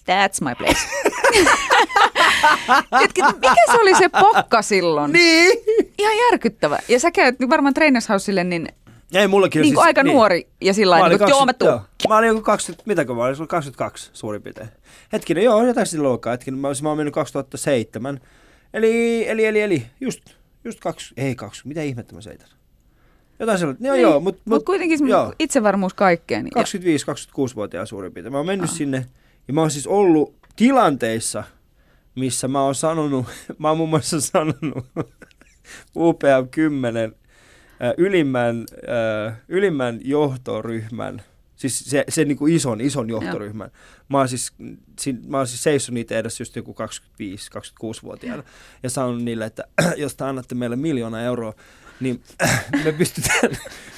That's 0.00 0.44
my 0.44 0.54
place. 0.58 0.78
Mikä 3.40 3.62
se 3.72 3.80
oli 3.80 3.94
se 3.94 4.08
pokka 4.08 4.62
silloin? 4.62 5.12
Niin! 5.12 5.52
Ihan 5.98 6.16
järkyttävä. 6.30 6.78
Ja 6.88 7.00
sä 7.00 7.10
käyt 7.10 7.36
varmaan 7.48 7.74
Trainershausille 7.74 8.44
niin, 8.44 8.68
Ei, 9.14 9.28
mullakin 9.28 9.62
niin 9.62 9.74
siis, 9.74 9.78
aika 9.84 10.02
nuori 10.02 10.48
ja 10.60 10.74
sillä 10.74 10.90
lailla, 10.90 11.08
niin 11.08 11.18
kuin, 11.18 11.28
joo 11.28 11.46
mä 11.46 11.52
20 11.52 11.58
tuun. 11.58 11.70
joo. 11.70 12.08
Mä 12.08 12.18
olin 12.18 12.28
joku 12.28 12.40
20, 12.42 12.82
mitäkö 12.86 13.14
mä 13.14 13.24
olin, 13.24 13.36
se 13.36 13.42
oli 13.42 13.48
22 13.48 14.10
suurin 14.12 14.42
piirtein. 14.42 14.68
Hetkinen, 15.12 15.44
joo, 15.44 15.66
jotain 15.66 15.86
sillä 15.86 16.02
luokkaa. 16.02 16.30
Hetkinen, 16.30 16.60
mä, 16.60 16.66
olisin- 16.68 16.82
mä 16.84 16.88
oon 16.88 16.98
mennyt 16.98 17.14
2007. 17.14 18.20
Eli, 18.74 19.28
eli, 19.28 19.44
eli, 19.46 19.60
eli, 19.60 19.86
just, 20.00 20.20
just 20.64 20.80
kaksi, 20.80 21.14
ei 21.16 21.34
kaksi, 21.34 21.68
mitä 21.68 21.82
ihmettä 21.82 22.14
mä 22.14 22.20
seitän. 22.20 22.48
Jotain 23.38 23.58
sellaista, 23.58 23.86
joo, 23.86 23.94
Niin, 23.94 24.02
joo, 24.02 24.20
mutta 24.20 24.42
Mutta 24.44 24.66
kuitenkin 24.66 24.98
semmoinen 24.98 25.24
joo. 25.24 25.32
itsevarmuus 25.38 25.94
kaikkeen. 25.94 26.46
Ja, 26.56 26.62
25-26-vuotiaan 26.62 27.86
suurin 27.86 28.12
piirtein. 28.12 28.32
Mä 28.32 28.38
oon 28.38 28.46
mennyt 28.46 28.70
Ah. 28.70 28.76
sinne 28.76 29.06
ja 29.48 29.54
mä 29.54 29.60
oon 29.60 29.70
siis 29.70 29.86
ollut 29.86 30.34
tilanteissa, 30.56 31.44
missä 32.16 32.48
mä 32.48 32.62
oon 32.62 32.74
sanonut, 32.74 33.26
mä 33.58 33.68
oon 33.68 33.76
muun 33.76 33.90
muassa 33.90 34.20
sanonut 34.20 34.86
UPM 35.96 36.48
10 36.50 37.04
äh, 37.04 37.19
ylimmän, 37.96 38.66
ylimmän 39.48 40.00
johtoryhmän, 40.04 41.22
siis 41.56 41.78
se, 41.78 42.04
se 42.08 42.24
niin 42.24 42.36
kuin 42.36 42.54
ison, 42.54 42.80
ison 42.80 43.10
johtoryhmän. 43.10 43.70
Mä 44.08 44.18
oon 44.18 44.28
siis, 44.28 44.52
mä 45.26 45.36
oon 45.36 45.46
siis 45.46 45.62
seissut 45.62 45.94
niitä 45.94 46.18
edessä 46.18 46.42
just 46.42 46.56
joku 46.56 46.76
25-26-vuotiaana 46.80 48.42
ja 48.82 48.90
sanonut 48.90 49.22
niille, 49.22 49.44
että 49.44 49.64
jos 49.96 50.16
te 50.16 50.24
annatte 50.24 50.54
meille 50.54 50.76
miljoona 50.76 51.22
euroa, 51.22 51.54
niin 52.00 52.22
me 52.84 52.92
pystytään, 52.92 53.56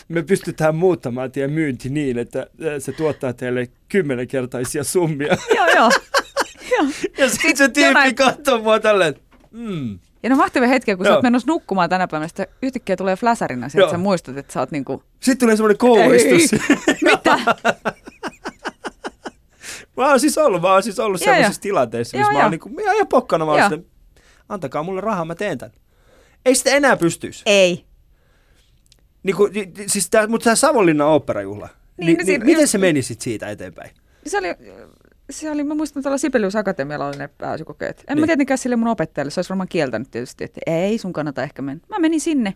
me 0.09 0.23
pystytään 0.23 0.75
muuttamaan 0.75 1.33
teidän 1.33 1.53
myynti 1.53 1.89
niin, 1.89 2.19
että 2.19 2.47
se 2.79 2.93
tuottaa 2.93 3.33
teille 3.33 3.69
kymmenenkertaisia 3.89 4.85
summia. 4.85 5.37
joo, 5.57 5.67
joo. 5.67 5.91
joo. 6.73 6.87
Ja 7.19 7.29
sitten 7.29 7.57
se 7.57 7.69
tyyppi 7.69 8.15
katsoo 8.15 8.59
mua 8.59 8.81
tälleen, 8.81 9.15
mm. 9.51 9.99
Ja 10.23 10.31
no 10.31 10.37
mahtavia 10.37 10.69
hetkiä, 10.69 10.97
kun 10.97 11.05
sä 11.07 11.11
Joo. 11.11 11.17
oot 11.17 11.23
menossa 11.23 11.49
nukkumaan 11.49 11.91
tänä 11.91 12.09
päivänä, 12.09 12.29
sitten 12.29 12.47
yhtäkkiä 12.63 12.97
tulee 12.97 13.17
flasarina 13.17 13.67
että 13.67 13.91
sä 13.91 13.99
muistat, 13.99 14.37
että 14.39 14.53
sä 14.53 14.61
oot 14.61 14.71
niinku, 14.71 15.03
Sitten 15.21 15.39
tulee 15.39 15.57
semmoinen 15.57 15.79
kouristus. 15.79 16.61
mitä? 17.03 17.39
Mä 19.97 20.09
oon 20.09 20.21
siis 20.21 20.39
ollut, 20.39 20.63
mä 20.63 20.73
oon 20.73 20.83
siis 20.83 20.99
ollut 20.99 21.21
tilanteissa, 21.61 22.17
Joo, 22.17 22.21
missä 22.21 22.33
mä 22.33 22.39
joo. 22.39 22.43
oon 22.43 22.51
niinku, 22.51 22.71
ihan, 22.81 22.95
ihan 22.95 23.09
pokkana, 23.09 23.45
mä 23.45 23.51
oon 23.53 23.63
silleen, 23.63 23.87
antakaa 24.49 24.83
mulle 24.83 25.01
rahaa, 25.01 25.25
mä 25.25 25.35
teen 25.35 25.59
tän. 25.59 25.73
Ei 26.47 26.55
sitä 26.55 26.71
enää 26.71 26.97
pystyisi. 26.97 27.43
Ei. 27.47 27.85
Niinku, 29.23 29.47
ni- 29.47 29.73
ni- 29.79 29.89
siis 29.89 30.11
tää, 30.11 30.27
mutta 30.27 30.45
tämä 30.45 30.57
Savonlinnan 30.57 31.09
oopperajuhla, 31.09 31.69
Niin, 31.97 32.17
niin, 32.17 32.27
niin, 32.27 32.45
miten 32.45 32.63
just- 32.63 32.71
se 32.73 32.79
meni 32.79 33.03
sit 33.03 33.21
siitä 33.21 33.51
eteenpäin? 33.51 33.91
Se 34.27 34.39
oli, 34.39 34.49
se 35.33 35.51
oli, 35.51 35.65
mä 35.65 35.75
muistan 35.75 36.03
tuolla 36.03 36.19
Sibelius 36.19 36.57
Akatemialla 36.57 37.07
oli 37.07 37.17
ne 37.17 37.29
pääsykokeet. 37.29 37.99
En 37.99 38.05
niin. 38.07 38.15
Niin. 38.15 38.23
mä 38.23 38.27
tietenkään 38.27 38.59
sille 38.59 38.77
mun 38.77 38.89
opettajalle, 38.89 39.31
se 39.31 39.39
olisi 39.39 39.51
varmaan 39.51 39.69
kieltänyt 39.69 40.11
tietysti, 40.11 40.45
että 40.45 40.61
ei 40.67 40.99
sun 40.99 41.13
kannata 41.13 41.43
ehkä 41.43 41.63
mennä. 41.63 41.85
Mä 41.89 41.99
menin 41.99 42.21
sinne. 42.21 42.55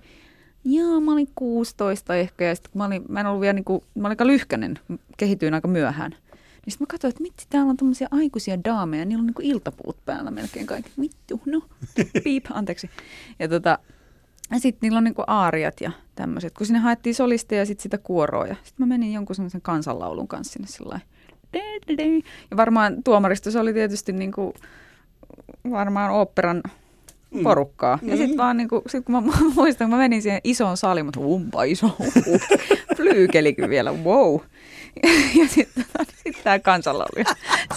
Joo, 0.65 1.01
mä 1.01 1.13
olin 1.13 1.29
16 1.35 2.17
ehkä 2.17 2.45
ja 2.45 2.55
sitten 2.55 2.73
mä, 2.75 2.85
olin, 2.85 3.05
mä 3.09 3.21
en 3.21 3.27
ollut 3.27 3.41
vielä 3.41 3.53
niinku, 3.53 3.85
mä 3.95 4.09
olin 4.09 4.13
aika 4.13 4.27
lyhkänen, 4.27 4.79
kehityin 5.17 5.55
aika 5.55 5.69
myöhään. 5.69 6.11
Niin 6.11 6.73
sitten 6.73 6.87
mä 6.87 6.91
katsoin, 6.91 7.11
että 7.11 7.23
mitti, 7.23 7.47
täällä 7.51 7.71
on 7.71 7.77
tämmöisiä 7.77 8.09
aikuisia 8.11 8.65
daameja, 8.65 9.05
niillä 9.05 9.23
on 9.23 9.27
niinku 9.27 9.43
iltapuut 9.45 10.05
päällä 10.05 10.31
melkein 10.31 10.67
kaikki. 10.67 10.91
Vittu, 11.01 11.41
no, 11.47 11.63
piip, 12.25 12.45
anteeksi. 12.55 12.91
Ja 13.39 13.49
tota, 13.49 13.79
ja 14.51 14.61
sitten 14.61 14.79
niillä 14.87 14.99
on 14.99 15.05
niinku 15.05 15.25
aariat 15.27 15.81
ja 15.81 15.91
tämmöiset, 16.15 16.55
kun 16.55 16.67
sinne 16.67 16.81
haettiin 16.81 17.15
solisteja 17.15 17.63
ja 17.63 17.67
sitten 17.67 17.83
sitä 17.83 17.99
kuoroa. 17.99 18.47
Ja 18.47 18.55
sitten 18.55 18.75
mä 18.79 18.87
menin 18.87 19.13
jonkun 19.13 19.37
semmoisen 19.37 19.63
kansanlaulun 19.63 20.29
kanssa 20.29 20.53
sinne 20.53 20.69
sillä 20.69 20.89
lailla. 20.89 21.07
Ja 22.51 22.57
varmaan 22.57 23.03
tuomaristo 23.05 23.51
se 23.51 23.59
oli 23.59 23.73
tietysti 23.73 24.13
niinku, 24.13 24.55
varmaan 25.71 26.11
oopperan 26.11 26.63
Mm. 27.31 27.43
porukkaa. 27.43 27.99
Ja 28.03 28.13
Mm. 28.13 28.19
sitten 28.19 28.37
vaan 28.37 28.57
niinku, 28.57 28.83
sit 28.89 29.05
kun 29.05 29.13
mä 29.15 29.23
muistan, 29.57 29.85
kun 29.89 29.97
mä 29.99 30.03
menin 30.03 30.23
siihen 30.23 30.41
isoon 30.45 30.77
saliin, 30.77 31.07
mutta 31.07 31.21
umpa 31.21 31.65
iso, 31.65 31.87
uh, 31.87 32.41
flyykelikin 32.97 33.71
vielä, 33.71 33.93
wow. 33.93 34.41
Ja 35.41 35.49
sitten 35.49 35.85
sit 36.25 36.37
tämä 36.45 36.59
kansanlaulu. 36.59 37.25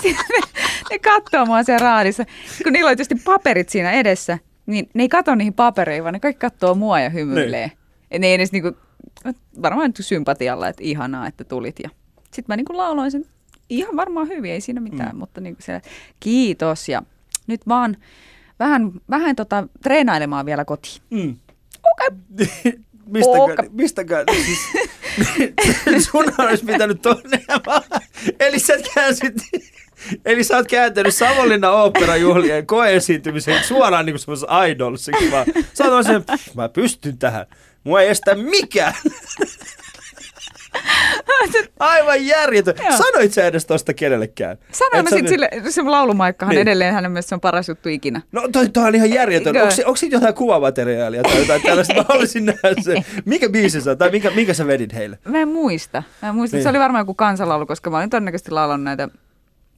Sitten 0.02 0.26
ne, 0.30 0.48
ne 0.92 1.00
katsoo 1.00 1.46
mua 1.46 1.64
siellä 1.64 1.84
raadissa. 1.84 2.24
Kun 2.64 2.74
niillä 2.74 2.88
oli 2.88 2.96
tietysti 2.96 3.24
paperit 3.26 3.70
siinä 3.70 3.92
edessä, 3.92 4.38
niin 4.66 4.90
ne 4.94 5.04
ei 5.04 5.10
katso 5.10 5.36
niihin 5.36 5.54
papereihin, 5.54 6.04
vaan 6.04 6.14
ne 6.14 6.20
kaikki 6.20 6.40
katsoo 6.40 6.76
mua 6.76 7.00
ja 7.00 7.10
hymyilee. 7.10 7.68
Niin. 7.68 7.78
Et 8.12 8.22
ne 8.22 8.28
ei 8.28 8.34
edes 8.34 8.52
niinku, 8.52 8.72
varmaan 9.62 9.92
sympatialla, 10.00 10.68
että 10.68 10.84
ihanaa, 10.84 11.28
että 11.28 11.44
tulit. 11.44 11.76
Ja 11.84 11.90
sitten 12.24 12.46
mä 12.48 12.56
niinku 12.58 12.78
lauloin 12.78 13.12
sen 13.12 13.26
ihan 13.70 13.96
varmaan 13.96 14.28
hyvin, 14.28 14.52
ei 14.52 14.62
siinä 14.62 14.82
mitään, 14.82 15.12
Mm. 15.16 15.20
mutta 15.20 15.42
niinku 15.42 15.62
siellä, 15.62 15.82
kiitos 16.20 16.90
ja 16.90 17.02
nyt 17.48 17.68
vaan 17.68 17.98
vähän, 18.60 18.92
vähän 19.10 19.36
tota, 19.36 19.68
treenailemaan 19.84 20.46
vielä 20.46 20.66
kotiin. 20.66 21.02
Mm. 21.10 21.36
Okei. 21.92 22.18
mistäkään, 23.06 23.52
Okei. 23.52 23.70
mistäkään, 23.72 24.26
siis, 24.46 24.60
sun 26.12 26.26
olisi 26.38 26.66
pitänyt 26.66 27.02
toinen 27.02 27.42
Eli 28.40 28.60
sä 28.60 28.74
käänsit, 28.96 29.34
Eli 30.26 30.44
sä 30.44 30.58
oot 30.58 30.68
kääntänyt 30.68 31.16
Savonlinnan 31.16 31.74
oopperajuhlien 31.74 32.66
koeesiintymisen 32.66 33.64
suoraan 33.64 34.06
niin 34.06 34.16
kuin 34.26 34.70
idolsiksi 34.72 35.32
vaan. 35.32 35.46
Sä 35.74 35.84
oot 35.84 36.06
sen, 36.06 36.24
mä 36.56 36.70
pystyn 36.70 37.18
tähän. 37.18 37.46
Mua 37.84 38.02
ei 38.02 38.10
estä 38.10 38.36
mikään. 38.36 38.94
Aivan 41.80 42.26
järjetön. 42.26 42.76
Joo. 42.90 42.98
Sanoit 42.98 43.34
sä 43.34 43.46
edes 43.48 43.66
tosta 43.66 43.94
kenellekään? 43.94 44.58
Sanoin 44.72 45.04
mä 45.06 45.10
sä 45.10 45.16
sitten 45.16 45.40
nyt- 45.42 45.50
sille, 45.62 45.72
se 45.72 45.82
laulumaikkahan 45.82 46.56
Niin. 46.56 46.62
edelleen 46.62 46.94
hänen 46.94 47.12
mielestä 47.12 47.30
se 47.30 47.36
on 47.36 47.42
paras 47.42 47.70
juttu 47.70 47.90
ikinä. 47.90 48.22
No 48.32 48.48
toi, 48.52 48.70
toi 48.70 48.88
on 48.88 48.96
ihan 48.96 49.10
järjetön. 49.14 49.58
Onko, 49.58 49.74
onko 49.86 49.96
siitä 49.96 50.16
jotain 50.16 50.34
kuvamateriaalia 50.34 51.24
tai 51.24 51.40
jotain 51.40 51.62
tällaista? 51.62 51.94
Mä 51.94 52.06
haluaisin 52.10 52.46
nähdä 52.46 52.82
se. 52.82 52.96
Mikä 53.26 53.50
biisi 53.50 53.82
se 53.82 53.90
on? 53.92 53.98
Tai 53.98 54.12
minkä, 54.12 54.30
minkä 54.32 54.54
sä 54.54 54.68
vedit 54.68 54.94
heille? 54.94 55.20
Mä 55.28 55.38
en 55.42 55.48
muista. 55.48 56.04
Mä 56.22 56.30
en 56.30 56.36
muista. 56.36 56.58
Niin. 56.58 56.64
Se 56.64 56.70
oli 56.70 56.80
varmaan 56.80 57.02
joku 57.02 57.14
kansalaulu, 57.14 57.66
koska 57.66 57.90
mä 57.90 57.98
olin 57.98 58.10
todennäköisesti 58.10 58.52
laulanut 58.52 58.84
näitä 58.84 59.10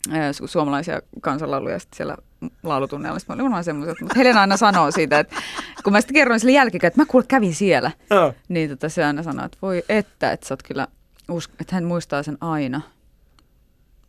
su- 0.10 0.48
suomalaisia 0.48 1.02
kansalauluja 1.22 1.80
sitten 1.80 1.98
siellä 1.98 2.18
laulutunneilla. 2.64 3.20
Sitten 3.20 3.34
mä 3.34 3.36
olin 3.36 3.44
varmaan 3.44 3.64
semmoiset. 3.64 4.02
Mutta 4.02 4.16
Helena 4.18 4.42
aina 4.42 4.58
sanoo 4.58 4.92
siitä, 4.92 5.20
että 5.20 5.36
kun 5.84 5.94
mä 5.94 6.02
sitten 6.02 6.14
kerroin 6.16 6.40
sille 6.40 6.52
jälkikäteen, 6.54 6.88
että 6.88 7.02
mä 7.02 7.06
kuule 7.06 7.26
kävin 7.28 7.56
siellä. 7.56 7.92
Joo. 8.10 8.34
Niin 8.50 8.70
tota, 8.70 8.90
se 8.90 9.04
aina 9.04 9.24
sanoo, 9.24 9.46
että 9.46 9.58
voi 9.62 9.84
että, 9.90 10.32
että 10.32 10.48
sä 10.48 10.54
oot 10.54 10.64
kyllä, 10.64 10.88
usk- 11.32 11.56
että 11.60 11.76
hän 11.76 11.84
muistaa 11.84 12.24
sen 12.24 12.38
aina. 12.42 12.82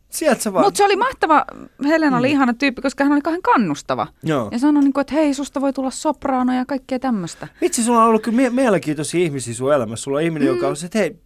Sieltä 0.09 0.41
sä 0.41 0.53
vaan. 0.53 0.65
Mutta 0.65 0.77
se 0.77 0.83
oli 0.85 0.95
mahtava, 0.95 1.45
Helena 1.85 2.17
oli 2.17 2.31
ihana 2.31 2.53
tyyppi, 2.53 2.81
koska 2.81 3.03
hän 3.03 3.13
oli 3.13 3.21
kauhean 3.21 3.41
kannustava. 3.41 4.07
Joo. 4.23 4.49
Ja 4.51 4.59
sanoi, 4.59 4.83
niin 4.83 4.93
kuin, 4.93 5.01
että 5.01 5.13
hei, 5.13 5.33
susta 5.33 5.61
voi 5.61 5.73
tulla 5.73 5.89
sopraano 5.91 6.53
ja 6.53 6.65
kaikkea 6.65 6.99
tämmöistä. 6.99 7.47
Vitsi, 7.61 7.83
sulla 7.83 8.01
on 8.03 8.09
ollut 8.09 8.21
kyllä 8.23 8.35
mie- 8.35 8.49
mielenkiintoisia 8.49 9.23
ihmisiä 9.23 9.53
sun 9.53 9.73
elämässä. 9.73 10.03
Sulla 10.03 10.17
on 10.17 10.23
ihminen, 10.23 10.47
Mm. 10.49 10.55
joka 10.55 10.67
on 10.67 10.75
se, 10.75 10.85
että 10.85 10.99
hei, 10.99 11.19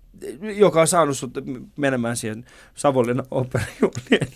joka 0.56 0.82
on 0.82 0.88
saanut 0.88 1.18
sut 1.18 1.32
menemään 1.78 2.18
siihen 2.18 2.46
Savonlinnan 2.76 3.26
operajuhlien 3.32 4.28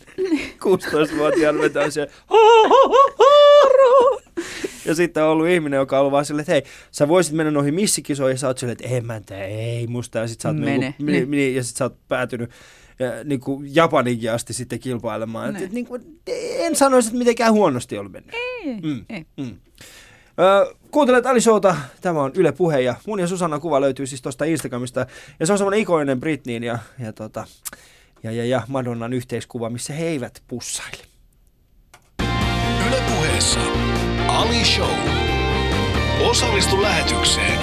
16-vuotiaana 0.66 1.60
vetää 1.66 1.90
siellä. 1.90 2.14
Ja 4.86 4.96
sitten 4.96 5.24
on 5.24 5.30
ollut 5.30 5.48
ihminen, 5.48 5.78
joka 5.78 5.96
on 5.96 6.00
ollut 6.00 6.12
vaan 6.12 6.26
silleen, 6.26 6.42
että 6.42 6.52
hei, 6.52 6.64
sä 6.92 7.08
voisit 7.08 7.34
mennä 7.34 7.52
noihin 7.52 7.74
missikisoihin, 7.74 8.34
ja 8.34 8.38
sä 8.40 8.48
oot 8.48 8.58
silleen, 8.58 8.78
että 8.82 8.96
ei 8.96 9.02
mä 9.02 9.22
tee, 9.26 9.46
ei 9.46 9.88
musta. 9.88 10.20
Ja 10.20 10.28
sit 10.28 10.42
sä 10.42 10.50
oot, 10.50 10.58
Mene. 10.58 10.78
niinku, 10.78 11.04
niin. 11.04 11.32
Niin, 11.32 11.56
ja 11.56 11.64
sit 11.64 11.76
sä 11.78 11.86
oot 11.86 12.08
päätynyt 12.08 12.50
ja, 13.00 13.24
niin 13.24 13.40
kuin 13.40 13.76
Japaninkin 13.76 14.32
asti 14.32 14.54
sitten 14.54 14.80
kilpailemaan. 14.80 15.50
Et, 15.50 15.54
Niin. 15.56 15.66
et, 15.66 15.72
niin 15.72 15.86
kuin, 15.86 16.02
en 16.58 16.76
sanoisi, 16.76 17.08
että 17.08 17.18
mitenkään 17.18 17.54
huonosti 17.54 17.98
oli 17.98 18.10
mennyt. 18.10 18.36
Ei, 18.36 18.74
Mm. 18.82 19.06
ei. 19.10 19.26
Mm. 19.38 19.58
Ö, 20.40 20.76
kuuntelet 20.92 21.26
Ali 21.26 21.42
Showta, 21.42 21.76
tämä 22.02 22.22
on 22.22 22.32
Yle 22.36 22.52
Puhe 22.52 22.82
ja 22.82 22.96
mun 23.08 23.20
ja 23.20 23.28
Susannan 23.28 23.62
kuva 23.62 23.82
löytyy 23.82 24.08
siis 24.08 24.22
tuosta 24.22 24.46
Instagramista 24.46 25.06
ja 25.40 25.46
se 25.46 25.52
on 25.52 25.58
semmoinen 25.58 25.80
ikoinen 25.80 26.20
Britneyn 26.20 26.64
ja, 26.64 26.80
ja, 27.00 27.14
tota, 27.14 27.48
ja, 28.24 28.32
ja, 28.32 28.46
ja 28.46 28.62
Madonnan 28.68 29.14
yhteiskuva, 29.14 29.70
missä 29.70 29.94
he 29.94 30.06
eivät 30.06 30.44
pussaili. 30.48 31.04
Yle 32.88 33.02
Puheessa 33.10 33.60
Ali 34.28 34.66
Show. 34.66 34.96
Osallistu 36.30 36.82
lähetykseen 36.82 37.60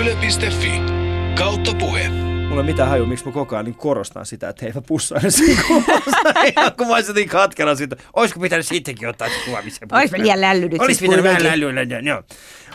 yle.fi 0.00 0.80
kautta 1.38 1.74
puhe. 1.78 2.33
Mulla 2.54 2.66
ei 2.66 2.72
mitään 2.72 2.88
haju, 2.88 3.06
miksi 3.06 3.26
mä 3.26 3.32
koko 3.32 3.56
ajan 3.56 3.64
niin 3.64 3.74
korostan 3.74 4.26
sitä, 4.26 4.48
että 4.48 4.64
he 4.64 4.66
eivät 4.70 4.86
pussaile 4.86 5.30
siinä 5.30 5.62
kuvassa. 5.68 6.44
Ihan 6.56 6.72
kun 6.76 6.86
mä 6.86 6.94
olisin 6.94 7.14
niin 7.14 7.28
katkera 7.28 7.74
siitä. 7.74 7.96
Olisiko 8.12 8.40
pitänyt 8.40 8.66
sittenkin 8.66 9.08
ottaa 9.08 9.28
se 9.28 9.34
kuva, 9.44 9.62
missä 9.62 9.86
mä 9.86 9.98
liian 10.18 10.40
lälly 10.40 10.68
nyt 10.68 10.80
Olisi 10.80 10.98
siis 10.98 11.10
pitänyt 11.10 11.24
vähän 11.24 11.44
lällyä, 11.44 12.00
joo. 12.02 12.22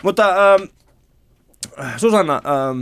Mutta 0.02 0.54
ähm, 0.54 0.62
Susanna, 1.96 2.34
ähm, 2.34 2.80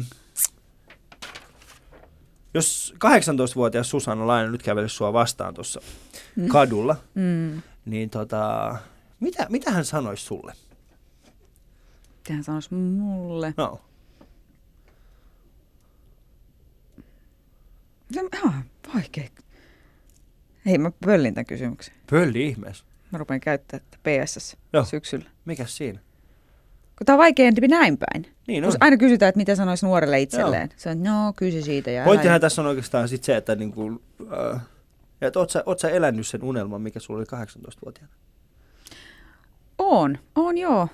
jos 2.54 2.94
18-vuotias 3.04 3.90
Susanna 3.90 4.26
Lainen 4.26 4.52
nyt 4.52 4.62
kävelisi 4.62 4.94
sua 4.94 5.12
vastaan 5.12 5.54
tuossa 5.54 5.80
mm. 6.36 6.48
kadulla, 6.48 6.96
Mm. 7.14 7.62
niin 7.84 8.10
tota, 8.10 8.74
mitä, 9.20 9.46
mitä 9.48 9.70
hän 9.70 9.84
sanoisi 9.84 10.24
sulle? 10.24 10.52
Mitä 12.16 12.32
hän 12.32 12.44
sanoisi 12.44 12.74
mulle? 12.74 13.54
No. 13.56 13.80
Se 18.12 18.20
on 18.20 18.52
vaikea. 18.94 19.24
Hei, 20.66 20.78
mä 20.78 20.90
pöllin 21.04 21.34
tämän 21.34 21.46
kysymyksen. 21.46 21.94
Pölli 22.10 22.46
ihmeessä. 22.46 22.84
Mä 23.10 23.18
rupean 23.18 23.40
käyttämään 23.40 23.86
PSS 24.02 24.56
Joo. 24.72 24.84
syksyllä. 24.84 25.24
Mikäs 25.44 25.76
siinä? 25.76 25.98
Kun 26.98 27.04
tää 27.06 27.14
on 27.14 27.18
vaikeampi 27.18 27.68
näin 27.68 27.98
päin. 27.98 28.34
Niin 28.46 28.64
Kun 28.64 28.72
on. 28.72 28.76
aina 28.80 28.96
kysytään, 28.96 29.28
että 29.28 29.36
mitä 29.36 29.54
sanoisi 29.54 29.86
nuorelle 29.86 30.20
itselleen. 30.20 30.68
Se 30.76 30.90
on, 30.90 31.02
no 31.02 31.32
kysy 31.36 31.62
siitä. 31.62 31.90
Ja 31.90 32.00
älä- 32.00 32.04
Pointtihan 32.06 32.40
tässä 32.40 32.62
on 32.62 32.68
oikeastaan 32.68 33.08
sit 33.08 33.24
se, 33.24 33.36
että 33.36 33.54
niinku, 33.54 34.02
äh, 34.54 34.60
että 35.20 35.38
oot, 35.38 35.50
sä, 35.50 35.62
oot 35.66 35.78
sä 35.78 35.88
elänyt 35.90 36.26
sen 36.26 36.42
unelman, 36.44 36.82
mikä 36.82 37.00
sulla 37.00 37.18
oli 37.18 37.26
18-vuotiaana? 37.44 38.12
On, 39.78 40.18
on 40.34 40.58
joo. 40.58 40.88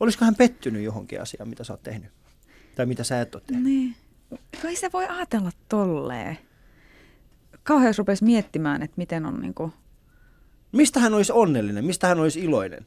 Olisiko 0.00 0.24
hän 0.24 0.34
pettynyt 0.34 0.82
johonkin 0.82 1.20
asiaan, 1.22 1.48
mitä 1.48 1.64
sä 1.64 1.72
oot 1.72 1.82
tehnyt? 1.82 2.10
Tai 2.74 2.86
mitä 2.86 3.04
sä 3.04 3.20
et 3.20 3.34
ole 3.34 3.42
tehnyt? 3.46 3.64
Niin. 3.64 3.96
Kai 4.62 4.76
se 4.76 4.90
voi 4.92 5.06
ajatella 5.06 5.50
tolleen. 5.68 6.38
Kauhean 7.62 7.86
jos 7.86 7.98
rupesi 7.98 8.24
miettimään, 8.24 8.82
että 8.82 8.94
miten 8.96 9.26
on 9.26 9.40
niinku... 9.40 9.72
Mistä 10.72 11.00
hän 11.00 11.14
olisi 11.14 11.32
onnellinen? 11.32 11.84
Mistä 11.84 12.06
hän 12.06 12.20
olisi 12.20 12.40
iloinen? 12.40 12.86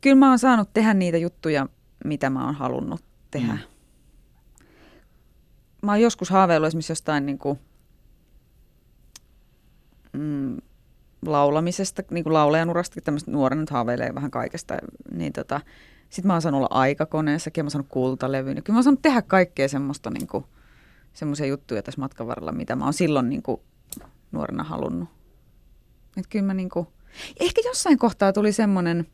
Kyllä 0.00 0.16
mä 0.16 0.28
oon 0.28 0.38
saanut 0.38 0.72
tehdä 0.72 0.94
niitä 0.94 1.18
juttuja, 1.18 1.66
mitä 2.04 2.30
mä 2.30 2.44
oon 2.44 2.54
halunnut 2.54 3.04
tehdä. 3.30 3.52
Mm. 3.52 3.58
Mä 5.82 5.92
oon 5.92 6.00
joskus 6.00 6.30
haaveillut 6.30 6.66
esimerkiksi 6.66 6.92
jostain 6.92 7.26
niinku, 7.26 7.58
mm, 10.12 10.56
laulamisesta, 11.26 12.02
niin 12.10 12.24
kuin 12.24 12.34
laulajan 12.34 12.70
urasta, 12.70 13.00
tämmöistä 13.00 13.30
nuorena 13.30 13.60
nyt 13.60 13.70
haaveilee 13.70 14.14
vähän 14.14 14.30
kaikesta. 14.30 14.74
Niin 15.12 15.32
tota, 15.32 15.60
sitten 16.10 16.26
mä 16.26 16.32
oon 16.32 16.42
saanut 16.42 16.58
olla 16.58 16.68
aikakoneessakin 16.70 17.64
mä 17.64 17.66
oon 17.66 17.70
saanut 17.70 17.88
kultalevyyn. 17.88 18.56
Ja 18.56 18.62
Kyllä 18.62 18.74
mä 18.74 18.78
oon 18.78 18.84
saanut 18.84 19.02
tehdä 19.02 19.22
kaikkea 19.22 19.68
semmoista 19.68 20.10
niinku, 20.10 20.46
semmoisia 21.12 21.46
juttuja 21.46 21.82
tässä 21.82 22.00
matkan 22.00 22.26
varrella, 22.26 22.52
mitä 22.52 22.76
mä 22.76 22.84
oon 22.84 22.92
silloin 22.92 23.28
niinku, 23.28 23.62
nuorena 24.32 24.64
halunnut. 24.64 25.08
Et 26.16 26.26
kyllä 26.26 26.44
mä 26.44 26.54
niinku, 26.54 26.92
ehkä 27.40 27.60
jossain 27.64 27.98
kohtaa 27.98 28.32
tuli 28.32 28.52
semmoinen, 28.52 29.06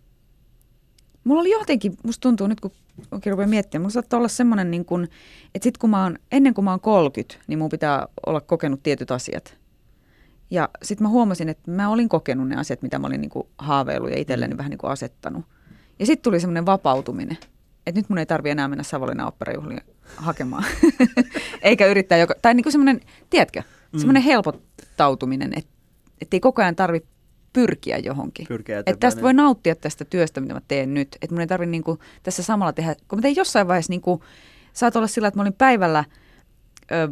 mulla 1.24 1.40
oli 1.40 1.50
jotenkin, 1.50 1.96
musta 2.02 2.22
tuntuu 2.22 2.46
nyt 2.46 2.60
kun 2.60 2.70
oikein 3.10 3.32
rupean 3.32 3.50
miettimään, 3.50 3.82
mulla 3.82 3.92
saattaa 3.92 4.18
olla 4.18 4.28
semmoinen, 4.28 4.70
niin 4.70 4.84
kun, 4.84 5.08
että 5.54 5.64
sit 5.64 5.78
kun 5.78 5.90
mä 5.90 6.02
oon, 6.02 6.18
ennen 6.32 6.54
kuin 6.54 6.64
mä 6.64 6.70
oon 6.70 6.80
30, 6.80 7.44
niin 7.46 7.58
mun 7.58 7.68
pitää 7.68 8.06
olla 8.26 8.40
kokenut 8.40 8.82
tietyt 8.82 9.10
asiat. 9.10 9.58
Ja 10.50 10.68
sitten 10.82 11.04
mä 11.04 11.08
huomasin, 11.08 11.48
että 11.48 11.70
mä 11.70 11.88
olin 11.88 12.08
kokenut 12.08 12.48
ne 12.48 12.56
asiat, 12.56 12.82
mitä 12.82 12.98
mä 12.98 13.06
olin 13.06 13.20
niin 13.20 13.30
kuin 13.30 13.48
haaveillut 13.58 14.10
ja 14.10 14.18
itselleni 14.18 14.56
vähän 14.56 14.70
niin 14.70 14.78
kuin 14.78 14.90
asettanut. 14.90 15.44
Ja 16.00 16.06
sitten 16.06 16.22
tuli 16.22 16.40
semmoinen 16.40 16.66
vapautuminen, 16.66 17.38
että 17.86 18.00
nyt 18.00 18.08
mun 18.08 18.18
ei 18.18 18.26
tarvi 18.26 18.50
enää 18.50 18.68
mennä 18.68 18.82
Savonlinnan 18.82 19.26
operajuhliin 19.26 19.80
hakemaan. 20.16 20.64
Eikä 21.62 21.86
yrittää 21.86 22.18
joka, 22.18 22.34
tai 22.42 22.54
niin 22.54 22.64
kuin 22.64 22.72
semmoinen, 22.72 23.00
tiedätkö, 23.30 23.62
semmoinen 23.96 24.22
helpottautuminen, 24.22 25.52
että 25.56 25.70
et 26.22 26.34
ei 26.34 26.40
koko 26.40 26.62
ajan 26.62 26.76
tarvi 26.76 27.02
pyrkiä 27.52 27.98
johonkin. 27.98 28.46
Pyrkiä 28.46 28.78
Että 28.78 28.96
tästä 28.96 29.18
niin. 29.18 29.22
voi 29.22 29.34
nauttia 29.34 29.74
tästä 29.74 30.04
työstä, 30.04 30.40
mitä 30.40 30.54
mä 30.54 30.60
teen 30.68 30.94
nyt. 30.94 31.08
Että 31.22 31.34
mun 31.34 31.40
ei 31.40 31.46
tarvi 31.46 31.66
niinku 31.66 31.98
tässä 32.22 32.42
samalla 32.42 32.72
tehdä, 32.72 32.94
kun 33.08 33.18
mä 33.18 33.22
tein 33.22 33.36
jossain 33.36 33.68
vaiheessa, 33.68 33.92
niinku, 33.92 34.24
saat 34.72 34.96
olla 34.96 35.06
sillä, 35.06 35.28
että 35.28 35.38
mä 35.38 35.42
olin 35.42 35.52
päivällä 35.52 36.04
ö, 36.92 37.08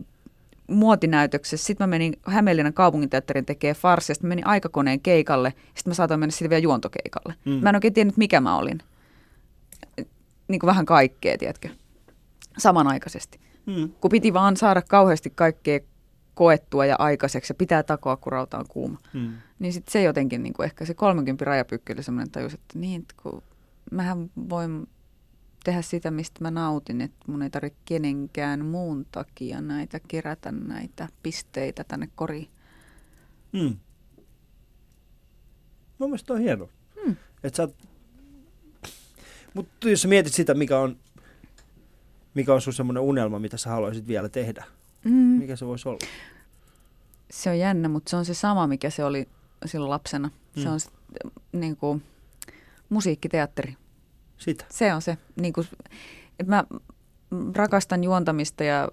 muotinäytöksessä, 0.68 1.66
sitten 1.66 1.84
mä 1.84 1.90
menin 1.90 2.16
Hämeenlinnan 2.26 2.72
kaupunginteatterin 2.74 3.46
tekee 3.46 3.74
farssia, 3.74 4.14
sitten 4.14 4.28
mä 4.28 4.30
menin 4.30 4.46
aikakoneen 4.46 5.00
keikalle, 5.00 5.54
sitten 5.74 5.90
mä 5.90 5.94
saatoin 5.94 6.20
mennä 6.20 6.30
sitten 6.30 6.50
vielä 6.50 6.62
juontokeikalle. 6.62 7.34
Mm. 7.44 7.52
Mm. 7.52 7.62
Mä 7.62 7.68
en 7.68 7.76
oikein 7.76 7.94
tiennyt, 7.94 8.16
mikä 8.16 8.40
mä 8.40 8.56
olin. 8.56 8.78
Niin 10.48 10.60
kuin 10.60 10.68
vähän 10.68 10.86
kaikkea, 10.86 11.38
tiedätkö, 11.38 11.68
samanaikaisesti. 12.58 13.40
Hmm. 13.66 13.92
Kun 14.00 14.10
piti 14.10 14.32
vaan 14.32 14.56
saada 14.56 14.82
kauheasti 14.82 15.30
kaikkea 15.30 15.80
koettua 16.34 16.86
ja 16.86 16.96
aikaiseksi 16.98 17.50
ja 17.50 17.54
pitää 17.54 17.82
takoa, 17.82 18.16
kun 18.16 18.32
rauta 18.32 18.58
on 18.58 18.64
kuuma. 18.68 18.98
Hmm. 19.12 19.32
Niin 19.58 19.72
sitten 19.72 19.92
se 19.92 20.02
jotenkin, 20.02 20.42
niin 20.42 20.52
kuin 20.52 20.64
ehkä 20.64 20.84
se 20.84 20.94
30 20.94 21.44
rajapykki 21.44 21.92
oli 21.92 22.02
semmoinen 22.02 22.30
tajus, 22.30 22.54
että 22.54 22.78
niin, 22.78 23.00
että 23.00 23.14
kun 23.22 23.42
mähän 23.90 24.30
voin 24.48 24.88
tehdä 25.68 25.82
sitä, 25.82 26.10
mistä 26.10 26.38
mä 26.44 26.50
nautin, 26.50 27.00
että 27.00 27.24
mun 27.26 27.42
ei 27.42 27.50
tarvitse 27.50 27.78
kenenkään 27.84 28.64
muun 28.64 29.06
takia 29.12 29.60
näitä 29.60 30.00
kerätä 30.08 30.52
näitä 30.52 31.08
pisteitä 31.22 31.84
tänne 31.84 32.08
koriin. 32.14 32.48
Hmm. 33.58 33.76
Mun 35.98 36.10
mielestä 36.10 36.32
on 36.32 36.40
hieno. 36.40 36.68
Hmm. 37.04 37.16
Et 37.44 37.54
sä. 37.54 37.68
Mutta 39.54 39.88
jos 39.88 40.02
sä 40.02 40.08
mietit 40.08 40.32
sitä, 40.32 40.54
mikä 40.54 40.78
on, 40.78 40.96
mikä 42.34 42.54
on 42.54 42.60
sun 42.60 42.72
semmoinen 42.72 43.02
unelma, 43.02 43.38
mitä 43.38 43.56
sä 43.56 43.70
haluaisit 43.70 44.06
vielä 44.08 44.28
tehdä, 44.28 44.64
Mm. 45.04 45.12
mikä 45.12 45.56
se 45.56 45.66
voisi 45.66 45.88
olla? 45.88 45.98
Se 47.30 47.50
on 47.50 47.58
jännä, 47.58 47.88
mutta 47.88 48.10
se 48.10 48.16
on 48.16 48.24
se 48.24 48.34
sama, 48.34 48.66
mikä 48.66 48.90
se 48.90 49.04
oli 49.04 49.28
silloin 49.66 49.90
lapsena. 49.90 50.30
Mm. 50.56 50.62
Se 50.62 50.68
on 50.68 50.80
se, 50.80 50.90
niin 51.52 51.76
kuin, 51.76 52.02
musiikkiteatteri. 52.88 53.76
Sitä. 54.38 54.64
Se 54.70 54.94
on 54.94 55.02
se. 55.02 55.18
Niin 55.40 55.52
kuin, 55.52 55.66
että 56.38 56.50
mä 56.50 56.64
rakastan 57.54 58.04
juontamista 58.04 58.64
ja 58.64 58.88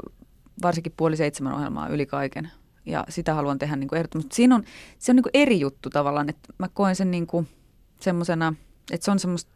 varsinkin 0.62 0.93
puoli 0.98 1.18
seitsemän 1.18 1.54
ohjelmaa 1.54 1.88
yli 1.88 2.06
kaiken. 2.06 2.52
Ja 2.86 3.06
sitä 3.10 3.34
haluan 3.34 3.58
tehdä 3.60 3.76
niin 3.76 3.88
kuin 3.88 3.98
ehdottomasti. 3.98 4.36
Siinä 4.36 4.56
on, 4.56 4.64
se 5.00 5.12
on 5.12 5.16
niin 5.16 5.24
kuin 5.24 5.32
eri 5.34 5.60
juttu 5.60 5.89
tavallaan, 5.89 6.30
että 6.30 6.54
mä 6.58 6.68
koen 6.74 6.96
sen 6.96 7.12
niin 7.12 7.28
kuin 7.28 7.48
semmoisena, 8.00 8.54
että 8.91 9.06
se 9.06 9.12
on 9.12 9.20
semmoista, 9.20 9.52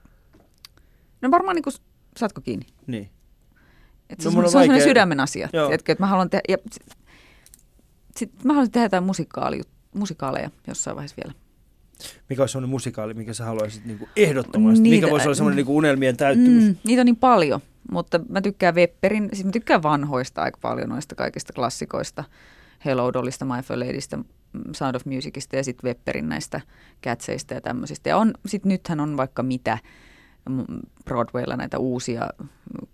no 1.21 1.31
varmaan 1.31 1.55
niin 1.55 1.63
kuin, 1.63 1.73
saatko 2.17 2.41
kiinni? 2.41 2.65
Niin. 2.87 3.09
Et 4.09 4.17
No 4.19 4.23
se, 4.23 4.27
on 4.27 4.33
se 4.33 4.39
on 4.39 4.49
sellainen 4.49 4.75
vaikea- 4.75 4.87
sydämen 4.87 5.19
asia. 5.19 5.49
Tiedätkö, 5.51 5.91
että 5.91 6.03
mä 6.03 6.07
haluan 6.07 6.29
tehdä, 6.29 6.43
ja 6.49 6.57
sit, 6.71 6.83
sit 8.17 8.43
mä 8.43 8.53
haluaisin 8.53 8.71
tehdä 8.71 8.85
jotain 8.85 9.03
musikaali, 9.03 9.61
musikaaleja 9.93 10.49
jossain 10.67 10.95
vaiheessa 10.95 11.17
vielä. 11.23 11.33
Mikä 12.29 12.41
olisi 12.41 12.51
sellainen 12.51 12.69
musikaali, 12.69 13.13
mikä 13.13 13.33
sä 13.33 13.45
haluaisit 13.45 13.85
niin 13.85 13.97
kuin 13.99 14.09
ehdottomasti? 14.15 14.83
Niitä- 14.83 14.95
mikä 15.05 15.11
voisi 15.11 15.27
olla 15.27 15.35
sellainen 15.35 15.55
niin 15.55 15.65
kuin 15.65 15.75
unelmien 15.77 16.17
täyttymys? 16.17 16.63
Mm, 16.63 16.75
niitä 16.83 17.01
on 17.01 17.05
niin 17.05 17.15
paljon, 17.15 17.61
mutta 17.91 18.19
mä 18.29 18.41
tykkään 18.41 18.75
Wepperin, 18.75 19.29
siis 19.33 19.45
mä 19.45 19.51
tykkään 19.51 19.83
vanhoista 19.83 20.41
aika 20.41 20.57
paljon 20.61 20.89
noista 20.89 21.15
kaikista 21.15 21.53
klassikoista. 21.53 22.23
Hello 22.85 23.13
Dollista, 23.13 23.45
My 23.45 23.61
Fair 23.63 23.79
Ladystä, 23.79 24.17
mm, 24.17 24.23
Sound 24.75 24.95
of 24.95 25.05
Musicista 25.05 25.55
ja 25.55 25.63
sitten 25.63 25.87
Wepperin 25.87 26.29
näistä 26.29 26.61
catseista 27.03 27.53
ja 27.53 27.61
tämmöisistä. 27.61 28.09
Ja 28.09 28.17
on, 28.17 28.33
sit 28.45 28.65
nythän 28.65 28.99
on 28.99 29.17
vaikka 29.17 29.43
mitä 29.43 29.77
mm, 30.49 30.63
Broadwaylla 31.05 31.55
näitä 31.55 31.77
uusia 31.79 32.27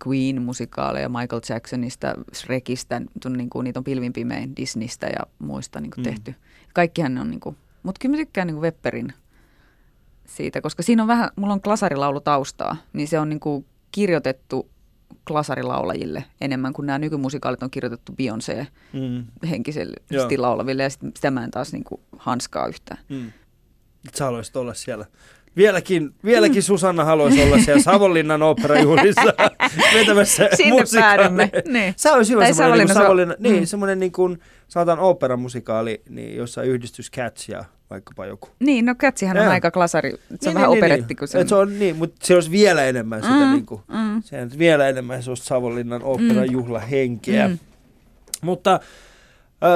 Queen-musikaaleja 0.08 1.08
Michael 1.08 1.40
Jacksonista, 1.48 2.14
Shrekistä, 2.34 3.02
niin 3.36 3.50
kuin, 3.50 3.64
niitä 3.64 3.80
on 3.80 3.84
pilvin 3.84 4.12
pimein 4.12 4.56
Disneystä 4.56 5.06
ja 5.06 5.26
muista 5.38 5.80
niin 5.80 5.90
kuin 5.90 6.02
Mm. 6.02 6.10
tehty. 6.10 6.34
Kaikkihan 6.74 7.14
ne 7.14 7.20
on, 7.20 7.30
niin 7.30 7.40
kuin, 7.40 7.56
mutta 7.86 7.98
kyllä 7.98 8.12
mä 8.12 8.16
tykkään 8.16 8.46
niin 8.46 8.60
Wepperin 8.60 9.12
siitä, 10.26 10.60
koska 10.60 10.82
siinä 10.82 11.02
on 11.02 11.06
vähän, 11.08 11.30
mulla 11.36 11.52
on 11.52 11.60
klasarilaulu 11.60 12.20
taustaa, 12.20 12.76
niin 12.92 13.08
se 13.08 13.18
on 13.18 13.28
niin 13.28 13.40
kuin 13.40 13.66
kirjoitettu 13.92 14.70
klasarilaulajille 15.26 16.24
enemmän 16.40 16.72
kuin 16.72 16.86
nämä 16.86 16.98
nykymusikaalit 16.98 17.62
on 17.62 17.70
kirjoitettu 17.70 18.12
Beyoncé 18.12 18.66
Mm. 18.92 19.24
henkisesti 19.50 20.36
laulaville 20.38 20.82
ja 20.82 20.90
sit, 20.90 21.00
sitä 21.16 21.30
mä 21.30 21.44
en 21.44 21.50
taas 21.50 21.72
niin 21.72 21.84
kuin 21.84 22.00
hanskaa 22.18 22.66
yhtään. 22.66 23.00
Mm. 23.08 23.32
Sä 24.14 24.24
haluaisit 24.24 24.56
olla 24.56 24.74
siellä. 24.74 25.06
Vieläkin, 25.56 26.14
vieläkin 26.24 26.62
Susanna 26.62 27.04
haluaisi 27.04 27.42
olla 27.42 27.58
siellä 27.58 27.82
Savonlinnan 27.82 28.42
oopperajuhlissa 28.42 29.22
vetämässä 29.94 30.48
Sinne 30.56 30.82
päädymme. 31.00 31.50
Niin. 31.68 31.94
Sä 31.96 32.12
olisi 32.12 32.32
hyvä 32.32 32.52
semmoinen, 32.52 32.86
niin 32.86 32.96
Savonlinna- 32.96 33.36
niin, 33.38 33.60
Mm. 33.62 33.66
semmoinen 33.66 34.00
niin 34.00 34.12
kuin, 34.12 34.38
sanotaan 34.68 34.98
oopperamusikaali, 34.98 36.02
niin 36.08 36.36
jossa 36.36 36.62
yhdistys 36.62 37.10
Cats 37.10 37.48
ja 37.48 37.64
vaikkapa 37.90 38.26
joku. 38.26 38.48
Niin, 38.60 38.84
no 38.84 38.94
Kätsihän 38.94 39.38
on 39.38 39.48
aika 39.48 39.70
klasari, 39.70 40.10
se 40.10 40.16
on 40.16 40.38
niin, 40.42 40.54
vähän 40.54 40.70
niin, 40.70 40.78
operetti 40.78 41.06
niin. 41.08 41.16
kuin 41.16 41.28
se 41.28 41.40
Et 41.40 41.48
se 41.48 41.54
on 41.54 41.78
niin, 41.78 41.96
mutta 41.96 42.26
se 42.26 42.34
olisi 42.34 42.50
vielä 42.50 42.84
enemmän 42.84 43.22
sitä 43.22 43.34
Mm, 43.34 43.52
niin 43.52 43.66
kuin, 43.66 43.80
mm, 43.88 44.22
se 44.22 44.42
on 44.42 44.50
vielä 44.58 44.88
enemmän 44.88 45.22
sellaista 45.22 45.46
Savonlinnan 45.46 46.02
oopperajuhlahenkeä. 46.02 47.48
mm. 47.48 47.58
Mutta 48.42 48.74
äh, 48.74 48.80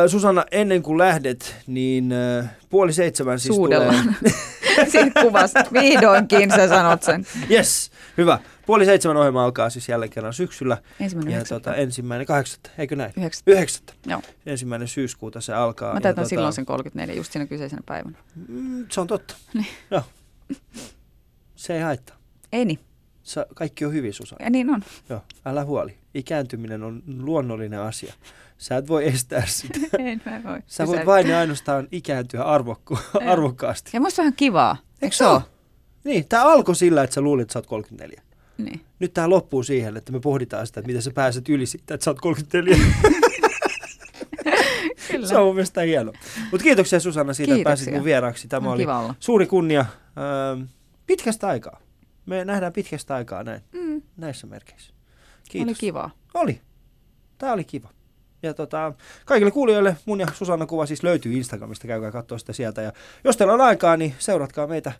Susanna, 0.06 0.44
ennen 0.50 0.82
kuin 0.82 0.98
lähdet, 0.98 1.56
niin 1.66 2.12
äh, 2.12 2.50
puoli 2.70 2.92
seitsemän 2.92 3.38
siis 3.38 3.54
Suudellaan. 3.54 4.04
tulee... 4.14 4.90
Siinä 4.90 5.10
kuvassa. 5.22 5.64
Vihdoinkin 5.72 6.50
sä 6.50 6.68
sanot 6.68 7.02
sen. 7.02 7.26
Yes, 7.50 7.90
hyvä. 8.18 8.38
Puoli 8.70 8.84
seitsemän 8.84 9.16
ohjelma 9.16 9.44
alkaa 9.44 9.70
siis 9.70 9.88
jälleen 9.88 10.10
kerran 10.10 10.34
syksyllä. 10.34 10.78
Ensimmäinen 11.00 11.34
Ja 11.38 11.44
tota, 11.44 11.74
ensimmäinen 11.74 12.26
kahdeksatta, 12.26 12.70
eikö 12.78 12.96
näin? 12.96 13.12
Yhdeksättä. 13.16 13.50
Yhdeksättä. 13.50 13.92
Joo. 14.06 14.22
Ensimmäinen 14.46 14.88
syyskuuta 14.88 15.40
se 15.40 15.54
alkaa. 15.54 15.94
Mä 15.94 16.00
täytän 16.00 16.22
ja 16.22 16.28
silloin 16.28 16.52
sen 16.52 16.66
34, 16.66 17.14
just 17.14 17.32
siinä 17.32 17.46
kyseisenä 17.46 17.82
päivänä. 17.86 18.18
Mm, 18.48 18.86
se 18.90 19.00
on 19.00 19.06
totta. 19.06 19.34
Niin. 19.54 19.66
Joo. 19.90 20.02
Se 21.56 21.74
ei 21.74 21.80
haittaa. 21.80 22.16
Ei 22.52 22.64
niin. 22.64 22.78
Sa- 23.22 23.46
kaikki 23.54 23.84
on 23.84 23.92
hyvin, 23.92 24.12
Susanna. 24.14 24.44
Ja 24.44 24.50
niin 24.50 24.70
on. 24.70 24.82
Joo, 25.08 25.20
älä 25.46 25.64
huoli. 25.64 25.98
Ikääntyminen 26.14 26.82
on 26.82 27.02
luonnollinen 27.18 27.80
asia. 27.80 28.14
Sä 28.58 28.76
et 28.76 28.88
voi 28.88 29.08
estää 29.08 29.46
sitä. 29.46 29.78
En 29.98 30.22
mä 30.26 30.40
voi. 30.44 30.60
Sä 30.66 30.86
voit 30.86 31.06
vain 31.06 31.28
ja 31.28 31.38
ainoastaan 31.38 31.88
ikääntyä 31.92 32.42
arvokku- 32.42 32.98
arvokkaasti. 33.32 33.90
Ja 33.94 34.00
musta 34.00 34.22
on 34.22 34.26
ihan 34.26 34.36
kivaa. 34.36 34.76
Eikö 35.02 35.16
se 35.16 35.26
ole? 35.26 35.40
Niin, 36.04 36.28
tää 36.28 36.42
alkoi 36.42 36.76
sillä, 36.76 37.02
että 37.02 37.14
sä 37.14 37.20
luulit, 37.20 37.42
että 37.42 37.52
sä 37.52 37.58
oot 37.58 37.66
34. 37.66 38.22
Niin. 38.64 38.80
Nyt 38.98 39.12
tää 39.14 39.30
loppuu 39.30 39.62
siihen, 39.62 39.96
että 39.96 40.12
me 40.12 40.20
pohditaan 40.20 40.66
sitä, 40.66 40.80
että 40.80 40.86
miten 40.86 41.02
sä 41.02 41.10
pääset 41.10 41.48
yli 41.48 41.66
siitä, 41.66 41.94
että 41.94 42.04
sä 42.04 42.10
oot 42.10 42.20
34. 42.20 42.76
Kyllä. 45.10 45.26
se 45.26 45.36
on 45.36 45.46
mun 45.46 45.54
mielestä 45.54 45.80
hieno. 45.80 46.12
Mutta 46.50 46.64
kiitoksia 46.64 47.00
Susanna 47.00 47.32
siitä, 47.32 47.54
että 47.54 47.64
pääsit 47.64 47.84
Kiitoksia. 47.84 47.98
mun 48.00 48.04
vieraaksi. 48.04 48.48
Tämä 48.48 48.68
on 48.68 48.74
oli 48.74 48.82
kiva 48.82 48.98
olla. 49.00 49.14
suuri 49.20 49.46
kunnia 49.46 49.80
ähm, 49.80 50.62
pitkästä 51.06 51.48
aikaa. 51.48 51.80
Me 52.26 52.44
nähdään 52.44 52.72
pitkästä 52.72 53.14
aikaa 53.14 53.42
näin, 53.44 53.60
Mm, 53.72 54.02
näissä 54.16 54.46
merkeissä. 54.46 54.92
oli 54.92 55.48
Kiitos. 55.50 55.78
kivaa. 55.78 56.10
Oli. 56.34 56.60
Tämä 57.38 57.52
oli 57.52 57.64
kiva. 57.64 57.88
Ja 58.42 58.54
tota, 58.54 58.92
kaikille 59.24 59.50
kuulijoille 59.50 59.96
mun 60.06 60.20
ja 60.20 60.26
Susanna 60.34 60.66
kuva 60.66 60.86
siis 60.86 61.02
löytyy 61.02 61.32
Instagramista, 61.32 61.86
käykää 61.86 62.10
katsoa 62.12 62.38
sitä 62.38 62.52
sieltä. 62.52 62.82
Ja 62.82 62.92
jos 63.24 63.36
teillä 63.36 63.54
on 63.54 63.60
aikaa, 63.60 63.96
niin 63.96 64.14
seuratkaa 64.18 64.66
meitä 64.66 64.92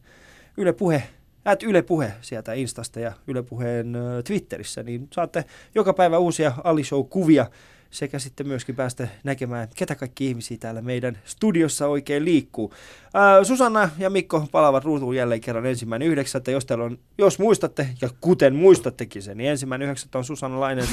Yle 0.57 0.73
Puhe, 0.73 1.03
at 1.45 1.63
Yle 1.63 1.83
Puhe 1.83 2.13
sieltä 2.21 2.53
Instasta 2.53 3.01
ja 3.01 3.13
Yle 3.27 3.43
Puheen 3.43 3.97
Twitterissä, 4.25 4.83
niin 4.83 5.09
saatte 5.13 5.45
joka 5.75 5.93
päivä 5.93 6.19
uusia 6.19 6.53
Ali 6.65 6.85
Show-kuvia 6.85 7.47
sekä 7.91 8.19
sitten 8.19 8.47
myöskin 8.47 8.77
päästä 8.77 9.09
näkemään, 9.25 9.69
ketä 9.77 9.95
kaikki 9.95 10.27
ihmisiä 10.27 10.57
täällä 10.61 10.83
meidän 10.83 11.19
studiossa 11.25 11.87
oikein 11.87 12.25
liikkuu. 12.25 12.75
Ää, 13.15 13.45
Susanna 13.45 13.91
ja 13.99 14.11
Mikko 14.11 14.49
palaavat 14.53 14.85
ruutuun 14.85 15.17
jälleen 15.17 15.41
kerran 15.41 15.67
ensimmäinen 15.67 16.09
yhdeksättä. 16.09 16.51
Jos, 16.51 16.67
teillä 16.67 16.85
on, 16.85 16.99
jos 17.19 17.39
muistatte, 17.39 17.89
ja 18.01 18.09
kuten 18.21 18.55
muistattekin 18.55 19.23
sen, 19.23 19.37
niin 19.37 19.51
ensimmäinen 19.51 19.87
yhdeksättä 19.87 20.19
on 20.19 20.25
Susanna 20.25 20.61
Lainen. 20.61 20.87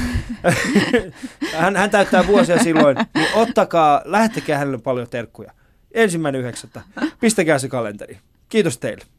hän, 1.53 1.75
hän 1.75 1.89
täyttää 1.89 2.27
vuosia 2.27 2.63
silloin, 2.63 2.97
niin 3.15 3.27
ottakaa, 3.33 4.01
lähettäkää 4.05 4.57
hänelle 4.57 4.77
paljon 4.77 5.09
terkkuja. 5.09 5.51
Ensimmäinen 5.91 6.41
yhdeksättä. 6.41 6.81
Pistäkää 7.19 7.59
se 7.59 7.67
kalenteri. 7.67 8.17
Kiitos 8.49 8.77
teille. 8.77 9.16